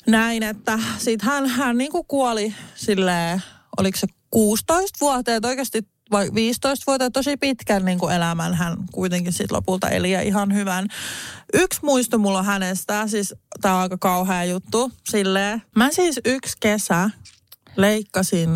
näin, 0.08 0.44
että 0.44 0.80
sitten 0.98 1.30
hän, 1.30 1.48
hän 1.48 1.78
niin 1.78 1.92
kuin 1.92 2.06
kuoli 2.08 2.54
silleen, 2.76 3.44
oliko 3.78 3.98
se 3.98 4.08
16 4.32 4.98
vuoteen, 5.02 5.46
oikeasti 5.46 5.88
vai 6.12 6.30
15 6.34 6.84
vuotta, 6.88 7.12
tosi 7.12 7.38
pitkän 7.38 7.86
niin 7.86 8.00
kuin 8.00 8.16
elämän 8.16 8.54
hän 8.54 8.78
kuitenkin 8.92 9.34
sitten 9.34 9.56
lopulta 9.56 9.90
eli 9.90 10.12
ja 10.12 10.22
ihan 10.22 10.54
hyvän. 10.54 10.88
Yksi 11.54 11.80
muisto 11.84 12.18
mulla 12.18 12.44
hänestä, 12.44 13.08
siis 13.08 13.36
tämä 13.62 13.76
on 13.76 13.82
aika 13.82 13.98
kauhea 13.98 14.44
juttu, 14.44 14.92
silleen. 15.10 15.62
Mä 15.76 15.92
siis 15.92 16.20
yksi 16.26 16.58
kesä 16.60 17.10
leikkasin 17.76 18.50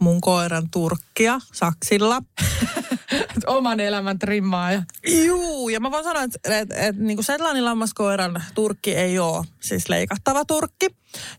mun 0.00 0.20
koiran 0.20 0.70
turkkia 0.70 1.40
saksilla. 1.52 2.22
Oman 3.46 3.80
elämän 3.80 4.18
trimmaaja. 4.18 4.82
Juu, 5.24 5.68
ja 5.68 5.80
mä 5.80 5.90
voin 5.90 6.04
sanoa, 6.04 6.22
että 6.22 6.58
et, 6.58 6.68
et, 6.72 6.96
niin 6.96 7.16
kuin 7.16 7.24
Setlannin 7.24 7.64
lammaskoiran 7.64 8.42
turkki 8.54 8.94
ei 8.94 9.18
ole 9.18 9.44
siis 9.60 9.88
leikattava 9.88 10.44
turkki. 10.44 10.86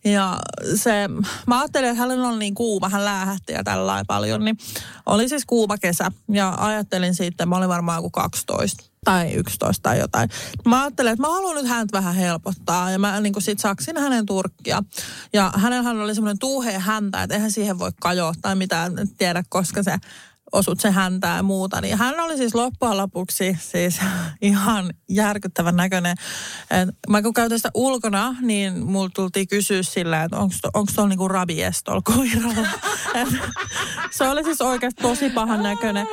Ja 0.04 0.40
se, 0.76 1.10
mä 1.48 1.60
ajattelin, 1.60 1.90
että 1.90 2.02
hänellä 2.02 2.28
on 2.28 2.40
niin 2.40 2.56
kuuma, 2.56 2.90
hän 2.90 3.06
läähätti 3.06 3.54
ja 3.54 3.64
tällä 3.64 4.04
paljon, 4.08 4.46
niin 4.46 4.58
oli 5.06 5.30
siis 5.30 5.46
kuuma 5.46 5.78
kesä. 5.78 6.12
Ja 6.32 6.56
ajattelin 6.58 7.16
siitä, 7.16 7.46
mä 7.46 7.56
olin 7.56 7.70
varmaan 7.70 7.98
joku 7.98 8.10
12 8.10 8.84
tai 9.06 9.34
11 9.34 9.82
tai 9.84 10.00
jotain. 10.00 10.30
Mä 10.66 10.82
ajattelin, 10.82 11.12
että 11.12 11.22
mä 11.22 11.34
haluan 11.34 11.56
nyt 11.56 11.68
häntä 11.68 11.98
vähän 11.98 12.16
helpottaa 12.16 12.92
ja 12.92 13.00
mä 13.00 13.22
niin 13.22 13.34
sit 13.40 13.60
saksin 13.60 13.98
hänen 13.98 14.26
turkkia. 14.26 14.84
Ja 15.34 15.52
hänellähän 15.56 16.02
oli 16.02 16.16
semmoinen 16.16 16.40
tuuhea 16.40 16.80
häntä, 16.80 17.24
että 17.24 17.36
eihän 17.36 17.52
siihen 17.52 17.80
voi 17.80 17.92
kajoa 18.02 18.34
tai 18.42 18.56
mitään, 18.56 18.94
tiedä 19.18 19.44
koska 19.50 19.84
se 19.84 19.98
osut 20.52 20.80
se 20.80 20.92
häntää 20.92 21.38
ja 21.38 21.44
muuta. 21.44 21.82
Niin 21.82 21.98
hän 21.98 22.20
oli 22.20 22.38
siis 22.38 22.56
loppujen 22.56 22.98
lopuksi 22.98 23.58
siis 23.60 24.00
ihan 24.42 24.94
järkyttävän 25.10 25.76
näköinen. 25.76 26.18
Et 26.72 26.90
mä 27.10 27.22
kun 27.22 27.34
käytin 27.34 27.60
sitä 27.60 27.70
ulkona, 27.74 28.36
niin 28.42 28.86
mulla 28.86 29.10
tultiin 29.16 29.48
kysyä 29.48 29.84
sillä, 29.84 30.24
että 30.24 30.38
onko 30.38 30.92
tuolla 30.96 31.10
niinku 31.10 31.28
rabies 31.28 31.84
tuolla 31.84 32.02
koiralla. 32.02 32.68
Et 33.22 33.28
se 34.12 34.28
oli 34.28 34.44
siis 34.44 34.62
oikeasti 34.62 35.02
tosi 35.02 35.30
pahan 35.30 35.64
näköinen. 35.64 36.08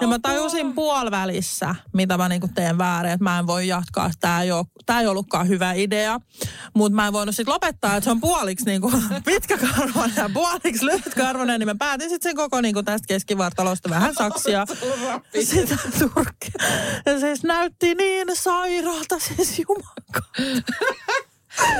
Ja 0.00 0.06
mä 0.06 0.18
tajusin 0.18 0.74
puolivälissä, 0.74 1.74
mitä 1.92 2.16
mä 2.16 2.28
niinku 2.28 2.48
teen 2.54 2.78
väärin, 2.78 3.12
että 3.12 3.24
mä 3.24 3.38
en 3.38 3.46
voi 3.46 3.68
jatkaa. 3.68 4.10
Tää 4.20 4.42
ei, 4.42 4.52
oo, 4.52 4.64
tää 4.86 5.00
ei 5.00 5.06
ollutkaan 5.06 5.48
hyvä 5.48 5.72
idea. 5.72 6.20
Mutta 6.74 6.96
mä 6.96 7.06
en 7.06 7.12
voinut 7.12 7.34
sitten 7.36 7.54
lopettaa, 7.54 7.96
että 7.96 8.04
se 8.04 8.10
on 8.10 8.20
puoliksi 8.20 8.64
niinku 8.64 8.92
pitkäkarvoinen 9.24 10.16
ja 10.16 10.30
puoliksi 10.34 10.86
lyhytkarvoinen. 10.86 11.60
Niin 11.60 11.68
mä 11.68 11.74
päätin 11.74 12.10
sitten 12.10 12.30
sen 12.30 12.36
koko 12.36 12.60
niinku 12.60 12.82
tästä 12.82 13.06
keskivartalosta 13.06 13.90
vähän 13.90 14.14
saksia. 14.18 14.66
Sitä 15.44 15.76
turkkia. 15.98 16.68
Ja 17.06 17.20
siis 17.20 17.42
näytti 17.42 17.94
niin 17.94 18.28
sairaalta 18.34 19.18
siis 19.18 19.62
jumakaan. 19.68 20.64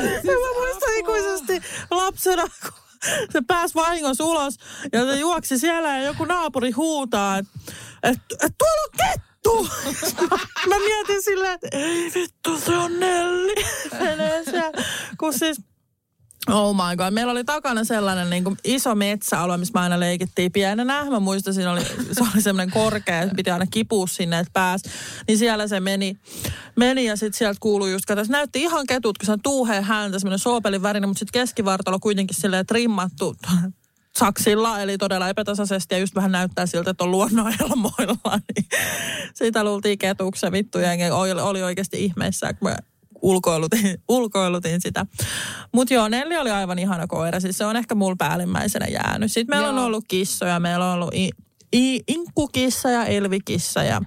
Ja 0.02 0.20
mä 0.22 0.60
muistan 0.60 0.98
ikuisesti 0.98 1.62
lapsena, 1.90 2.42
kun 2.42 2.83
se 3.32 3.40
pääsi 3.46 3.74
vahingossa 3.74 4.24
ulos 4.24 4.54
ja 4.92 5.04
se 5.04 5.18
juoksi 5.18 5.58
siellä 5.58 5.98
ja 5.98 6.04
joku 6.04 6.24
naapuri 6.24 6.70
huutaa, 6.70 7.38
että 7.38 7.52
et, 8.02 8.18
et 8.42 8.52
tuolla 8.58 8.82
on 8.82 9.08
kettu. 9.08 9.68
Mä, 10.68 10.78
mietin 10.78 11.22
silleen, 11.22 11.52
että 11.54 11.68
ei 11.72 12.12
vittu, 12.14 12.58
se 12.58 12.76
on 12.76 13.00
Nelli. 13.00 13.54
Kun 15.18 15.32
siis 15.32 15.60
Oh 16.48 16.74
my 16.74 16.96
god. 16.96 17.10
Meillä 17.10 17.32
oli 17.32 17.44
takana 17.44 17.84
sellainen 17.84 18.30
niin 18.30 18.44
kuin 18.44 18.56
iso 18.64 18.94
metsäalue, 18.94 19.56
missä 19.56 19.72
me 19.74 19.80
aina 19.80 20.00
leikittiin 20.00 20.52
pienenä. 20.52 21.04
Mä 21.10 21.20
muistan, 21.20 21.54
siinä 21.54 21.72
oli, 21.72 21.84
se 22.12 22.22
oli 22.32 22.42
semmoinen 22.42 22.74
korkea, 22.74 23.22
että 23.22 23.34
piti 23.34 23.50
aina 23.50 23.66
kipua 23.66 24.06
sinne, 24.06 24.38
että 24.38 24.50
pääs. 24.52 24.82
Niin 25.28 25.38
siellä 25.38 25.68
se 25.68 25.80
meni, 25.80 26.16
meni 26.76 27.04
ja 27.04 27.16
sitten 27.16 27.38
sieltä 27.38 27.58
kuului 27.60 27.92
just, 27.92 28.04
kato, 28.04 28.24
se 28.24 28.32
näytti 28.32 28.62
ihan 28.62 28.86
ketut, 28.86 29.18
kun 29.18 29.26
se 29.26 29.32
on 29.32 29.42
tuuhea 29.42 29.82
häntä, 29.82 30.18
semmoinen 30.18 30.38
soopelin 30.38 30.82
värinen, 30.82 31.08
mutta 31.08 31.18
sitten 31.18 31.40
keskivartalo 31.40 31.98
kuitenkin 31.98 32.36
silleen 32.40 32.66
trimmattu 32.66 33.36
saksilla, 34.18 34.80
eli 34.80 34.98
todella 34.98 35.28
epätasaisesti 35.28 35.94
ja 35.94 35.98
just 35.98 36.14
vähän 36.14 36.32
näyttää 36.32 36.66
siltä, 36.66 36.90
että 36.90 37.04
on 37.04 37.10
luonnonelmoilla. 37.10 38.40
Niin 38.54 38.66
siitä 39.34 39.64
luultiin 39.64 39.98
ketuksi 39.98 40.46
ja 40.46 40.52
vittu 40.52 40.78
jengi 40.78 41.10
oli, 41.10 41.30
oli 41.30 41.62
oikeasti 41.62 42.04
ihmeessä, 42.04 42.52
kun 42.52 42.70
ulkoilutin, 43.24 43.98
ulkoilutin 44.08 44.80
sitä. 44.80 45.06
Mutta 45.72 45.94
joo, 45.94 46.08
Nelli 46.08 46.36
oli 46.36 46.50
aivan 46.50 46.78
ihana 46.78 47.06
koira. 47.06 47.40
Siis 47.40 47.58
se 47.58 47.64
on 47.66 47.76
ehkä 47.76 47.94
mulla 47.94 48.16
päällimmäisenä 48.18 48.86
jäänyt. 48.86 49.32
Sitten 49.32 49.56
meillä 49.56 49.68
on 49.68 49.76
Joo. 49.76 49.84
ollut 49.86 50.04
kissoja. 50.08 50.60
Meillä 50.60 50.86
on 50.86 50.94
ollut 50.94 51.14
i, 51.14 51.30
i, 51.76 52.00
inkkukissa 52.08 52.90
ja 52.90 53.04
elvikissa 53.04 53.82
ja 53.82 54.00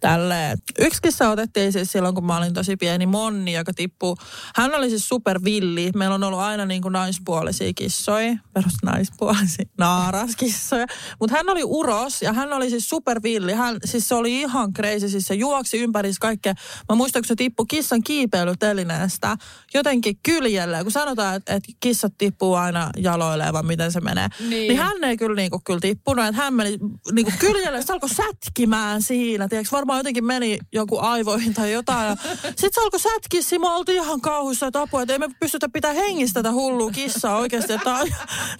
tälleen. 0.00 0.58
Yksi 0.78 1.02
kissa 1.02 1.30
otettiin 1.30 1.72
siis 1.72 1.92
silloin, 1.92 2.14
kun 2.14 2.24
mä 2.24 2.36
olin 2.36 2.54
tosi 2.54 2.76
pieni 2.76 3.06
Monni, 3.06 3.52
joka 3.52 3.72
tippuu. 3.74 4.16
Hän 4.56 4.74
oli 4.74 4.90
siis 4.90 5.08
supervilli. 5.08 5.90
Meillä 5.94 6.14
on 6.14 6.24
ollut 6.24 6.40
aina 6.40 6.66
niin 6.66 6.82
kuin 6.82 6.92
naispuolisia 6.92 7.72
kissoja, 7.74 8.36
perus 8.54 8.74
naispuolisia, 8.82 9.64
naaraskissoja. 9.78 10.86
Mutta 11.20 11.36
hän 11.36 11.48
oli 11.48 11.64
uros 11.64 12.22
ja 12.22 12.32
hän 12.32 12.52
oli 12.52 12.70
siis 12.70 12.88
supervilli. 12.88 13.52
Hän, 13.52 13.76
siis 13.84 14.08
se 14.08 14.14
oli 14.14 14.40
ihan 14.40 14.72
crazy. 14.72 15.08
Siis 15.08 15.26
se 15.26 15.34
juoksi 15.34 15.78
ympäri 15.78 16.10
kaikkea. 16.20 16.54
Mä 16.88 16.94
muistan, 16.96 17.22
kun 17.22 17.28
se 17.28 17.34
tippui 17.34 17.66
kissan 17.68 18.02
kiipeilytelineestä 18.02 19.36
jotenkin 19.76 20.18
kyljelle. 20.22 20.82
Kun 20.82 20.92
sanotaan, 20.92 21.36
että, 21.36 21.54
että 21.54 21.72
kissat 21.80 22.12
tippuu 22.18 22.54
aina 22.54 22.90
jaloilleen, 22.96 23.52
vaan 23.52 23.66
miten 23.66 23.92
se 23.92 24.00
menee. 24.00 24.28
Niin. 24.40 24.50
niin 24.50 24.76
hän 24.76 25.04
ei 25.04 25.16
kyllä, 25.16 25.36
niinku, 25.36 25.60
kyllä 25.64 25.80
tippunut. 25.80 26.24
Että 26.24 26.42
hän 26.42 26.54
meni 26.54 26.78
niinku 27.12 27.32
kyljelle, 27.38 27.82
se 27.82 27.92
alkoi 27.92 28.08
sätkimään 28.08 29.02
siinä. 29.02 29.48
Tiedätkö, 29.48 29.76
varmaan 29.76 29.98
jotenkin 29.98 30.24
meni 30.24 30.58
joku 30.72 30.98
aivoihin 30.98 31.54
tai 31.54 31.72
jotain. 31.72 32.08
Ja 32.08 32.16
sitten 32.44 32.70
se 32.72 32.80
alkoi 32.80 33.00
sätkiä, 33.00 33.42
siinä 33.42 33.62
me 33.62 33.74
oltiin 33.74 34.02
ihan 34.02 34.20
kauhuissa, 34.20 34.66
että 34.66 34.80
apua, 34.80 35.02
että 35.02 35.12
ei 35.12 35.18
me 35.18 35.28
pystytä 35.40 35.68
pitää 35.68 35.92
hengistä 35.92 36.42
tätä 36.42 36.52
hullua 36.52 36.90
kissaa 36.90 37.36
oikeasti. 37.36 37.78
Tämä 37.84 38.00
on, 38.00 38.08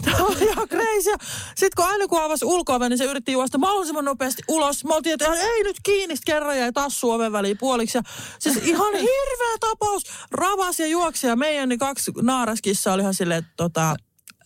tää 0.04 0.24
on 0.24 0.36
ihan 0.40 0.68
crazy. 0.68 1.10
Sitten 1.48 1.76
kun 1.76 1.84
aina 1.84 2.08
kun 2.08 2.22
avasi 2.22 2.44
ulko 2.44 2.78
niin 2.78 2.98
se 2.98 3.04
yritti 3.04 3.32
juosta 3.32 3.58
mahdollisimman 3.58 4.04
nopeasti 4.04 4.42
ulos. 4.48 4.84
Me 4.84 4.94
oltiin, 4.94 5.12
että 5.12 5.34
ei 5.34 5.62
nyt 5.62 5.76
kiinni, 5.82 6.14
kerran 6.26 6.58
jäi 6.58 6.72
tassu 6.72 7.10
oven 7.10 7.32
väliin 7.32 7.58
puoliksi. 7.58 7.98
Ja 7.98 8.02
siis 8.38 8.56
ihan 8.56 8.92
hirveä 8.92 9.56
tapaus. 9.60 10.02
Ravas 10.30 10.80
ja 10.80 10.86
juoksi 10.86 11.05
ja 11.26 11.36
meidän 11.36 11.68
niin 11.68 11.78
kaksi 11.78 12.12
naaraskissa 12.22 12.92
oli 12.92 13.02
ihan 13.02 13.14
silleen, 13.14 13.38
että 13.38 13.52
tota, 13.56 13.96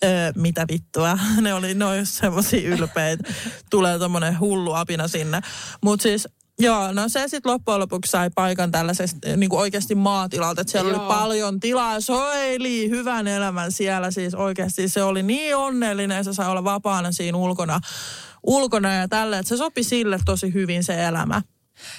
Öö, 0.04 0.32
mitä 0.36 0.64
vittua. 0.72 1.18
Ne 1.40 1.54
oli 1.54 1.74
noin 1.74 2.06
semmoisia 2.06 2.68
ylpeitä. 2.68 3.32
Tulee 3.70 3.98
tommonen 3.98 4.40
hullu 4.40 4.72
apina 4.72 5.08
sinne. 5.08 5.40
Mutta 5.82 6.02
siis 6.02 6.28
Joo, 6.62 6.92
no 6.92 7.08
se 7.08 7.28
sitten 7.28 7.52
loppujen 7.52 7.80
lopuksi 7.80 8.10
sai 8.10 8.30
paikan 8.34 8.70
tällaisesta 8.70 9.36
niin 9.36 9.50
kuin 9.50 9.60
oikeasti 9.60 9.94
maatilalta, 9.94 10.60
että 10.60 10.70
siellä 10.70 10.90
Joo. 10.90 11.00
oli 11.00 11.14
paljon 11.14 11.60
tilaa, 11.60 12.00
soili 12.00 12.90
hyvän 12.90 13.28
elämän 13.28 13.72
siellä 13.72 14.10
siis 14.10 14.34
oikeasti. 14.34 14.88
Se 14.88 15.02
oli 15.02 15.22
niin 15.22 15.56
onnellinen, 15.56 16.24
se 16.24 16.32
sai 16.32 16.50
olla 16.50 16.64
vapaana 16.64 17.12
siinä 17.12 17.38
ulkona, 17.38 17.80
ulkona 18.42 18.94
ja 18.94 19.08
tällä, 19.08 19.38
että 19.38 19.48
se 19.48 19.56
sopi 19.56 19.82
sille 19.82 20.18
tosi 20.24 20.54
hyvin 20.54 20.84
se 20.84 21.04
elämä. 21.04 21.42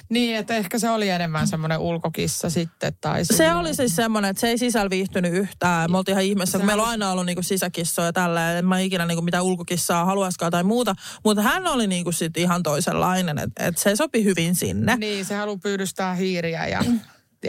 Niin, 0.10 0.38
että 0.38 0.56
ehkä 0.56 0.80
se 0.80 0.90
oli 0.90 1.10
enemmän 1.10 1.48
semmoinen 1.48 1.80
ulkokissa 1.80 2.50
sitten. 2.50 2.94
Tai 3.02 3.26
Se 3.26 3.34
silleen. 3.34 3.56
oli 3.56 3.76
siis 3.76 3.96
semmoinen, 3.96 4.32
että 4.32 4.42
se 4.42 4.48
ei 4.48 4.58
sisällä 4.58 4.90
viihtynyt 4.90 5.34
yhtään. 5.34 5.92
Me 5.92 5.98
oltiin 5.98 6.14
ihan 6.14 6.24
ihmeessä, 6.24 6.58
kun 6.58 6.68
meillä 6.68 6.84
on 6.84 6.90
aina 6.90 7.12
ollut 7.12 7.26
niinku 7.26 7.44
sisäkissoja 7.44 8.14
tällä. 8.14 8.58
En 8.58 8.66
mä 8.66 8.80
ikinä 8.80 9.06
niinku 9.06 9.22
mitään 9.22 9.44
ulkokissaa 9.44 10.06
haluaiskaan 10.06 10.52
tai 10.52 10.64
muuta. 10.64 10.96
Mutta 11.24 11.42
hän 11.42 11.68
oli 11.68 11.88
niinku 11.88 12.12
sit 12.12 12.38
ihan 12.38 12.64
toisenlainen, 12.64 13.40
että 13.40 13.68
et 13.68 13.78
se 13.78 13.96
sopi 13.96 14.24
hyvin 14.24 14.56
sinne. 14.56 14.96
Niin, 14.96 15.26
se 15.26 15.36
haluaa 15.36 15.58
pyydystää 15.64 16.14
hiiriä 16.16 16.68
ja... 16.68 16.84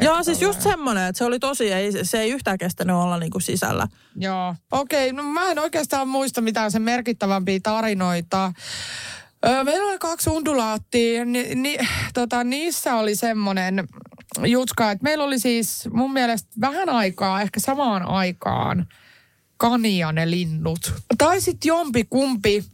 Joo, 0.03 0.22
siis 0.22 0.43
just 0.43 0.61
semmoinen, 0.61 1.09
että 1.09 1.18
se 1.18 1.24
oli 1.24 1.39
tosi, 1.39 1.72
ei, 1.72 2.05
se 2.05 2.20
ei 2.20 2.30
yhtään 2.30 2.59
kestänyt 2.59 2.97
olla 2.97 3.18
niinku 3.18 3.41
sisällä. 3.41 3.89
Joo, 4.16 4.55
okei. 4.70 5.11
Okay, 5.11 5.24
no 5.24 5.33
mä 5.33 5.51
en 5.51 5.59
oikeastaan 5.59 6.09
muista 6.09 6.41
mitään 6.41 6.70
sen 6.70 6.83
merkittävämpiä 6.83 7.61
tarinoita. 7.62 8.53
Meillä 9.64 9.88
oli 9.88 9.99
kaksi 9.99 10.30
undulaattia. 10.30 11.24
Ni, 11.24 11.55
ni, 11.55 11.78
tota, 12.14 12.45
niissä 12.45 12.95
oli 12.95 13.14
semmoinen 13.14 13.88
jutska, 14.45 14.90
että 14.90 15.03
meillä 15.03 15.24
oli 15.24 15.38
siis 15.38 15.88
mun 15.93 16.12
mielestä 16.12 16.49
vähän 16.61 16.88
aikaa, 16.88 17.43
ehkä 17.43 17.61
samaan 17.61 18.03
aikaan, 18.03 18.86
kania 19.57 20.12
ne 20.12 20.30
linnut. 20.30 20.93
Tai 21.18 21.40
sitten 21.40 21.68
jompi 21.68 22.05
kumpi, 22.11 22.64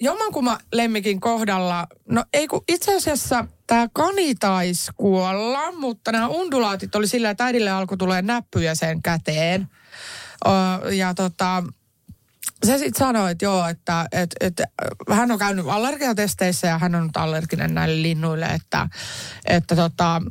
jommankumman 0.00 0.58
lemmikin 0.72 1.20
kohdalla, 1.20 1.86
no 2.08 2.24
ei 2.32 2.48
kun 2.48 2.64
itse 2.68 2.96
asiassa 2.96 3.46
tämä 3.66 3.88
kani 3.92 4.34
taisi 4.34 4.90
kuolla, 4.96 5.72
mutta 5.72 6.12
nämä 6.12 6.28
undulaatit 6.28 6.94
oli 6.94 7.08
sillä, 7.08 7.30
että 7.30 7.44
äidille 7.44 7.70
alkoi 7.70 7.98
tulee 7.98 8.22
näppyjä 8.22 8.74
sen 8.74 9.02
käteen. 9.02 9.68
Öö, 10.46 10.92
ja 10.92 11.14
tota, 11.14 11.62
se 12.64 12.78
sitten 12.78 12.98
sanoi, 12.98 13.30
että 13.30 13.44
joo, 13.44 13.66
että, 13.66 14.06
että, 14.12 14.36
että 14.40 14.64
hän 15.10 15.30
on 15.30 15.38
käynyt 15.38 15.66
allergiatesteissä 15.68 16.66
ja 16.66 16.78
hän 16.78 16.94
on 16.94 17.02
nyt 17.02 17.16
allerginen 17.16 17.74
näille 17.74 18.02
linnuille, 18.02 18.46
että, 18.46 18.88
että 19.46 19.76
tota, 19.76 20.22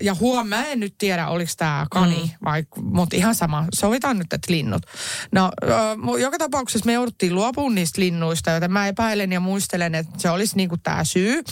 ja 0.00 0.14
huom, 0.14 0.48
mä 0.48 0.66
en 0.66 0.80
nyt 0.80 0.94
tiedä, 0.98 1.28
oliko 1.28 1.52
tämä 1.56 1.86
kani, 1.90 2.22
mm. 2.22 2.44
vai, 2.44 2.64
mutta 2.82 3.16
ihan 3.16 3.34
sama, 3.34 3.66
sovitaan 3.74 4.18
nyt, 4.18 4.32
että 4.32 4.52
linnut. 4.52 4.82
No, 5.32 5.50
joka 6.20 6.38
tapauksessa 6.38 6.86
me 6.86 6.92
jouduttiin 6.92 7.34
luopumaan 7.34 7.74
niistä 7.74 8.00
linnuista, 8.00 8.50
joten 8.50 8.72
mä 8.72 8.88
epäilen 8.88 9.32
ja 9.32 9.40
muistelen, 9.40 9.94
että 9.94 10.12
se 10.18 10.30
olisi 10.30 10.56
niinku 10.56 10.76
tämä 10.76 11.04
syy. 11.04 11.42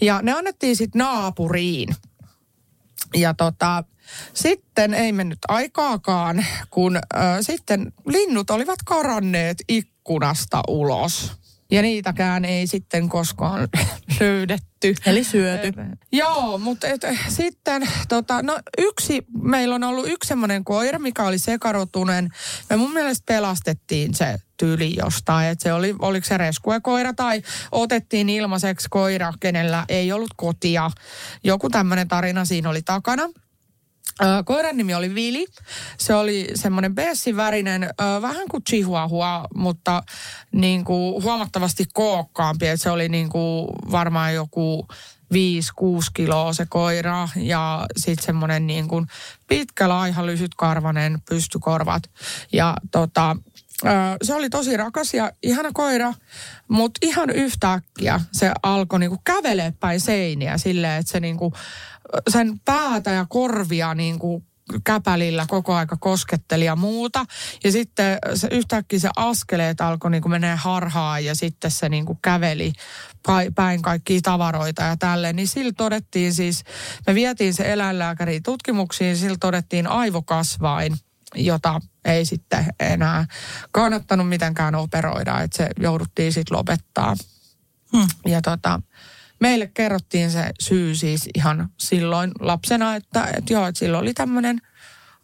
Ja 0.00 0.20
ne 0.22 0.32
annettiin 0.32 0.76
sitten 0.76 0.98
naapuriin. 0.98 1.96
Ja 3.14 3.34
tota, 3.34 3.84
sitten 4.34 4.94
ei 4.94 5.12
mennyt 5.12 5.38
aikaakaan, 5.48 6.46
kun 6.70 6.96
ö, 6.96 7.00
sitten 7.40 7.92
linnut 8.06 8.50
olivat 8.50 8.78
karanneet 8.84 9.58
ikkunasta 9.68 10.62
ulos. 10.68 11.32
Ja 11.70 11.82
niitäkään 11.82 12.44
ei 12.44 12.66
sitten 12.66 13.08
koskaan 13.08 13.68
löydetty. 14.20 14.94
Eli 15.06 15.24
syöty. 15.24 15.72
Joo, 16.12 16.58
mutta 16.58 16.86
et, 16.86 17.00
sitten 17.28 17.88
tota, 18.08 18.42
no 18.42 18.58
yksi, 18.78 19.24
meillä 19.42 19.74
on 19.74 19.84
ollut 19.84 20.08
yksi 20.08 20.28
semmoinen 20.28 20.64
koira, 20.64 20.98
mikä 20.98 21.24
oli 21.24 21.38
sekarotunen. 21.38 22.28
Me 22.70 22.76
mun 22.76 22.92
mielestä 22.92 23.24
pelastettiin 23.26 24.14
se 24.14 24.36
tyyli 24.56 24.96
jostain, 24.96 25.48
että 25.48 25.62
se 25.62 25.72
oli, 25.72 25.94
oliko 25.98 26.26
se 26.26 26.36
reskuekoira 26.36 27.12
tai 27.12 27.42
otettiin 27.72 28.28
ilmaiseksi 28.28 28.88
koira, 28.90 29.32
kenellä 29.40 29.84
ei 29.88 30.12
ollut 30.12 30.34
kotia. 30.36 30.90
Joku 31.44 31.70
tämmöinen 31.70 32.08
tarina 32.08 32.44
siinä 32.44 32.70
oli 32.70 32.82
takana. 32.82 33.28
Koiran 34.44 34.76
nimi 34.76 34.94
oli 34.94 35.14
Vili. 35.14 35.46
Se 35.98 36.14
oli 36.14 36.48
semmoinen 36.54 36.94
beessivärinen, 36.94 37.84
ö, 37.84 38.22
vähän 38.22 38.48
kuin 38.50 38.64
chihuahua, 38.64 39.44
mutta 39.54 40.02
niin 40.52 40.84
kuin 40.84 41.22
huomattavasti 41.22 41.84
kookkaampi. 41.92 42.66
Et 42.66 42.80
se 42.80 42.90
oli 42.90 43.08
niin 43.08 43.28
kuin 43.28 43.68
varmaan 43.90 44.34
joku 44.34 44.86
5-6 45.34 46.10
kiloa 46.14 46.52
se 46.52 46.66
koira 46.68 47.28
ja 47.36 47.86
sitten 47.96 48.26
semmoinen 48.26 48.66
niin 48.66 48.88
kuin 48.88 49.06
pitkä, 49.46 49.88
laiha, 49.88 50.26
lyhytkarvanen, 50.26 51.22
pystykorvat. 51.28 52.02
Ja 52.52 52.74
tota, 52.90 53.36
se 54.22 54.34
oli 54.34 54.50
tosi 54.50 54.76
rakas 54.76 55.14
ja 55.14 55.32
ihana 55.42 55.70
koira, 55.74 56.14
mutta 56.68 56.98
ihan 57.02 57.30
yhtäkkiä 57.30 58.20
se 58.32 58.52
alkoi 58.62 58.98
niinku 58.98 59.20
kävelee 59.24 59.72
päin 59.80 60.00
seiniä 60.00 60.58
silleen, 60.58 61.00
että 61.00 61.12
se 61.12 61.20
niinku, 61.20 61.52
sen 62.28 62.60
päätä 62.64 63.10
ja 63.10 63.26
korvia 63.28 63.94
niinku 63.94 64.42
käpälillä 64.84 65.46
koko 65.48 65.74
aika 65.74 65.96
kosketteli 66.00 66.64
ja 66.64 66.76
muuta. 66.76 67.24
Ja 67.64 67.72
sitten 67.72 68.18
se, 68.34 68.48
yhtäkkiä 68.50 68.98
se 68.98 69.08
askeleet 69.16 69.80
alkoi 69.80 70.10
niinku 70.10 70.28
menee 70.28 70.56
harhaan 70.56 71.24
ja 71.24 71.34
sitten 71.34 71.70
se 71.70 71.88
niinku 71.88 72.18
käveli 72.22 72.72
pai- 73.28 73.50
päin 73.54 73.82
kaikkia 73.82 74.20
tavaroita 74.22 74.82
ja 74.82 74.96
tälleen. 74.96 75.36
Niin 75.36 75.48
sillä 75.48 75.72
todettiin 75.76 76.34
siis, 76.34 76.64
me 77.06 77.14
vietiin 77.14 77.54
se 77.54 77.72
eläinlääkäriin 77.72 78.42
tutkimuksiin, 78.42 79.16
sillä 79.16 79.36
todettiin 79.40 79.86
aivokasvain 79.86 80.96
jota 81.34 81.80
ei 82.04 82.24
sitten 82.24 82.66
enää 82.80 83.26
kannattanut 83.72 84.28
mitenkään 84.28 84.74
operoida, 84.74 85.40
että 85.40 85.56
se 85.56 85.70
jouduttiin 85.80 86.32
sitten 86.32 86.56
lopettaa. 86.56 87.16
Hmm. 87.96 88.06
Ja 88.26 88.42
tota, 88.42 88.80
meille 89.40 89.66
kerrottiin 89.66 90.30
se 90.30 90.50
syy 90.60 90.94
siis 90.94 91.28
ihan 91.34 91.68
silloin 91.78 92.32
lapsena, 92.40 92.94
että, 92.96 93.28
että 93.36 93.52
joo, 93.52 93.66
että 93.66 93.78
silloin 93.78 94.02
oli 94.02 94.14
tämmöinen 94.14 94.60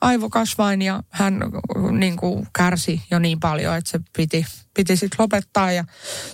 aivokasvain 0.05 0.82
ja 0.82 1.02
hän 1.11 1.40
niin 1.90 2.16
kuin 2.16 2.46
kärsi 2.57 3.02
jo 3.11 3.18
niin 3.18 3.40
paljon, 3.40 3.76
että 3.76 3.90
se 3.90 4.00
piti, 4.16 4.46
piti 4.74 4.96
sitten 4.96 5.16
lopettaa. 5.18 5.72
Ja 5.72 5.84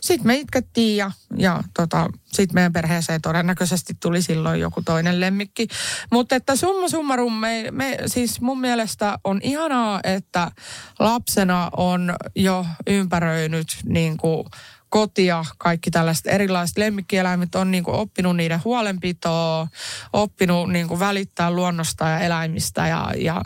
sitten 0.01 0.27
me 0.27 0.37
itkettiin 0.37 0.97
ja, 0.97 1.11
ja 1.37 1.63
tota, 1.75 2.09
sitten 2.33 2.55
meidän 2.55 2.73
perheeseen 2.73 3.21
todennäköisesti 3.21 3.95
tuli 4.01 4.23
silloin 4.23 4.61
joku 4.61 4.83
toinen 4.83 5.21
lemmikki. 5.21 5.69
Mutta 6.13 6.37
että 6.37 6.57
summa 6.57 6.89
summarum, 6.89 7.33
me, 7.33 7.69
me, 7.71 7.99
siis 8.07 8.41
mun 8.41 8.61
mielestä 8.61 9.19
on 9.25 9.41
ihanaa, 9.43 10.01
että 10.05 10.51
lapsena 10.99 11.71
on 11.77 12.15
jo 12.37 12.67
ympäröinyt 12.87 13.67
niin 13.85 14.17
kuin 14.17 14.47
kotia, 14.91 15.45
kaikki 15.59 15.91
tällaiset 15.91 16.27
erilaiset 16.27 16.79
lemmikkieläimet 16.79 17.55
on 17.55 17.71
niin 17.71 17.85
kuin 17.85 17.97
oppinut 17.97 18.37
niiden 18.37 18.61
huolenpitoa, 18.65 19.69
oppinut 20.13 20.71
niin 20.71 20.89
kuin 20.89 21.01
välittää 21.01 21.51
luonnosta 21.51 22.09
ja 22.09 22.21
eläimistä 22.21 22.87
ja, 22.87 23.13
ja 23.17 23.43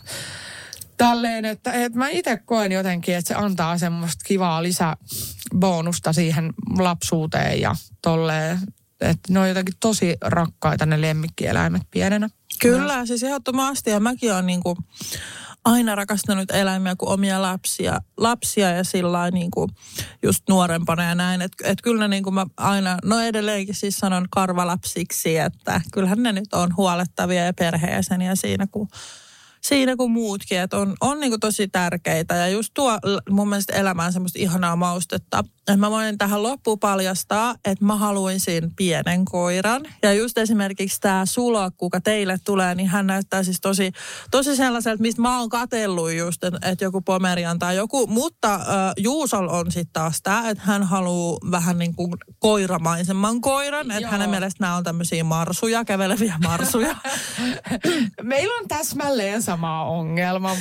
tälleen, 0.97 1.45
että, 1.45 1.73
että 1.73 1.99
mä 1.99 2.09
itse 2.09 2.37
koen 2.37 2.73
jotenkin, 2.73 3.15
että 3.15 3.29
se 3.29 3.35
antaa 3.35 3.79
semmoista 3.79 4.25
kivaa 4.25 4.63
lisäbonusta 4.63 6.13
siihen 6.13 6.53
lapsuuteen 6.79 7.61
ja 7.61 7.75
tolleen, 8.03 8.59
että 9.01 9.33
ne 9.33 9.41
on 9.41 9.49
jotenkin 9.49 9.75
tosi 9.81 10.17
rakkaita 10.21 10.87
ne 10.87 11.01
lemmikkieläimet 11.01 11.83
pienenä. 11.91 12.29
Kyllä, 12.61 13.07
siis 13.07 13.23
ehdottomasti. 13.23 13.91
Ja 13.91 14.01
mäkin 14.01 14.33
olen 14.33 14.47
niin 14.47 14.63
kuin 14.63 14.77
aina 15.65 15.95
rakastanut 15.95 16.51
eläimiä 16.51 16.97
kuin 16.97 17.09
omia 17.09 17.43
lapsia, 17.43 18.01
lapsia 18.17 18.71
ja 18.71 18.85
sillä 18.85 19.31
niin 19.31 19.51
kuin 19.51 19.71
just 20.23 20.43
nuorempana 20.49 21.05
ja 21.05 21.15
näin. 21.15 21.43
Että 21.43 21.69
et 21.69 21.83
kyllä 21.83 22.09
niin 22.09 22.23
kuin 22.23 22.35
mä 22.35 22.47
aina, 22.57 22.99
no 23.05 23.21
edelleenkin 23.21 23.75
siis 23.75 23.97
sanon 23.97 24.27
karvalapsiksi, 24.31 25.39
että 25.39 25.81
kyllähän 25.93 26.23
ne 26.23 26.33
nyt 26.33 26.55
on 26.55 26.77
huolettavia 26.77 27.45
ja 27.45 27.53
perheenjäseniä 27.55 28.35
siinä, 28.35 28.67
kun 28.67 28.89
siinä 29.65 29.97
kuin 29.97 30.11
muutkin, 30.11 30.61
että 30.61 30.77
on, 30.77 30.95
on 31.01 31.21
niin 31.21 31.31
kuin 31.31 31.41
tosi 31.41 31.69
tärkeitä 31.69 32.35
ja 32.35 32.49
just 32.49 32.71
tuo 32.75 32.99
mun 33.31 33.49
mielestä 33.49 33.77
elämään 33.77 34.13
semmoista 34.13 34.39
ihanaa 34.39 34.77
maustetta. 34.77 35.39
Että 35.39 35.77
mä 35.77 35.91
voin 35.91 36.19
tähän 36.19 36.43
loppuun 36.43 36.79
paljastaa, 36.79 37.55
että 37.65 37.85
mä 37.85 37.97
haluaisin 37.97 38.75
pienen 38.77 39.25
koiran. 39.25 39.83
Ja 40.03 40.13
just 40.13 40.39
esimerkiksi 40.39 41.01
tämä 41.01 41.27
Sulo, 41.27 41.71
kuka 41.77 42.01
teille 42.01 42.39
tulee, 42.45 42.75
niin 42.75 42.89
hän 42.89 43.07
näyttää 43.07 43.43
siis 43.43 43.61
tosi, 43.61 43.93
tosi 44.31 44.57
sellaiselta, 44.57 45.03
mistä 45.03 45.23
mä 45.23 45.39
oon 45.39 45.49
katellut 45.49 46.13
just, 46.13 46.45
että, 46.45 46.71
että 46.71 46.85
joku 46.85 47.01
Pomerian 47.01 47.59
tai 47.59 47.77
joku. 47.77 48.07
Mutta 48.07 48.55
äh, 48.55 48.63
Juusol 48.97 49.49
on 49.49 49.73
sitten 49.73 49.93
taas 49.93 50.21
tämä, 50.23 50.49
että 50.51 50.65
hän 50.67 50.83
haluaa 50.83 51.39
vähän 51.51 51.79
niin 51.79 51.95
kuin 51.95 52.13
koiramaisemman 52.39 53.41
koiran. 53.41 53.91
Että 53.91 54.09
hänen 54.09 54.31
mielestä 54.31 54.65
nämä 54.65 54.77
on 54.77 54.85
tämmöisiä 54.85 55.25
marsuja, 55.25 55.85
käveleviä 55.85 56.35
marsuja. 56.43 56.97
Meillä 58.23 58.55
on 58.61 58.69
täsmälleen 58.69 59.43
sama 59.43 59.54
ongelma. 59.63 60.57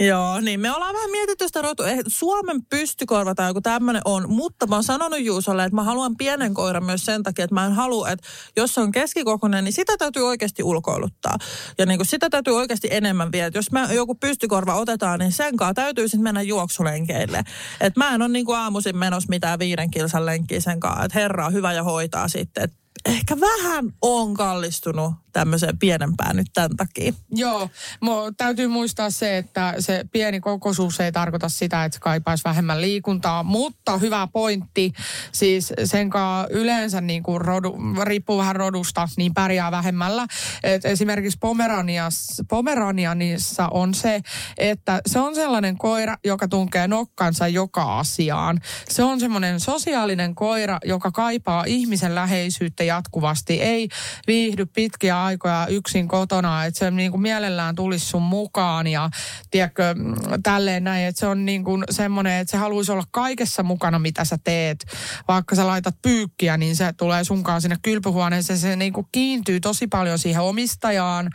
Joo, 0.00 0.40
niin 0.40 0.60
me 0.60 0.72
ollaan 0.72 0.94
vähän 0.94 1.10
mietitty 1.10 1.46
sitä 1.46 1.62
rotu. 1.62 1.82
Eh, 1.82 1.98
Suomen 2.06 2.66
pystykorva 2.70 3.34
tai 3.34 3.50
joku 3.50 3.60
tämmöinen 3.60 4.02
on, 4.04 4.24
mutta 4.30 4.66
mä 4.66 4.74
oon 4.74 4.84
sanonut 4.84 5.20
Juusolle, 5.20 5.64
että 5.64 5.76
mä 5.76 5.82
haluan 5.82 6.16
pienen 6.16 6.54
koiran 6.54 6.84
myös 6.84 7.04
sen 7.04 7.22
takia, 7.22 7.44
että 7.44 7.54
mä 7.54 7.66
en 7.66 7.72
halua, 7.72 8.10
että 8.10 8.26
jos 8.56 8.74
se 8.74 8.80
on 8.80 8.92
keskikokoinen, 8.92 9.64
niin 9.64 9.72
sitä 9.72 9.96
täytyy 9.96 10.26
oikeasti 10.26 10.62
ulkoiluttaa. 10.62 11.36
Ja 11.78 11.86
niin 11.86 11.98
kuin 11.98 12.06
sitä 12.06 12.30
täytyy 12.30 12.56
oikeasti 12.56 12.88
enemmän. 12.90 13.30
Että 13.32 13.58
Jos 13.58 13.72
me 13.72 13.94
joku 13.94 14.14
pystykorva 14.14 14.74
otetaan, 14.74 15.18
niin 15.18 15.32
sen 15.32 15.56
kanssa 15.56 15.74
täytyy 15.74 16.08
sitten 16.08 16.22
mennä 16.22 16.42
juoksulenkeille. 16.42 17.42
Että 17.80 18.00
mä 18.00 18.14
en 18.14 18.22
ole 18.22 18.28
niin 18.28 18.46
kuin 18.46 18.58
aamuisin 18.58 18.96
menossa 18.96 19.28
mitään 19.28 19.58
viiden 19.58 19.90
kilsan 19.90 20.26
lenkkiä 20.26 20.60
sen 20.60 20.80
kanssa. 20.80 21.04
Että 21.04 21.18
herra 21.18 21.46
on 21.46 21.52
hyvä 21.52 21.72
ja 21.72 21.82
hoitaa 21.82 22.28
sitten. 22.28 22.64
Että 22.64 22.76
ehkä 23.06 23.40
vähän 23.40 23.92
on 24.02 24.34
kallistunut 24.34 25.12
tämmöiseen 25.36 25.78
pienempään 25.78 26.36
nyt 26.36 26.46
tämän 26.54 26.76
takia. 26.76 27.12
Joo, 27.30 27.70
Mo, 28.00 28.32
täytyy 28.36 28.68
muistaa 28.68 29.10
se, 29.10 29.38
että 29.38 29.74
se 29.78 30.04
pieni 30.12 30.40
kokoisuus 30.40 31.00
ei 31.00 31.12
tarkoita 31.12 31.48
sitä, 31.48 31.84
että 31.84 31.98
kaipaisi 32.00 32.44
vähemmän 32.44 32.80
liikuntaa, 32.80 33.42
mutta 33.42 33.98
hyvä 33.98 34.28
pointti, 34.32 34.92
siis 35.32 35.72
sen 35.84 36.10
yleensä 36.50 37.00
niin 37.00 37.22
kuin 37.22 37.40
rodu, 37.40 37.76
riippuu 38.02 38.38
vähän 38.38 38.56
rodusta, 38.56 39.08
niin 39.16 39.34
pärjää 39.34 39.70
vähemmällä. 39.70 40.26
Et 40.62 40.84
esimerkiksi 40.84 41.38
Pomeranias, 41.40 42.42
Pomeranianissa 42.48 43.68
on 43.68 43.94
se, 43.94 44.20
että 44.58 45.00
se 45.06 45.18
on 45.18 45.34
sellainen 45.34 45.78
koira, 45.78 46.16
joka 46.24 46.48
tunkee 46.48 46.88
nokkansa 46.88 47.48
joka 47.48 47.98
asiaan. 47.98 48.60
Se 48.88 49.02
on 49.02 49.20
semmoinen 49.20 49.60
sosiaalinen 49.60 50.34
koira, 50.34 50.78
joka 50.84 51.10
kaipaa 51.10 51.64
ihmisen 51.66 52.14
läheisyyttä 52.14 52.84
jatkuvasti, 52.84 53.62
ei 53.62 53.88
viihdy 54.26 54.66
pitkiä 54.66 55.25
aikoja 55.26 55.66
yksin 55.70 56.08
kotona, 56.08 56.64
että 56.64 56.78
se 56.78 56.90
niin 56.90 57.10
kuin 57.10 57.20
mielellään 57.20 57.74
tulisi 57.74 58.06
sun 58.06 58.22
mukaan 58.22 58.86
ja 58.86 59.10
tiedätkö, 59.50 59.94
tälleen 60.42 60.84
näin, 60.84 61.06
että 61.06 61.20
se 61.20 61.26
on 61.26 61.44
niin 61.44 61.64
kuin 61.64 61.84
semmoinen, 61.90 62.40
että 62.40 62.50
se 62.50 62.56
haluaisi 62.56 62.92
olla 62.92 63.04
kaikessa 63.10 63.62
mukana, 63.62 63.98
mitä 63.98 64.24
sä 64.24 64.38
teet. 64.44 64.86
Vaikka 65.28 65.56
sä 65.56 65.66
laitat 65.66 65.94
pyykkiä, 66.02 66.56
niin 66.56 66.76
se 66.76 66.92
tulee 66.92 67.24
sunkaan 67.24 67.62
sinne 67.62 67.76
kylpyhuoneeseen, 67.82 68.58
se 68.58 68.76
niin 68.76 68.92
kuin 68.92 69.06
kiintyy 69.12 69.60
tosi 69.60 69.86
paljon 69.86 70.18
siihen 70.18 70.42
omistajaan 70.42 71.30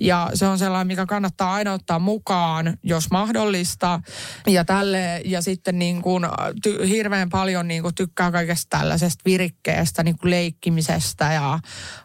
ja 0.00 0.30
se 0.34 0.46
on 0.46 0.58
sellainen, 0.58 0.86
mikä 0.86 1.06
kannattaa 1.06 1.52
aina 1.52 1.72
ottaa 1.72 1.98
mukaan, 1.98 2.78
jos 2.82 3.10
mahdollista 3.10 4.00
ja 4.46 4.64
tälle 4.64 5.20
ja 5.24 5.42
sitten 5.42 5.78
niin 5.78 6.02
kuin 6.02 6.24
ty- 6.68 6.86
hirveän 6.86 7.28
paljon 7.30 7.68
niin 7.68 7.82
kuin 7.82 7.94
tykkää 7.94 8.30
kaikesta 8.30 8.78
tällaisesta 8.78 9.22
virikkeestä, 9.24 10.02
niin 10.02 10.18
kuin 10.18 10.30
leikkimisestä 10.30 11.32
ja 11.32 11.58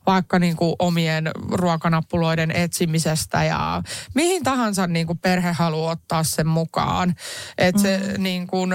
vaikka 0.05 0.39
niin 0.39 0.55
kuin 0.55 0.75
omien 0.79 1.14
ruokanappuloiden 1.51 2.51
etsimisestä 2.51 3.43
ja 3.43 3.83
mihin 4.13 4.43
tahansa 4.43 4.87
niin 4.87 5.07
kuin 5.07 5.19
perhe 5.19 5.51
haluaa 5.51 5.91
ottaa 5.91 6.23
sen 6.23 6.47
mukaan. 6.47 7.15
Että 7.57 7.81
se, 7.81 7.97
mm. 7.97 8.23
niin 8.23 8.47
kuin, 8.47 8.73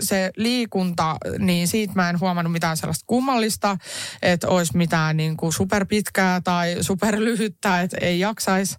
se 0.00 0.30
liikunta, 0.36 1.16
niin 1.38 1.68
siitä 1.68 1.92
mä 1.94 2.10
en 2.10 2.20
huomannut 2.20 2.52
mitään 2.52 2.76
sellaista 2.76 3.04
kummallista, 3.06 3.76
että 4.22 4.48
olisi 4.48 4.76
mitään 4.76 5.16
niin 5.16 5.36
kuin 5.36 5.52
superpitkää 5.52 6.40
tai 6.40 6.76
superlyhyttä, 6.80 7.80
että 7.80 7.96
ei 8.00 8.20
jaksaisi 8.20 8.76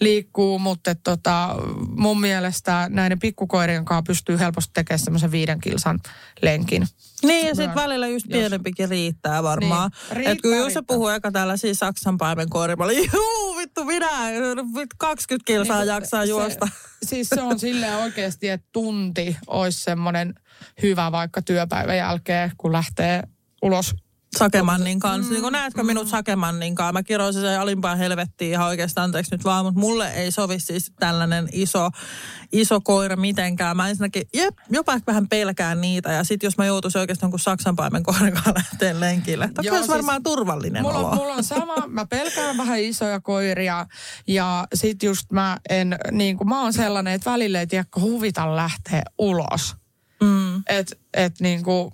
liikkua, 0.00 0.58
mutta 0.58 0.94
tota, 0.94 1.56
mun 1.96 2.20
mielestä 2.20 2.86
näiden 2.90 3.18
pikkukoirien 3.18 3.84
kanssa 3.84 4.02
pystyy 4.06 4.38
helposti 4.38 4.70
tekemään 4.74 4.98
semmoisen 4.98 5.32
viiden 5.32 5.60
kilsan 5.60 6.00
lenkin. 6.42 6.86
Niin, 7.26 7.46
ja 7.46 7.54
sitten 7.54 7.74
välillä 7.74 8.08
just 8.08 8.26
pienempikin 8.32 8.88
riittää 8.88 9.42
varmaan. 9.42 9.90
Niin, 9.90 10.16
riittää, 10.16 10.32
että 10.32 10.42
kun 10.42 10.56
Juuso 10.56 10.82
puhuu 10.82 11.08
eka 11.08 11.32
tällaisia 11.32 11.74
Saksan 11.74 12.18
paimen 12.18 12.48
olin, 12.84 13.10
juu, 13.12 13.56
vittu 13.56 13.84
minä, 13.84 14.08
20 14.98 15.46
kilsaa 15.46 15.78
niin, 15.78 15.88
jaksaa 15.88 16.24
se, 16.24 16.30
juosta. 16.30 16.68
Siis 17.02 17.28
se 17.28 17.42
on 17.42 17.58
silleen 17.58 17.96
oikeasti, 17.96 18.48
että 18.48 18.68
tunti 18.72 19.36
olisi 19.46 19.80
semmoinen 19.80 20.34
hyvä 20.82 21.12
vaikka 21.12 21.42
työpäivän 21.42 21.96
jälkeen, 21.96 22.52
kun 22.56 22.72
lähtee 22.72 23.22
ulos 23.62 23.94
Sakemannin 24.38 25.00
kanssa. 25.00 25.30
Mm, 25.30 25.32
niin 25.32 25.42
kun 25.42 25.52
näetkö 25.52 25.82
mm. 25.82 25.86
minut 25.86 26.08
Sakemannin 26.08 26.74
kanssa? 26.74 26.92
Mä 26.92 27.02
kiroisin 27.02 27.42
sen 27.42 27.60
alimpaan 27.60 27.98
helvettiin 27.98 28.50
ihan 28.50 28.66
oikeastaan 28.66 29.04
anteeksi 29.04 29.34
nyt 29.34 29.44
vaan, 29.44 29.64
mutta 29.64 29.80
mulle 29.80 30.10
ei 30.10 30.30
sovi 30.30 30.60
siis 30.60 30.92
tällainen 31.00 31.48
iso, 31.52 31.90
iso 32.52 32.80
koira 32.80 33.16
mitenkään. 33.16 33.76
Mä 33.76 33.88
ensinnäkin 33.88 34.22
jep, 34.34 34.54
jopa 34.70 34.94
ehkä 34.94 35.06
vähän 35.06 35.28
pelkään 35.28 35.80
niitä 35.80 36.12
ja 36.12 36.24
sitten 36.24 36.46
jos 36.46 36.58
mä 36.58 36.66
joutuisin 36.66 37.00
oikeastaan 37.00 37.30
kuin 37.30 37.40
Saksanpaimen 37.40 38.02
koiran 38.02 38.32
kanssa 38.32 38.54
lähteen 38.72 39.00
lenkille. 39.00 39.50
Tämä 39.54 39.70
olisi 39.70 39.76
siis 39.76 39.88
varmaan 39.88 40.22
turvallinen 40.22 40.82
mulla, 40.82 40.98
olo. 40.98 41.14
Mulla 41.14 41.34
on 41.34 41.44
sama, 41.44 41.74
mä 41.86 42.06
pelkään 42.06 42.56
vähän 42.56 42.80
isoja 42.80 43.20
koiria 43.20 43.86
ja 44.26 44.66
sit 44.74 45.02
just 45.02 45.32
mä 45.32 45.58
en, 45.70 45.98
niin 46.10 46.36
kuin 46.36 46.48
mä 46.48 46.62
oon 46.62 46.72
sellainen, 46.72 47.12
että 47.12 47.30
välillä 47.30 47.60
ei 47.60 47.66
tiedä, 47.66 47.84
huvita 48.00 48.56
lähteä 48.56 49.02
ulos. 49.18 49.76
Mm. 50.22 50.62
Että 50.68 50.96
et 51.14 51.40
niin 51.40 51.62
kuin 51.62 51.92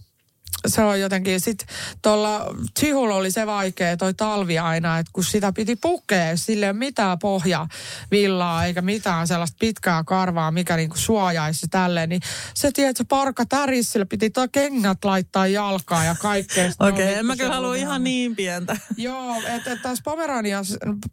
se 0.67 0.83
on 0.83 1.01
jotenkin, 1.01 1.41
sit 1.41 1.67
tuolla 2.03 2.55
Chihulla 2.79 3.15
oli 3.15 3.31
se 3.31 3.47
vaikea 3.47 3.97
toi 3.97 4.15
talvi 4.15 4.59
aina, 4.59 4.99
että 4.99 5.11
kun 5.13 5.25
sitä 5.25 5.53
piti 5.53 5.77
pukea, 5.77 6.37
sille 6.37 6.67
ei 6.67 6.71
ole 6.71 6.79
mitään 6.79 7.19
pohjavillaa 7.19 8.65
eikä 8.65 8.83
mitään 8.83 9.27
sellaista 9.27 9.57
pitkää 9.61 10.05
karvaa, 10.05 10.51
mikä 10.51 10.77
niinku 10.77 10.97
suojaisi 10.97 11.69
tälleen, 11.69 12.09
niin 12.09 12.21
se 12.55 12.73
tiedät, 12.73 12.97
se 12.97 13.05
parka 13.05 13.45
täris, 13.47 13.93
sille 13.93 14.05
piti 14.05 14.31
toi 14.31 14.49
kengät 14.49 15.05
laittaa 15.05 15.47
jalkaan 15.47 16.07
ja 16.07 16.15
kaikkea. 16.15 16.71
Okei, 16.79 17.05
okay, 17.05 17.19
en 17.19 17.27
mä 17.27 17.37
kyllä 17.37 17.55
halua 17.55 17.75
ihan 17.75 18.05
niin 18.05 18.37
pientä. 18.37 18.77
Joo, 18.97 19.37
että 19.47 19.73
et 19.73 19.83
tässä 19.83 20.05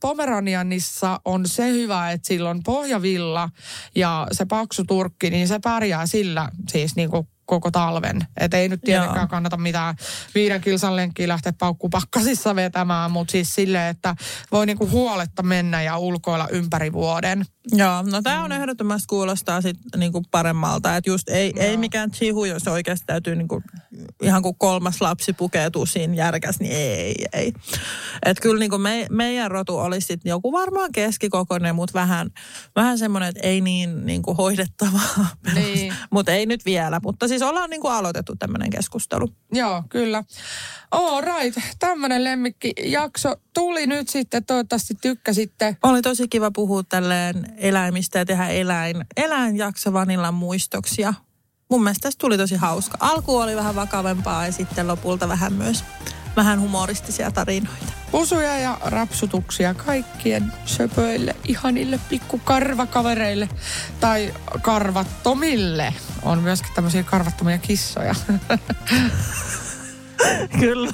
Pomeranianissa 0.02 1.20
on 1.26 1.48
se 1.48 1.70
hyvä, 1.70 2.12
että 2.12 2.28
sillä 2.28 2.50
on 2.50 2.64
pohjavilla 2.64 3.50
ja 3.96 4.28
se 4.32 4.46
paksu 4.46 4.84
turkki, 4.84 5.30
niin 5.30 5.48
se 5.48 5.60
pärjää 5.64 6.06
sillä 6.06 6.50
siis 6.70 6.96
niinku 6.96 7.28
koko 7.48 7.72
talven. 7.72 8.20
Et 8.38 8.54
ei 8.54 8.70
nyt 8.70 8.82
tietenkään 8.82 9.20
Joo. 9.20 9.28
kannata 9.28 9.58
mitään 9.58 9.96
viiden 10.36 10.62
kilsan 10.62 10.96
lenkkiä 10.96 11.28
lähteä 11.28 11.54
paukkupakkasissa 11.54 12.56
vetämään, 12.56 13.12
mutta 13.12 13.32
siis 13.32 13.56
silleen, 13.56 13.90
että 13.90 14.16
voi 14.52 14.66
niinku 14.66 14.90
huoletta 14.90 15.44
mennä 15.44 15.82
ja 15.82 15.98
ulkoilla 15.98 16.48
ympäri 16.52 16.94
vuoden. 16.94 17.46
Joo, 17.72 18.02
no 18.02 18.22
tämä 18.22 18.44
on 18.44 18.52
mm. 18.52 18.56
ehdottomasti 18.58 19.08
kuulostaa 19.10 19.62
sit 19.62 19.78
niinku 19.98 20.24
paremmalta, 20.32 20.96
että 20.96 21.10
just 21.10 21.30
ei, 21.30 21.54
ei 21.56 21.78
mikään 21.78 22.12
chihu, 22.12 22.46
jos 22.46 22.68
oikeasti 22.68 23.06
täytyy 23.06 23.36
niinku, 23.36 23.64
ihan 24.22 24.42
kuin 24.42 24.56
kolmas 24.58 25.02
lapsi 25.02 25.34
pukeutuu 25.34 25.86
siinä 25.86 26.14
järkäs, 26.14 26.60
niin 26.60 26.72
ei, 26.72 27.26
ei. 27.34 27.54
Että 28.26 28.42
kyllä 28.42 28.60
niinku 28.60 28.78
me, 28.78 29.08
meidän 29.12 29.52
rotu 29.52 29.78
olisi 29.78 30.08
sit 30.08 30.22
joku 30.26 30.52
varmaan 30.52 30.92
keskikokoinen, 30.92 31.76
mutta 31.76 32.00
vähän, 32.00 32.30
vähän 32.76 32.98
semmoinen, 32.98 33.30
että 33.30 33.48
ei 33.48 33.62
niin 33.62 34.06
niinku 34.06 34.34
hoidettavaa. 34.34 35.28
Niin. 35.54 35.94
mutta 36.14 36.32
ei 36.32 36.46
nyt 36.46 36.66
vielä, 36.66 37.00
mutta 37.04 37.28
siis 37.28 37.37
ollaan 37.46 37.70
niinku 37.70 37.88
aloitettu 37.88 38.36
tämmöinen 38.36 38.70
keskustelu. 38.70 39.28
Joo, 39.54 39.84
kyllä. 39.90 40.24
All 40.92 41.22
right, 41.22 41.60
tämmöinen 41.80 42.24
lemmikkijakso 42.24 43.36
tuli 43.54 43.88
nyt 43.88 44.10
sitten, 44.10 44.46
toivottavasti 44.46 44.96
tykkäsitte. 45.02 45.78
Oli 45.84 46.02
tosi 46.02 46.28
kiva 46.28 46.52
puhua 46.52 46.84
tälleen 46.84 47.54
eläimistä 47.58 48.20
ja 48.20 48.26
tehdä 48.26 48.48
eläin, 48.48 49.06
eläinjakso 49.18 49.94
vanillan 49.94 50.34
muistoksia. 50.34 51.14
Mun 51.70 51.84
mielestä 51.84 52.02
tästä 52.02 52.20
tuli 52.20 52.38
tosi 52.38 52.56
hauska. 52.56 52.98
Alku 53.00 53.38
oli 53.38 53.56
vähän 53.56 53.76
vakavempaa 53.76 54.46
ja 54.46 54.52
sitten 54.52 54.88
lopulta 54.88 55.28
vähän 55.28 55.54
myös 55.54 55.84
vähän 56.38 56.60
humoristisia 56.62 57.32
tarinoita. 57.32 57.94
Pusuja 58.12 58.58
ja 58.58 58.78
rapsutuksia 58.86 59.74
kaikkien 59.74 60.54
söpöille, 60.66 61.36
ihanille 61.48 62.00
pikkukarvakavereille 62.10 63.50
tai 64.00 64.34
karvattomille. 64.62 65.94
On 66.24 66.40
myöskin 66.40 66.72
tämmöisiä 66.76 67.04
karvattomia 67.04 67.58
kissoja. 67.58 68.16
Kyllä. 70.60 70.92